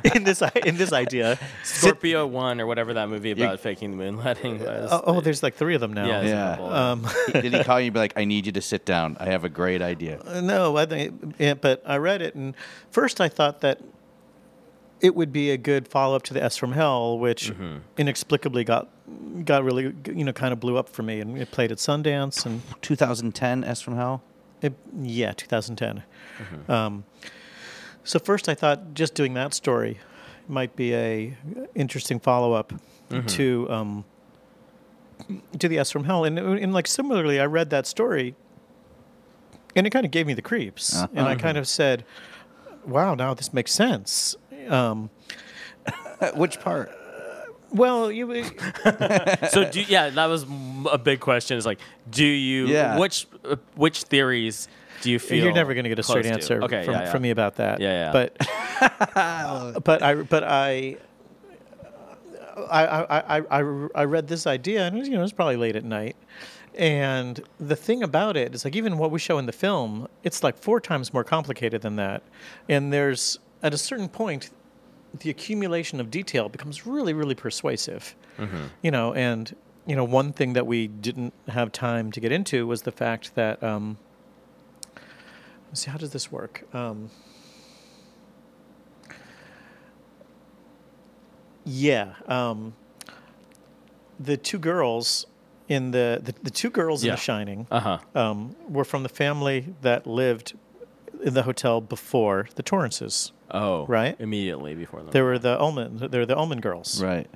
in 0.16 0.24
this 0.26 0.42
in 0.66 0.76
this 0.78 0.92
idea. 0.92 1.40
Scorpio 1.64 2.26
One 2.28 2.60
or 2.60 2.68
whatever 2.68 2.94
that 2.96 3.08
movie 3.10 3.32
about 3.32 3.60
faking 3.60 3.92
the 3.92 3.98
moon 3.98 4.18
landing 4.18 4.60
was. 4.60 4.90
Oh, 4.92 5.02
oh, 5.06 5.22
there's 5.22 5.42
like 5.44 5.56
three 5.56 5.76
of 5.76 5.82
them 5.82 5.94
now. 5.94 6.06
Yeah, 6.08 6.24
Yeah. 6.58 6.92
Um, 6.92 7.08
Did 7.32 7.54
he 7.54 7.64
call 7.64 7.80
you 7.80 7.86
and 7.88 7.94
be 7.94 8.00
like, 8.00 8.14
I 8.18 8.26
need 8.26 8.46
you 8.46 8.52
to 8.54 8.62
sit 8.62 8.86
down? 8.86 9.16
I 9.20 9.26
have 9.28 9.44
a 9.46 9.50
great 9.50 9.82
idea. 9.82 10.20
Uh, 10.26 10.42
No, 10.42 10.76
I 10.78 10.86
think, 10.86 11.36
yeah, 11.40 11.54
but 11.54 11.82
I 11.86 11.98
read 11.98 12.22
it, 12.22 12.36
and 12.36 12.56
first 12.92 13.22
I 13.22 13.30
thought 13.30 13.62
that 13.62 13.80
it 15.02 15.16
would 15.16 15.32
be 15.32 15.50
a 15.52 15.58
good 15.58 15.88
follow 15.88 16.16
up 16.16 16.24
to 16.24 16.34
the 16.34 16.44
S 16.44 16.58
from 16.58 16.74
Hell, 16.74 17.18
which 17.20 17.52
Mm-hmm. 17.52 17.78
inexplicably 17.98 18.64
got 18.64 18.90
got 19.46 19.64
really 19.64 19.94
you 20.14 20.24
know 20.24 20.34
kind 20.34 20.52
of 20.54 20.60
blew 20.60 20.78
up 20.78 20.90
for 20.90 21.04
me, 21.04 21.20
and 21.22 21.38
it 21.38 21.52
played 21.52 21.72
at 21.72 21.78
Sundance 21.78 22.46
and 22.46 22.62
2010 22.82 23.64
S 23.64 23.82
from 23.82 23.96
Hell. 23.96 24.22
It, 24.62 24.74
yeah, 25.02 25.32
2010. 25.34 26.04
Mm-hmm. 26.40 26.72
Um, 26.72 27.04
so 28.04 28.20
first 28.20 28.50
I 28.50 28.56
thought 28.56 28.94
just 28.94 29.14
doing 29.14 29.34
that 29.36 29.54
story 29.54 30.00
might 30.48 30.76
be 30.76 30.94
a 30.96 31.38
interesting 31.76 32.20
follow 32.20 32.54
up 32.54 32.74
Mhm. 33.10 33.28
to 33.28 33.68
um, 33.72 34.06
to 35.60 35.68
the 35.68 35.78
S 35.80 35.92
from 35.92 36.06
Hell, 36.06 36.24
and, 36.26 36.38
and 36.40 36.74
like 36.74 36.88
similarly, 36.88 37.40
I 37.40 37.46
read 37.46 37.70
that 37.72 37.86
story, 37.88 38.36
and 39.76 39.86
it 39.86 39.90
kind 39.92 40.06
of 40.06 40.12
gave 40.12 40.26
me 40.28 40.34
the 40.34 40.42
creeps, 40.42 40.94
and 40.96 41.10
I 41.20 41.34
Uh-huh. 41.34 41.36
kind 41.36 41.58
of 41.58 41.68
said, 41.68 42.04
"Wow, 42.86 43.16
now 43.16 43.34
this 43.34 43.54
makes 43.54 43.72
sense." 43.72 44.36
Um, 44.70 45.10
Which 46.36 46.60
part? 46.60 46.92
Well, 47.72 48.12
you. 48.12 48.44
so 49.50 49.70
do 49.70 49.82
yeah, 49.82 50.10
that 50.10 50.26
was 50.26 50.46
a 50.92 50.98
big 50.98 51.20
question. 51.20 51.58
Is 51.58 51.66
like, 51.66 51.80
do 52.10 52.26
you 52.26 52.68
Yeah. 52.68 52.98
which 52.98 53.28
uh, 53.46 53.56
which 53.76 54.04
theories 54.04 54.68
do 55.02 55.12
you 55.12 55.20
feel 55.20 55.44
You're 55.44 55.54
never 55.54 55.74
going 55.74 55.84
to 55.84 55.90
get 55.90 56.00
a 56.00 56.04
straight 56.04 56.24
to? 56.24 56.30
answer 56.32 56.62
okay, 56.64 56.84
from, 56.84 56.94
yeah, 56.96 57.04
yeah. 57.04 57.12
from 57.12 57.22
me 57.22 57.30
about 57.30 57.56
that. 57.56 57.80
Yeah, 57.80 58.12
yeah. 58.12 58.12
But 58.12 59.84
but 59.84 60.04
I 60.04 60.16
but 60.16 60.44
I. 60.44 60.98
I, 62.70 62.86
I, 62.86 63.38
I, 63.38 63.60
I, 63.62 63.88
I 63.96 64.04
read 64.04 64.28
this 64.28 64.46
idea 64.46 64.86
and 64.86 64.98
it 64.98 65.00
was, 65.00 65.08
you 65.08 65.14
know 65.14 65.22
it 65.22 65.24
was 65.24 65.32
probably 65.32 65.56
late 65.56 65.78
at 65.78 65.86
night, 65.86 66.18
and 66.76 67.40
the 67.58 67.76
thing 67.76 68.04
about 68.04 68.36
it 68.36 68.54
is 68.54 68.66
like 68.66 68.76
even 68.76 68.98
what 68.98 69.12
we 69.12 69.20
show 69.20 69.38
in 69.38 69.46
the 69.46 69.54
film, 69.54 70.10
it's 70.24 70.44
like 70.44 70.58
four 70.58 70.82
times 70.82 71.14
more 71.14 71.24
complicated 71.24 71.82
than 71.84 71.96
that, 71.96 72.22
and 72.68 72.92
there's 72.92 73.40
at 73.64 73.74
a 73.74 73.78
certain 73.78 74.10
point, 74.10 74.50
the 75.18 75.30
accumulation 75.30 76.00
of 76.00 76.10
detail 76.12 76.50
becomes 76.50 76.86
really 76.86 77.14
really 77.14 77.36
persuasive, 77.36 78.16
Mhm. 78.38 78.70
you 78.82 78.92
know, 78.92 79.14
and 79.14 79.56
you 79.86 79.96
know 79.96 80.04
one 80.04 80.32
thing 80.34 80.54
that 80.54 80.68
we 80.68 80.88
didn't 80.88 81.34
have 81.48 81.72
time 81.72 82.12
to 82.12 82.20
get 82.20 82.32
into 82.32 82.68
was 82.68 82.84
the 82.84 82.92
fact 82.92 83.34
that 83.36 83.62
um, 83.64 83.98
let's 85.70 85.82
see 85.82 85.92
how 85.92 85.98
does 85.98 86.12
this 86.12 86.32
work. 86.32 86.64
Um, 86.74 87.10
Yeah. 91.66 92.14
Um, 92.28 92.74
the 94.20 94.38
two 94.38 94.58
girls 94.60 95.26
in 95.68 95.92
the 95.92 96.20
the, 96.24 96.34
the 96.44 96.50
two 96.50 96.70
girls 96.70 97.04
in 97.04 97.12
The 97.12 97.18
Shining 97.18 97.68
Uh-huh. 97.70 98.00
um, 98.16 98.56
were 98.68 98.86
from 98.86 99.04
the 99.04 99.10
family 99.10 99.74
that 99.82 100.08
lived 100.08 100.54
in 101.24 101.34
the 101.34 101.44
hotel 101.44 101.80
before 101.82 102.48
the 102.56 102.64
Torrances. 102.64 103.32
Oh, 103.52 103.86
right. 103.88 104.16
Immediately 104.20 104.76
before 104.76 105.02
them. 105.02 105.10
They 105.12 105.22
were 105.22 105.40
the 105.40 105.60
Ullman. 105.60 105.98
They 106.10 106.18
were 106.18 106.26
the 106.26 106.38
Ullman 106.38 106.62
girls. 106.62 107.02
Right. 107.02 107.28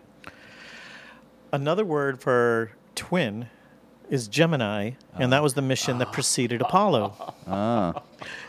Another 1.52 1.86
word 1.86 2.20
for 2.20 2.72
twin 2.96 3.48
is 4.10 4.28
Gemini, 4.28 4.92
and 5.16 5.32
that 5.32 5.42
was 5.42 5.54
the 5.54 5.62
mission 5.62 5.98
that 6.00 6.12
preceded 6.12 6.62
Apollo. 6.62 7.34
Ah. 7.48 8.02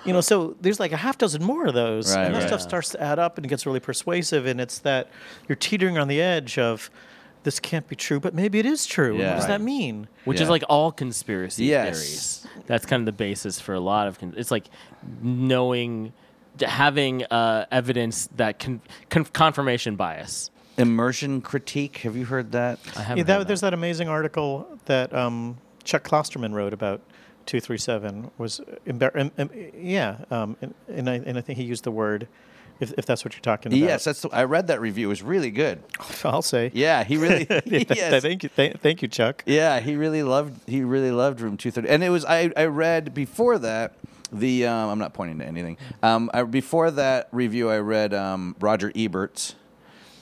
You 0.05 0.13
know, 0.13 0.21
so 0.21 0.57
there's 0.61 0.81
like 0.81 0.93
a 0.93 0.97
half 0.97 1.17
dozen 1.19 1.43
more 1.43 1.67
of 1.67 1.75
those, 1.75 2.15
Right, 2.15 2.25
and 2.27 2.35
that 2.35 2.41
right. 2.41 2.49
stuff 2.49 2.61
starts 2.61 2.91
to 2.91 3.01
add 3.03 3.19
up 3.19 3.37
and 3.39 3.47
it 3.47 3.49
gets 3.49 3.65
really 3.67 3.81
persuasive. 3.81 4.47
And 4.47 4.61
it's 4.61 4.79
that 4.81 5.09
you're 5.49 5.57
teetering 5.57 5.97
on 5.99 6.09
the 6.09 6.21
edge 6.21 6.59
of 6.59 6.91
this 7.45 7.61
can't 7.61 7.87
be 7.89 7.95
true, 7.97 8.21
but 8.21 8.35
maybe 8.35 8.59
it 8.59 8.67
is 8.67 8.85
true. 8.87 9.17
Yeah. 9.19 9.31
What 9.31 9.37
does 9.37 9.47
that 9.49 9.61
mean? 9.61 10.09
Which 10.25 10.41
is 10.41 10.49
like 10.49 10.65
all 10.69 10.91
conspiracy 10.93 11.67
Yes. 11.67 11.99
theories. 12.01 12.47
That's 12.67 12.87
kind 12.87 13.01
of 13.03 13.07
the 13.07 13.13
basis 13.13 13.61
for 13.61 13.75
a 13.75 13.81
lot 13.81 14.07
of. 14.09 14.19
Con- 14.19 14.35
it's 14.37 14.51
like 14.51 14.67
knowing, 15.23 16.13
having 16.61 17.25
uh, 17.25 17.67
evidence 17.71 18.29
that 18.37 18.59
con- 18.59 18.81
con- 19.11 19.25
confirmation 19.27 19.97
bias. 19.97 20.51
Immersion 20.77 21.41
critique. 21.41 21.99
Have 21.99 22.17
you 22.17 22.25
heard 22.25 22.53
that? 22.53 22.79
I 22.97 23.03
haven't. 23.03 23.27
that, 23.27 23.39
heard 23.39 23.49
there's 23.49 23.61
that 23.61 23.75
amazing 23.75 24.09
article 24.09 24.67
that 24.87 25.15
um, 25.15 25.59
Chuck 25.85 26.03
Klosterman 26.03 26.53
wrote 26.53 26.73
about 26.73 27.01
237. 27.47 28.31
Was 28.39 28.61
embar- 28.87 29.15
um, 29.15 29.31
um, 29.39 29.51
yeah, 29.77 30.17
um, 30.31 30.57
and, 30.61 30.75
and, 30.89 31.11
I, 31.11 31.15
and 31.15 31.39
I 31.39 31.41
think 31.41 31.59
he 31.59 31.65
used 31.65 31.85
the 31.85 31.93
word, 31.93 32.27
if, 32.81 32.93
if 32.99 33.07
that's 33.07 33.25
what 33.25 33.35
you're 33.35 33.41
talking 33.41 33.73
about. 33.73 33.79
Yes, 33.79 34.05
that's. 34.05 34.23
The, 34.23 34.31
I 34.31 34.45
read 34.45 34.67
that 34.67 34.81
review. 34.81 35.07
It 35.07 35.11
was 35.11 35.23
really 35.23 35.51
good. 35.51 35.83
I'll 36.25 36.43
say. 36.43 36.73
Yeah, 36.75 37.05
he 37.05 37.17
really. 37.19 37.47
yes. 37.67 38.23
Thank 38.23 38.43
you, 38.43 38.49
thank, 38.49 38.81
thank 38.81 39.03
you, 39.03 39.09
Chuck. 39.09 39.45
Yeah, 39.47 39.79
he 39.79 39.95
really 39.95 40.23
loved. 40.23 40.69
He 40.69 40.83
really 40.83 41.13
loved 41.13 41.41
Room 41.41 41.57
Two 41.57 41.71
Thirty, 41.71 41.89
and 41.89 42.03
it 42.03 42.11
was. 42.11 42.25
I 42.25 42.51
I 42.57 42.65
read 42.65 43.15
before 43.15 43.59
that. 43.59 43.95
The 44.33 44.67
um, 44.67 44.91
I'm 44.91 44.99
not 44.99 45.15
pointing 45.15 45.39
to 45.39 45.47
anything. 45.47 45.77
Um, 46.03 46.31
I, 46.35 46.43
before 46.43 46.91
that 46.91 47.29
review, 47.33 47.71
I 47.71 47.79
read 47.79 48.13
um, 48.15 48.57
Roger 48.61 48.91
Ebert's, 48.97 49.55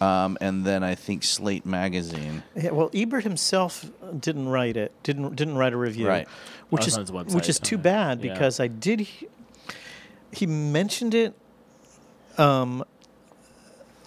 um, 0.01 0.37
and 0.41 0.65
then 0.67 0.83
I 0.83 0.95
think 0.97 1.23
Slate 1.25 1.65
magazine. 1.65 2.43
Yeah, 2.55 2.71
well, 2.71 2.91
Ebert 2.93 3.25
himself 3.25 3.91
didn't 4.19 4.49
write 4.49 4.77
it. 4.77 4.93
Didn't 5.03 5.37
didn't 5.37 5.57
write 5.57 5.73
a 5.73 5.77
review. 5.77 6.09
Right. 6.09 6.29
Which 6.69 6.87
is 6.87 6.97
it's 6.97 7.11
which 7.11 7.49
is 7.49 7.59
too 7.61 7.77
Okay. 7.77 7.83
bad 7.83 8.23
Yeah. 8.25 8.33
because 8.33 8.61
I 8.61 8.67
did. 8.69 9.01
He, 9.01 9.29
he 10.33 10.47
mentioned 10.47 11.15
it. 11.15 11.35
Um. 12.39 12.85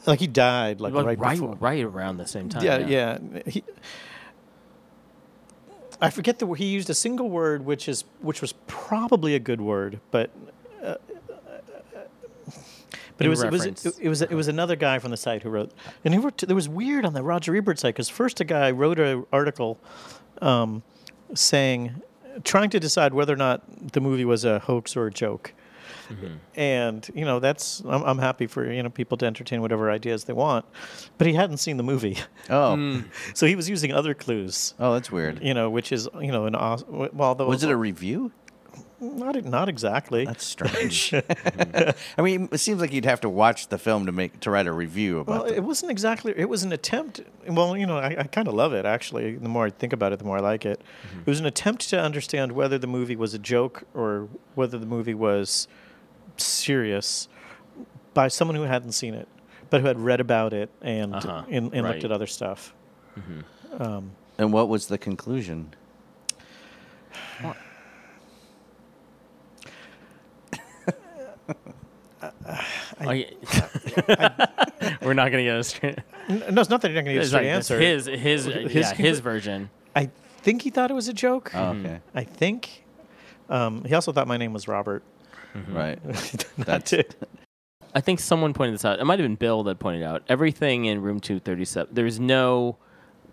Like 0.08 0.20
he 0.20 0.28
died 0.28 0.82
like, 0.82 0.94
Like 0.94 1.06
right, 1.06 1.18
right, 1.18 1.40
before. 1.40 1.56
right 1.60 1.84
around 1.84 2.18
the 2.18 2.28
same 2.28 2.48
time. 2.50 2.64
Yeah, 2.64 2.78
yeah. 2.78 3.18
He, 3.48 3.64
I 6.02 6.10
forget 6.10 6.40
the 6.40 6.48
he 6.54 6.66
used 6.66 6.90
a 6.90 6.94
single 6.94 7.30
word, 7.30 7.66
which 7.66 7.88
is 7.88 8.04
which 8.22 8.42
was 8.42 8.54
probably 8.68 9.36
a 9.36 9.40
good 9.40 9.62
word, 9.62 10.00
but. 10.12 10.30
Uh, 10.84 10.96
but 13.18 13.28
it 13.28 13.30
was, 13.30 13.44
it 13.44 13.52
was 13.52 13.66
it, 13.66 13.86
it 14.02 14.10
was 14.10 14.22
it 14.22 14.34
was 14.34 14.48
another 14.50 14.76
guy 14.76 15.00
from 15.00 15.12
the 15.12 15.18
site 15.18 15.42
who 15.42 15.50
wrote, 15.50 15.72
and 16.04 16.14
he 16.14 16.20
wrote. 16.20 16.38
There 16.38 16.56
was 16.56 16.68
weird 16.68 17.06
on 17.06 17.14
the 17.14 17.24
Roger 17.24 17.56
Ebert 17.56 17.80
site 17.80 17.96
because 17.96 18.10
first 18.10 18.42
a 18.42 18.44
guy 18.44 18.72
wrote 18.72 19.00
an 19.00 19.26
article, 19.32 19.80
um, 20.42 20.84
saying, 21.34 22.02
trying 22.44 22.70
to 22.72 22.80
decide 22.80 23.14
whether 23.14 23.34
or 23.34 23.38
not 23.38 23.64
the 23.94 24.02
movie 24.02 24.26
was 24.26 24.44
a 24.44 24.60
hoax 24.60 24.98
or 24.98 25.08
a 25.08 25.12
joke, 25.12 25.54
and 26.56 27.10
you 27.14 27.26
know 27.26 27.40
that's 27.40 27.82
I'm, 27.88 28.04
I'm 28.04 28.18
happy 28.20 28.48
for 28.48 28.72
you 28.72 28.84
know 28.84 28.90
people 28.90 29.18
to 29.18 29.26
entertain 29.26 29.62
whatever 29.62 29.92
ideas 29.92 30.26
they 30.26 30.34
want, 30.34 30.66
but 31.18 31.28
he 31.28 31.34
hadn't 31.34 31.58
seen 31.58 31.78
the 31.78 31.84
movie. 31.84 32.18
Oh. 32.50 32.76
Mm. 32.86 33.06
so 33.34 33.46
he 33.46 33.56
was 33.56 33.70
using 33.70 33.94
other 33.94 34.14
clues. 34.14 34.74
Oh, 34.80 34.94
that's 34.94 35.12
weird. 35.12 35.42
You 35.42 35.54
know, 35.54 35.70
which 35.70 35.92
is 35.92 36.10
you 36.20 36.32
know 36.32 36.46
an 36.46 36.56
awesome. 36.56 37.10
well, 37.14 37.34
the, 37.36 37.46
Was 37.46 37.64
it 37.64 37.70
a 37.72 37.76
review? 37.78 38.32
Not 39.14 39.44
not 39.46 39.70
exactly. 39.70 40.26
That's 40.26 40.46
strange. 40.46 41.14
I 42.18 42.22
mean, 42.22 42.50
it 42.52 42.58
seems 42.60 42.82
like 42.82 42.92
you'd 42.94 43.06
have 43.06 43.22
to 43.22 43.30
watch 43.30 43.68
the 43.68 43.78
film 43.78 44.06
to 44.08 44.12
make 44.12 44.40
to 44.42 44.50
write 44.52 44.68
a 44.68 44.72
review 44.72 45.20
about. 45.20 45.36
It. 45.36 45.44
Well, 45.44 45.54
it 45.54 45.60
wasn't 45.64 45.92
exactly. 45.92 46.34
It 46.36 46.50
was 46.50 46.64
an 46.64 46.72
attempt. 46.72 47.22
Well, 47.48 47.78
you 47.78 47.86
know, 47.86 47.98
I, 47.98 48.16
I 48.20 48.24
kind 48.24 48.48
of 48.48 48.54
love 48.54 48.74
it 48.74 48.86
actually. 48.86 49.36
The 49.36 49.50
more 49.50 49.66
I 49.68 49.70
think 49.70 49.94
about 49.94 50.12
it, 50.14 50.20
the 50.20 50.26
more 50.26 50.38
I 50.38 50.42
like 50.42 50.66
it. 50.66 50.82
It 51.20 51.28
was 51.28 51.40
an 51.40 51.46
attempt 51.46 51.90
to 51.90 52.00
understand 52.00 52.52
whether 52.54 52.78
the 52.78 52.88
movie 52.88 53.16
was 53.16 53.34
a 53.34 53.40
joke 53.40 53.84
or 53.94 54.28
whether 54.56 54.78
the 54.78 54.86
movie 54.86 55.14
was 55.14 55.68
serious 56.38 57.28
by 58.14 58.28
someone 58.28 58.56
who 58.56 58.64
hadn't 58.64 58.94
seen 58.94 59.14
it, 59.14 59.28
but 59.70 59.82
who 59.82 59.88
had 59.88 60.00
read 60.00 60.20
about 60.20 60.54
it 60.54 60.70
and 60.82 61.14
Uh-huh. 61.16 61.44
and, 61.50 61.74
and 61.74 61.84
Right. 61.86 61.94
looked 61.94 62.04
at 62.06 62.12
other 62.12 62.28
stuff. 62.28 62.74
Um, 63.80 64.12
and 64.38 64.52
what 64.52 64.68
was 64.70 64.88
the 64.88 64.98
conclusion? 64.98 65.74
Oh, 73.02 73.12
yeah. 73.12 73.26
We're 75.02 75.14
not 75.14 75.32
going 75.32 75.44
to 75.44 75.44
get 75.44 75.58
a 75.58 75.64
straight. 75.64 76.00
No, 76.30 76.62
it's 76.62 76.70
not 76.70 76.82
that 76.82 76.92
you're 76.92 77.02
not 77.02 77.06
going 77.06 77.06
to 77.06 77.14
get 77.14 77.18
a 77.18 77.22
It's 77.22 77.30
straight 77.30 77.42
like, 77.48 77.56
answer. 77.56 77.80
his- 77.80 78.06
his- 78.08 78.48
yeah, 78.74 78.94
his 78.94 79.20
version. 79.32 79.70
I 79.96 80.10
think 80.40 80.62
he 80.64 80.70
thought 80.72 80.90
it 80.92 80.96
was 80.96 81.08
a 81.08 81.14
joke. 81.14 81.52
Oh, 81.54 81.70
okay. 81.74 82.00
I 82.16 82.24
think. 82.24 82.84
Um, 83.50 83.84
he 83.86 83.94
also 83.94 84.12
thought 84.12 84.28
my 84.28 84.38
name 84.38 84.54
was 84.54 84.68
Robert. 84.68 85.04
Right. 85.70 86.04
Not 86.58 86.66
That's- 86.68 86.90
to- 86.90 87.06
I 87.94 88.02
think 88.02 88.20
someone 88.20 88.54
pointed 88.54 88.74
this 88.76 88.84
out. 88.84 89.00
It 89.00 89.06
might 89.06 89.20
have 89.20 89.24
been 89.26 89.36
Bill 89.36 89.64
that 89.64 89.80
pointed 89.80 90.04
out 90.04 90.24
everything 90.28 90.84
in 90.86 91.02
room 91.02 91.22
237. 91.22 91.94
There's 91.96 92.20
no 92.20 92.76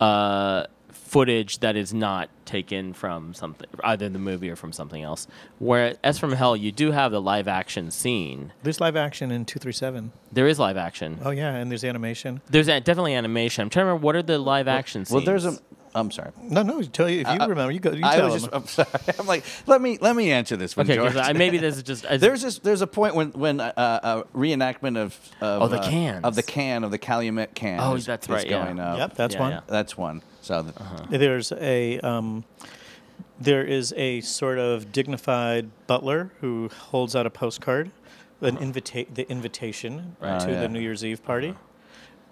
uh, 0.01 0.66
footage 1.13 1.59
that 1.59 1.77
is 1.77 1.93
not 1.93 2.31
taken 2.47 2.95
from 2.95 3.35
something, 3.35 3.69
either 3.85 4.09
the 4.09 4.19
movie 4.19 4.49
or 4.49 4.57
from 4.57 4.73
something 4.73 5.03
else. 5.03 5.27
Where 5.59 5.97
as 6.03 6.19
from 6.19 6.33
Hell, 6.33 6.57
you 6.57 6.73
do 6.73 6.91
have 6.93 7.13
the 7.13 7.21
live 7.21 7.47
action 7.49 7.91
scene. 7.91 8.53
There's 8.63 8.81
live 8.81 8.97
action 8.97 9.31
in 9.31 9.45
two 9.45 9.59
three 9.59 9.73
seven. 9.75 10.13
There 10.33 10.47
is 10.49 10.59
live 10.59 10.79
action. 10.79 11.19
Oh 11.23 11.31
yeah, 11.31 11.55
and 11.55 11.71
there's 11.71 11.85
animation. 11.85 12.41
There's 12.49 12.69
a, 12.69 12.81
definitely 12.81 13.15
animation. 13.15 13.63
I'm 13.63 13.69
trying 13.71 13.83
to 13.85 13.89
remember 13.89 14.05
what 14.07 14.17
are 14.17 14.23
the 14.23 14.39
live 14.39 14.69
action 14.69 15.05
scenes. 15.05 15.15
Well, 15.15 15.25
there's 15.25 15.45
a 15.45 15.59
I'm 15.95 16.11
sorry. 16.11 16.31
No, 16.41 16.63
no. 16.63 16.81
Tell 16.81 17.07
you 17.11 17.21
if 17.21 17.27
you 17.29 17.35
I- 17.35 17.47
remember, 17.47 17.71
you 17.71 17.79
go. 17.79 17.93
You 17.93 18.07
I 18.07 18.17
tell 18.17 18.31
was 18.31 18.45
him. 18.45 18.51
just. 18.51 18.79
I'm 18.79 18.87
sorry. 18.87 19.15
I'm 19.19 19.27
like, 19.27 19.45
let 19.67 19.83
me 19.83 19.99
let 20.01 20.17
me 20.17 20.33
answer 20.33 20.57
this 20.57 20.75
one, 20.75 20.87
Okay, 20.87 20.97
'cause 20.97 21.13
George. 21.13 21.27
I- 21.27 21.35
maybe 21.35 21.59
this 21.59 21.77
is 21.77 21.83
just- 21.83 22.07
I- 22.11 22.17
there's 22.17 22.41
this, 22.41 22.59
there's 22.61 22.81
a 22.81 22.87
point 22.87 23.15
when 23.15 23.33
when 23.33 23.61
uh, 23.61 23.73
a 23.77 24.25
reenactment 24.39 24.97
of, 24.97 25.19
of 25.43 25.63
Oh, 25.63 25.69
the 25.69 25.79
uh, 25.81 25.91
cans. 25.91 26.25
of 26.25 26.35
the 26.35 26.43
can 26.43 26.83
of 26.85 26.91
the 26.91 26.97
Calumet 26.99 27.55
can. 27.55 27.79
Oh, 27.81 27.97
is- 27.97 28.07
that's 28.07 28.27
is 28.27 28.31
right, 28.31 28.47
yeah. 28.47 28.65
Going 28.65 28.81
up. 28.81 28.97
Yep, 28.97 29.15
that's 29.17 29.35
Yeah, 29.35 29.41
one. 29.41 29.51
yeah. 29.51 29.61
That's 29.67 29.95
one. 29.99 30.23
So 30.43 30.62
the, 30.62 31.18
There's 31.18 31.53
a 31.53 31.99
um, 32.01 32.45
there 33.40 33.64
is 33.64 33.93
a 33.97 34.20
sort 34.20 34.59
of 34.59 34.93
dignified 34.93 35.70
butler 35.86 36.32
who 36.40 36.68
holds 36.68 37.16
out 37.16 37.26
a 37.26 37.30
postcard, 37.30 37.90
an 38.40 38.57
invita- 38.59 39.07
the 39.12 39.28
invitation 39.30 40.16
Right. 40.20 40.40
to 40.40 40.51
yeah. 40.51 40.61
the 40.61 40.68
New 40.68 40.80
Year's 40.80 41.05
Eve 41.05 41.22
party. 41.24 41.55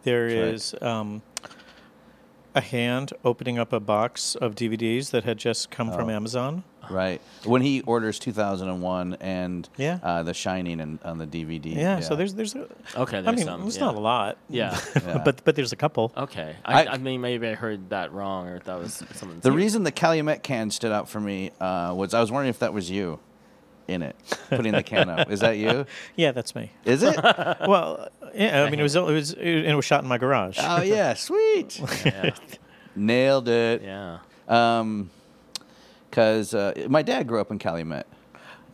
There 0.02 0.28
That's 0.50 0.74
is 0.74 0.82
um, 0.82 1.22
a 2.54 2.60
hand 2.60 3.12
opening 3.24 3.58
up 3.58 3.72
a 3.72 3.80
box 3.80 4.34
of 4.34 4.54
DVDs 4.54 5.10
that 5.10 5.24
had 5.24 5.38
just 5.38 5.70
come 5.70 5.92
from 5.92 6.08
Oh. 6.08 6.12
Amazon. 6.12 6.64
Right 6.88 7.20
when 7.44 7.62
he 7.62 7.80
orders 7.82 8.18
2001 8.18 9.16
and 9.20 9.68
Yeah. 9.76 9.98
uh, 10.02 10.22
The 10.22 10.32
Shining 10.34 10.80
and 10.80 10.98
on 11.04 11.18
the 11.18 11.26
DVD. 11.26 11.74
Yeah, 11.74 12.00
so 12.00 12.16
there's 12.16 12.34
there's 12.34 12.54
a, 12.54 12.66
Okay, 12.96 13.18
I 13.18 13.20
there's 13.22 13.36
mean, 13.36 13.44
some, 13.46 13.66
it's 13.66 13.76
yeah. 13.76 13.84
not 13.84 13.94
a 13.96 14.00
lot. 14.00 14.38
Yeah. 14.48 14.78
Yeah. 15.06 15.18
but 15.24 15.44
but 15.44 15.56
there's 15.56 15.72
a 15.72 15.76
couple. 15.76 16.12
Okay. 16.16 16.56
I, 16.64 16.84
I- 16.84 16.92
I, 16.92 16.98
mean, 16.98 17.20
maybe 17.20 17.46
I 17.48 17.54
heard 17.54 17.90
that 17.90 18.12
wrong, 18.12 18.48
or 18.48 18.58
that 18.60 18.78
was 18.78 19.02
someone. 19.14 19.40
The 19.40 19.52
reason 19.52 19.82
the 19.84 19.92
Calumet 19.92 20.42
can 20.42 20.70
stood 20.70 20.92
out 20.92 21.08
for 21.08 21.20
me 21.20 21.50
uh, 21.60 21.92
was 21.96 22.14
I 22.14 22.20
was 22.20 22.30
wondering 22.30 22.50
if 22.50 22.58
that 22.60 22.72
was 22.72 22.90
you 22.90 23.18
in 23.88 24.02
it, 24.02 24.14
putting 24.50 24.72
the 24.72 24.82
can 24.84 25.08
up. 25.08 25.30
Is 25.30 25.40
that 25.40 25.56
you? 25.58 25.84
Yeah, 26.16 26.30
that's 26.32 26.54
me. 26.54 26.70
Is 26.84 27.02
it? 27.02 27.16
well, 27.66 28.08
yeah. 28.34 28.62
I 28.62 28.70
mean, 28.70 28.78
it 28.78 28.82
was 28.84 28.94
it 28.94 29.02
was 29.02 29.32
it 29.32 29.74
was 29.74 29.84
shot 29.84 30.02
in 30.02 30.08
my 30.08 30.18
garage. 30.18 30.58
Oh 30.60 30.82
yeah, 30.82 31.14
sweet. 31.14 31.80
Nailed 32.94 33.48
it. 33.48 33.82
Yeah. 33.82 34.18
Um, 34.48 35.10
because 36.10 36.54
uh, 36.54 36.74
my 36.88 37.02
dad 37.02 37.26
grew 37.26 37.40
up 37.40 37.50
in 37.50 37.58
Calumet, 37.58 38.06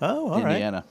Oh, 0.02 0.30
all 0.30 0.42
right. 0.42 0.52
Indiana. 0.52 0.84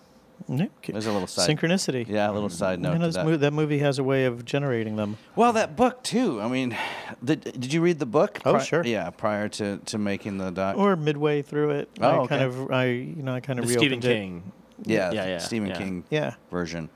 Yeah, 0.48 0.66
okay. 0.80 0.92
There's 0.92 1.06
a 1.08 1.12
little 1.12 1.28
side 1.28 1.50
Synchronicity. 1.50 2.08
Yeah, 2.08 2.30
a 2.30 2.34
little 2.34 2.50
side 2.50 2.80
note 2.80 2.94
You 2.94 3.00
know, 3.00 3.02
to 3.02 3.08
this 3.08 3.16
that. 3.16 3.26
mo- 3.26 3.38
that 3.38 3.54
movie 3.54 3.80
has 3.80 3.98
a 4.00 4.04
way 4.04 4.26
of 4.26 4.46
generating 4.46 4.96
them. 4.96 5.18
Well, 5.36 5.54
that 5.54 5.76
book 5.76 6.04
too. 6.04 6.40
I 6.42 6.48
mean, 6.48 6.78
did, 7.24 7.44
did 7.44 7.74
you 7.74 7.82
read 7.82 8.00
the 8.00 8.06
book? 8.06 8.40
Oh, 8.46 8.60
sure. 8.60 8.84
Yeah, 8.86 9.10
prior 9.12 9.48
to, 9.50 9.78
to 9.78 9.98
making 9.98 10.38
the 10.38 10.52
doc. 10.52 10.78
Or 10.78 10.96
midway 10.96 11.42
through 11.42 11.72
it, 11.72 11.90
Oh, 12.02 12.08
I 12.08 12.18
okay. 12.18 12.28
kind 12.38 12.44
of, 12.44 12.72
I 12.72 12.86
you 12.86 13.24
know, 13.24 13.34
I 13.34 13.40
kind 13.40 13.58
of 13.60 13.66
The 13.66 13.74
Stephen 13.74 14.00
reopened 14.00 14.06
it. 14.06 14.14
King. 14.16 14.52
Yeah, 14.84 15.12
Yeah, 15.14 15.26
yeah, 15.26 15.38
Stephen 15.40 15.70
yeah. 15.70 15.78
King 15.78 16.04
Yeah. 16.12 16.34
version. 16.52 16.90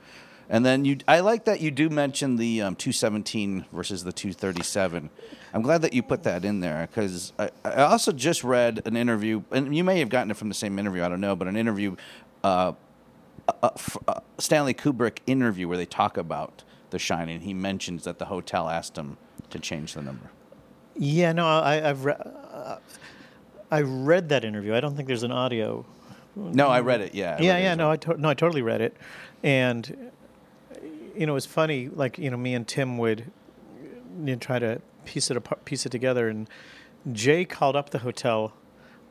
And 0.48 0.64
then 0.66 0.84
you, 0.84 0.98
I 1.08 1.20
like 1.20 1.44
that 1.46 1.60
you 1.60 1.70
do 1.70 1.88
mention 1.88 2.36
the 2.36 2.60
um, 2.62 2.76
217 2.76 3.64
versus 3.72 4.04
the 4.04 4.12
237. 4.12 5.10
I'm 5.52 5.62
glad 5.62 5.82
that 5.82 5.92
you 5.92 6.02
put 6.02 6.22
that 6.24 6.44
in 6.44 6.60
there 6.60 6.86
because 6.90 7.32
I, 7.38 7.50
I 7.64 7.82
also 7.82 8.12
just 8.12 8.44
read 8.44 8.82
an 8.84 8.96
interview, 8.96 9.42
and 9.50 9.74
you 9.76 9.82
may 9.82 9.98
have 9.98 10.08
gotten 10.08 10.30
it 10.30 10.36
from 10.36 10.48
the 10.48 10.54
same 10.54 10.78
interview. 10.78 11.02
I 11.02 11.08
don't 11.08 11.20
know, 11.20 11.34
but 11.34 11.48
an 11.48 11.56
interview, 11.56 11.96
uh, 12.44 12.72
uh, 13.48 13.70
f- 13.74 13.96
uh, 14.06 14.20
Stanley 14.38 14.74
Kubrick 14.74 15.18
interview 15.26 15.66
where 15.68 15.76
they 15.76 15.86
talk 15.86 16.16
about 16.16 16.62
The 16.90 16.98
Shining. 16.98 17.40
He 17.40 17.52
mentions 17.54 18.04
that 18.04 18.18
the 18.18 18.26
hotel 18.26 18.68
asked 18.68 18.96
him 18.96 19.16
to 19.50 19.58
change 19.58 19.94
the 19.94 20.02
number. 20.02 20.30
Yeah, 20.96 21.32
no, 21.32 21.46
I, 21.46 21.88
I've 21.88 22.04
re- 22.04 22.14
uh, 22.14 22.76
I 23.70 23.80
read 23.82 24.28
that 24.28 24.44
interview. 24.44 24.74
I 24.74 24.80
don't 24.80 24.94
think 24.94 25.08
there's 25.08 25.22
an 25.22 25.32
audio. 25.32 25.84
No, 26.36 26.68
I 26.68 26.80
read 26.80 27.00
it. 27.00 27.14
Yeah, 27.14 27.36
I 27.38 27.42
yeah, 27.42 27.56
it 27.56 27.62
yeah. 27.62 27.74
No, 27.74 27.90
I 27.90 27.96
to- 27.96 28.16
no, 28.16 28.28
I 28.28 28.34
totally 28.34 28.62
read 28.62 28.80
it, 28.80 28.96
and 29.42 30.10
you 31.16 31.26
know, 31.26 31.32
it 31.32 31.34
was 31.34 31.46
funny. 31.46 31.88
Like 31.88 32.18
you 32.18 32.30
know, 32.30 32.36
me 32.36 32.54
and 32.54 32.66
Tim 32.68 32.98
would 32.98 33.30
you 34.20 34.32
know, 34.32 34.36
try 34.36 34.58
to 34.60 34.80
piece 35.04 35.30
it 35.30 35.36
apart, 35.36 35.64
piece 35.64 35.86
it 35.86 35.90
together, 35.90 36.28
and 36.28 36.48
Jay 37.12 37.44
called 37.44 37.76
up 37.76 37.90
the 37.90 38.00
hotel 38.00 38.52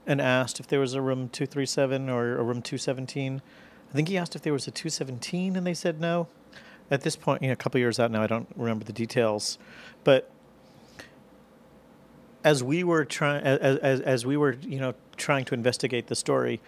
and 0.05 0.21
asked 0.21 0.59
if 0.59 0.67
there 0.67 0.79
was 0.79 0.93
a 0.93 1.01
room 1.01 1.29
two 1.29 1.45
three 1.45 1.65
seven 1.65 2.09
or 2.09 2.37
a 2.37 2.43
room 2.43 2.61
two 2.61 2.77
seventeen. 2.77 3.41
I 3.89 3.93
think 3.93 4.07
he 4.07 4.17
asked 4.17 4.35
if 4.35 4.41
there 4.41 4.53
was 4.53 4.67
a 4.67 4.71
two 4.71 4.89
seventeen, 4.89 5.55
and 5.55 5.65
they 5.65 5.73
said 5.73 5.99
no. 5.99 6.27
At 6.91 7.01
this 7.01 7.15
point, 7.15 7.43
you 7.43 7.49
know, 7.49 7.53
a 7.53 7.55
couple 7.55 7.79
years 7.79 7.99
out 7.99 8.09
now, 8.09 8.23
I 8.23 8.27
don't 8.27 8.47
remember 8.55 8.83
the 8.83 8.93
details, 8.93 9.59
but 10.03 10.31
as 12.43 12.63
we 12.63 12.83
were 12.83 13.05
trying 13.05 13.43
as, 13.43 13.77
as 13.77 14.01
as 14.01 14.25
we 14.25 14.37
were 14.37 14.55
you 14.61 14.79
know 14.79 14.93
trying 15.17 15.45
to 15.45 15.53
investigate 15.53 16.07
the 16.07 16.15
story 16.15 16.61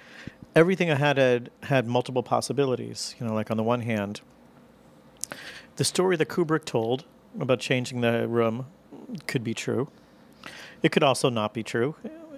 everything 0.55 0.91
i 0.91 0.95
had 0.95 1.17
had 1.17 1.49
had 1.63 1.87
multiple 1.87 2.23
possibilities 2.23 3.15
you 3.19 3.25
know 3.25 3.33
like 3.33 3.49
on 3.49 3.57
the 3.57 3.63
one 3.63 3.81
hand 3.81 4.21
the 5.77 5.83
story 5.83 6.15
that 6.17 6.27
kubrick 6.27 6.65
told 6.65 7.05
about 7.39 7.59
changing 7.59 8.01
the 8.01 8.27
room 8.27 8.65
could 9.27 9.43
be 9.43 9.53
true. 9.53 9.89
It 10.83 10.91
could 10.91 11.03
also 11.03 11.29
not 11.29 11.53
be 11.53 11.63
true. 11.63 11.95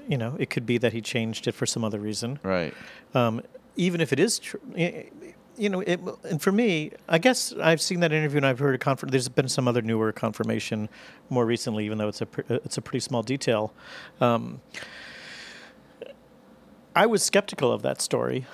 You 0.07 0.17
know 0.17 0.35
it 0.39 0.49
could 0.49 0.65
be 0.65 0.77
that 0.79 0.93
he 0.93 1.01
changed 1.01 1.47
it 1.47 1.53
for 1.53 1.65
some 1.65 1.83
other 1.83 1.99
reason. 1.99 2.39
Right. 2.43 2.73
um, 3.13 3.41
even 3.75 4.01
if 4.01 4.13
it 4.13 4.19
is 4.19 4.37
true 4.37 4.59
you 5.57 5.69
know 5.69 5.81
it, 5.81 5.99
and 6.23 6.41
for 6.41 6.51
me 6.51 6.91
i 7.09 7.17
guess 7.17 7.53
i've 7.61 7.81
seen 7.81 7.99
that 8.01 8.11
interview 8.11 8.37
and 8.37 8.45
i've 8.45 8.59
heard 8.59 8.75
a 8.75 8.77
conf- 8.77 9.01
there's 9.07 9.29
been 9.29 9.47
some 9.47 9.67
other 9.67 9.81
newer 9.81 10.11
confirmation 10.11 10.89
more 11.29 11.45
recently 11.45 11.85
even 11.85 11.97
though 11.97 12.07
it's 12.07 12.21
a 12.21 12.25
pr- 12.25 12.41
it's 12.49 12.77
a 12.77 12.81
pretty 12.81 12.99
small 12.99 13.23
detail. 13.23 13.73
Um, 14.21 14.61
i 16.95 17.05
was 17.05 17.23
skeptical 17.23 17.71
of 17.71 17.81
that 17.81 18.01
story 18.01 18.45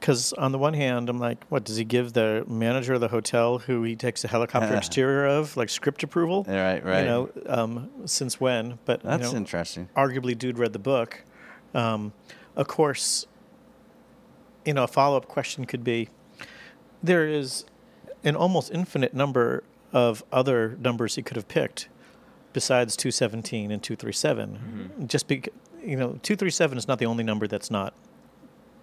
because 0.00 0.32
on 0.34 0.50
the 0.50 0.58
one 0.58 0.74
hand 0.74 1.08
i'm 1.08 1.18
like 1.18 1.44
what 1.48 1.64
does 1.64 1.76
he 1.76 1.84
give 1.84 2.14
the 2.14 2.44
manager 2.48 2.94
of 2.94 3.00
the 3.00 3.08
hotel 3.08 3.58
who 3.58 3.82
he 3.82 3.94
takes 3.94 4.24
a 4.24 4.28
helicopter 4.28 4.74
exterior 4.74 5.26
of 5.26 5.56
like 5.56 5.68
script 5.68 6.02
approval? 6.02 6.44
Right, 6.48 6.84
right. 6.84 7.00
you 7.00 7.04
know 7.04 7.30
um, 7.46 7.90
since 8.06 8.40
when? 8.40 8.78
But 8.84 9.04
you 9.04 9.10
That's 9.10 9.32
know, 9.32 9.38
interesting. 9.38 9.88
arguably 9.96 10.36
dude 10.36 10.58
read 10.58 10.72
the 10.72 10.78
book. 10.78 11.22
Um, 11.74 12.12
of 12.56 12.66
course 12.66 13.26
you 14.64 14.74
know 14.74 14.84
a 14.84 14.88
follow-up 14.88 15.28
question 15.28 15.64
could 15.64 15.84
be 15.84 16.08
there 17.02 17.26
is 17.26 17.64
an 18.24 18.36
almost 18.36 18.70
infinite 18.72 19.14
number 19.14 19.64
of 19.92 20.22
other 20.32 20.76
numbers 20.80 21.14
he 21.14 21.22
could 21.22 21.36
have 21.36 21.48
picked 21.48 21.88
besides 22.52 22.96
217 22.96 23.70
and 23.70 23.82
237 23.82 25.06
just 25.06 25.26
because 25.28 25.52
you 25.82 25.96
know 25.96 26.18
237 26.22 26.78
is 26.78 26.88
not 26.88 26.98
the 26.98 27.06
only 27.06 27.24
number 27.24 27.46
that's 27.46 27.70
not 27.70 27.94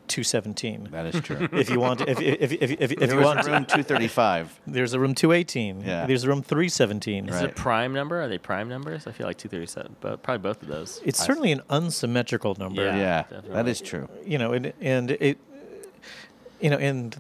217 0.08 0.90
That 0.92 1.06
is 1.14 1.22
true. 1.22 1.48
if 1.54 1.70
you 1.70 1.80
want 1.80 2.02
if 2.02 2.20
if 2.20 2.52
if, 2.52 2.62
if, 2.62 2.72
if, 2.82 2.92
if 2.92 3.12
you 3.14 3.20
want 3.20 3.46
room 3.46 3.66
235. 3.66 4.62
there's 4.68 4.94
a 4.94 5.00
room 5.00 5.14
218 5.16 5.82
Yeah. 5.82 6.06
there's 6.06 6.24
a 6.24 6.28
room 6.28 6.42
317 6.42 7.30
Is 7.30 7.42
it 7.42 7.46
a 7.52 7.54
prime 7.54 7.94
number? 7.94 8.22
Are 8.22 8.28
they 8.28 8.38
prime 8.38 8.70
numbers? 8.70 9.08
I 9.08 9.12
feel 9.12 9.28
like 9.28 9.38
237, 9.38 9.96
but 10.02 10.24
probably 10.24 10.42
both 10.50 10.62
of 10.62 10.68
those. 10.68 11.02
it's 11.06 11.24
certainly 11.24 11.52
an 11.52 11.62
unsymmetrical 11.70 12.56
number 12.60 12.84
Yeah, 12.84 12.98
Yeah, 12.98 13.22
definitely. 13.24 13.54
that 13.54 13.68
is 13.68 13.82
true. 13.82 14.10
you 14.26 14.38
know, 14.38 14.54
and 14.54 14.74
and 14.82 15.12
it, 15.12 15.38
you 16.62 16.70
know, 16.70 16.78
and 16.78 17.16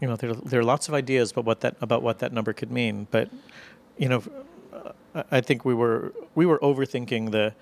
you 0.00 0.08
know, 0.08 0.16
there 0.16 0.34
there 0.34 0.60
are 0.60 0.64
lots 0.64 0.88
of 0.88 0.94
ideas 0.94 1.30
about 1.32 1.44
what 1.44 1.60
that 1.60 1.76
about 1.80 2.02
what 2.02 2.18
that 2.18 2.32
number 2.32 2.52
could 2.52 2.70
mean, 2.70 3.06
but 3.10 3.30
you 3.96 4.08
know, 4.08 4.22
uh, 5.14 5.22
I 5.30 5.40
think 5.40 5.64
we 5.64 5.72
were 5.72 6.12
we 6.34 6.44
were 6.46 6.58
overthinking 6.58 7.30
the 7.30 7.54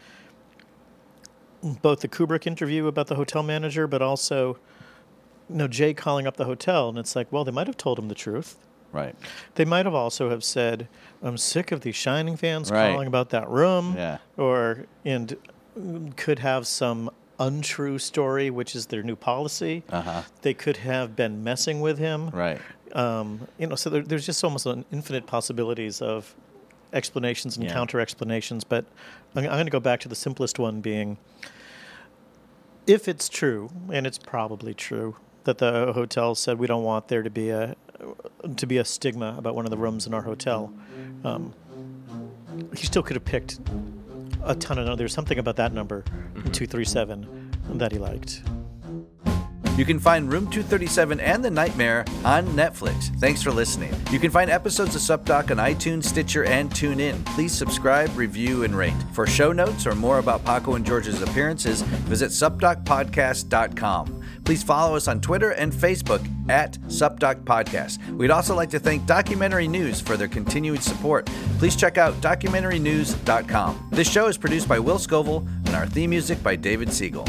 both 1.62 2.00
the 2.00 2.08
Kubrick 2.08 2.46
interview 2.46 2.86
about 2.86 3.06
the 3.06 3.14
hotel 3.14 3.42
manager, 3.42 3.86
but 3.86 4.02
also, 4.02 4.58
you 5.48 5.56
know, 5.56 5.68
Jay 5.68 5.94
calling 5.94 6.26
up 6.26 6.36
the 6.36 6.44
hotel, 6.44 6.88
and 6.88 6.98
it's 6.98 7.14
like, 7.14 7.30
well, 7.30 7.44
they 7.44 7.52
might 7.52 7.66
have 7.66 7.76
told 7.76 7.98
him 7.98 8.08
the 8.08 8.14
truth. 8.14 8.56
Right. 8.92 9.14
They 9.54 9.64
might 9.64 9.86
have 9.86 9.94
also 9.94 10.28
have 10.28 10.44
said, 10.44 10.86
"I'm 11.22 11.38
sick 11.38 11.72
of 11.72 11.80
these 11.80 11.96
Shining 11.96 12.36
fans 12.36 12.70
Right. 12.70 12.90
calling 12.92 13.06
about 13.08 13.30
that 13.30 13.48
room," 13.48 13.94
Yeah. 13.96 14.18
or 14.36 14.84
and 15.04 15.36
could 16.16 16.40
have 16.40 16.66
some 16.66 17.10
untrue 17.38 17.98
story, 17.98 18.50
which 18.50 18.76
is 18.76 18.86
their 18.86 19.02
new 19.02 19.16
policy. 19.16 19.82
Uh-huh. 19.88 20.22
They 20.42 20.52
could 20.52 20.76
have 20.78 21.16
been 21.16 21.42
messing 21.42 21.80
with 21.80 21.98
him, 21.98 22.28
Right. 22.30 22.60
Um, 22.92 23.48
you 23.58 23.66
know, 23.66 23.74
so 23.74 23.88
there, 23.88 24.02
there's 24.02 24.26
just 24.26 24.44
almost 24.44 24.66
an 24.66 24.84
infinite 24.92 25.26
possibilities 25.26 26.02
of 26.02 26.34
explanations 26.92 27.56
and 27.56 27.66
Yeah. 27.66 27.72
counter 27.72 28.00
explanations. 28.00 28.64
But 28.64 28.84
I'm, 29.34 29.44
I'm 29.44 29.50
going 29.50 29.66
to 29.66 29.70
go 29.70 29.80
back 29.80 30.00
to 30.00 30.08
the 30.08 30.14
simplest 30.14 30.58
one 30.58 30.80
being, 30.80 31.18
if 32.86 33.08
it's 33.08 33.28
true, 33.28 33.70
and 33.92 34.06
it's 34.06 34.18
probably 34.18 34.74
true, 34.74 35.16
that 35.44 35.58
the 35.58 35.92
hotel 35.92 36.34
said 36.34 36.58
we 36.58 36.66
don't 36.66 36.84
want 36.84 37.08
there 37.08 37.22
to 37.22 37.30
be 37.30 37.50
a 37.50 37.76
to 38.56 38.66
be 38.66 38.78
a 38.78 38.84
stigma 38.84 39.36
about 39.38 39.54
one 39.54 39.64
of 39.64 39.70
the 39.70 39.76
rooms 39.76 40.06
in 40.06 40.14
our 40.14 40.22
hotel. 40.22 40.72
Um, 41.24 41.54
he 42.76 42.86
still 42.86 43.02
could 43.02 43.16
have 43.16 43.24
picked 43.24 43.60
a 44.44 44.54
ton 44.54 44.78
of. 44.78 44.98
There's 44.98 45.14
something 45.14 45.38
about 45.38 45.56
that 45.56 45.72
number, 45.72 46.04
two 46.52 46.66
three 46.66 46.84
seven, 46.84 47.50
that 47.74 47.92
he 47.92 47.98
liked. 47.98 48.42
You 49.76 49.86
can 49.86 49.98
find 49.98 50.30
Room 50.30 50.50
237 50.50 51.18
and 51.18 51.42
The 51.42 51.50
Nightmare 51.50 52.04
on 52.26 52.46
Netflix. 52.48 53.08
Thanks 53.18 53.42
for 53.42 53.50
listening. 53.50 53.94
You 54.10 54.18
can 54.18 54.30
find 54.30 54.50
episodes 54.50 54.94
of 54.94 55.00
SupDoc 55.00 55.50
on 55.50 55.56
iTunes, 55.56 56.04
Stitcher, 56.04 56.44
and 56.44 56.70
TuneIn. 56.70 57.24
Please 57.26 57.52
subscribe, 57.52 58.14
review, 58.14 58.64
and 58.64 58.76
rate. 58.76 58.92
For 59.14 59.26
show 59.26 59.50
notes 59.50 59.86
or 59.86 59.94
more 59.94 60.18
about 60.18 60.44
Paco 60.44 60.74
and 60.74 60.84
George's 60.84 61.22
appearances, 61.22 61.80
visit 61.80 62.32
supdocpodcast.com. 62.32 64.22
Please 64.44 64.62
follow 64.62 64.94
us 64.94 65.08
on 65.08 65.22
Twitter 65.22 65.52
and 65.52 65.72
Facebook 65.72 66.22
at 66.50 66.72
SupDoc 66.88 67.44
Podcast. 67.44 68.06
We'd 68.10 68.30
also 68.30 68.54
like 68.54 68.70
to 68.70 68.78
thank 68.78 69.06
Documentary 69.06 69.68
News 69.68 70.02
for 70.02 70.18
their 70.18 70.28
continued 70.28 70.82
support. 70.82 71.26
Please 71.58 71.76
check 71.76 71.96
out 71.96 72.12
documentarynews.com. 72.20 73.88
This 73.90 74.10
show 74.10 74.26
is 74.26 74.36
produced 74.36 74.68
by 74.68 74.78
Will 74.78 74.98
Scoville 74.98 75.46
and 75.64 75.74
our 75.74 75.86
theme 75.86 76.10
music 76.10 76.42
by 76.42 76.56
David 76.56 76.92
Siegel. 76.92 77.26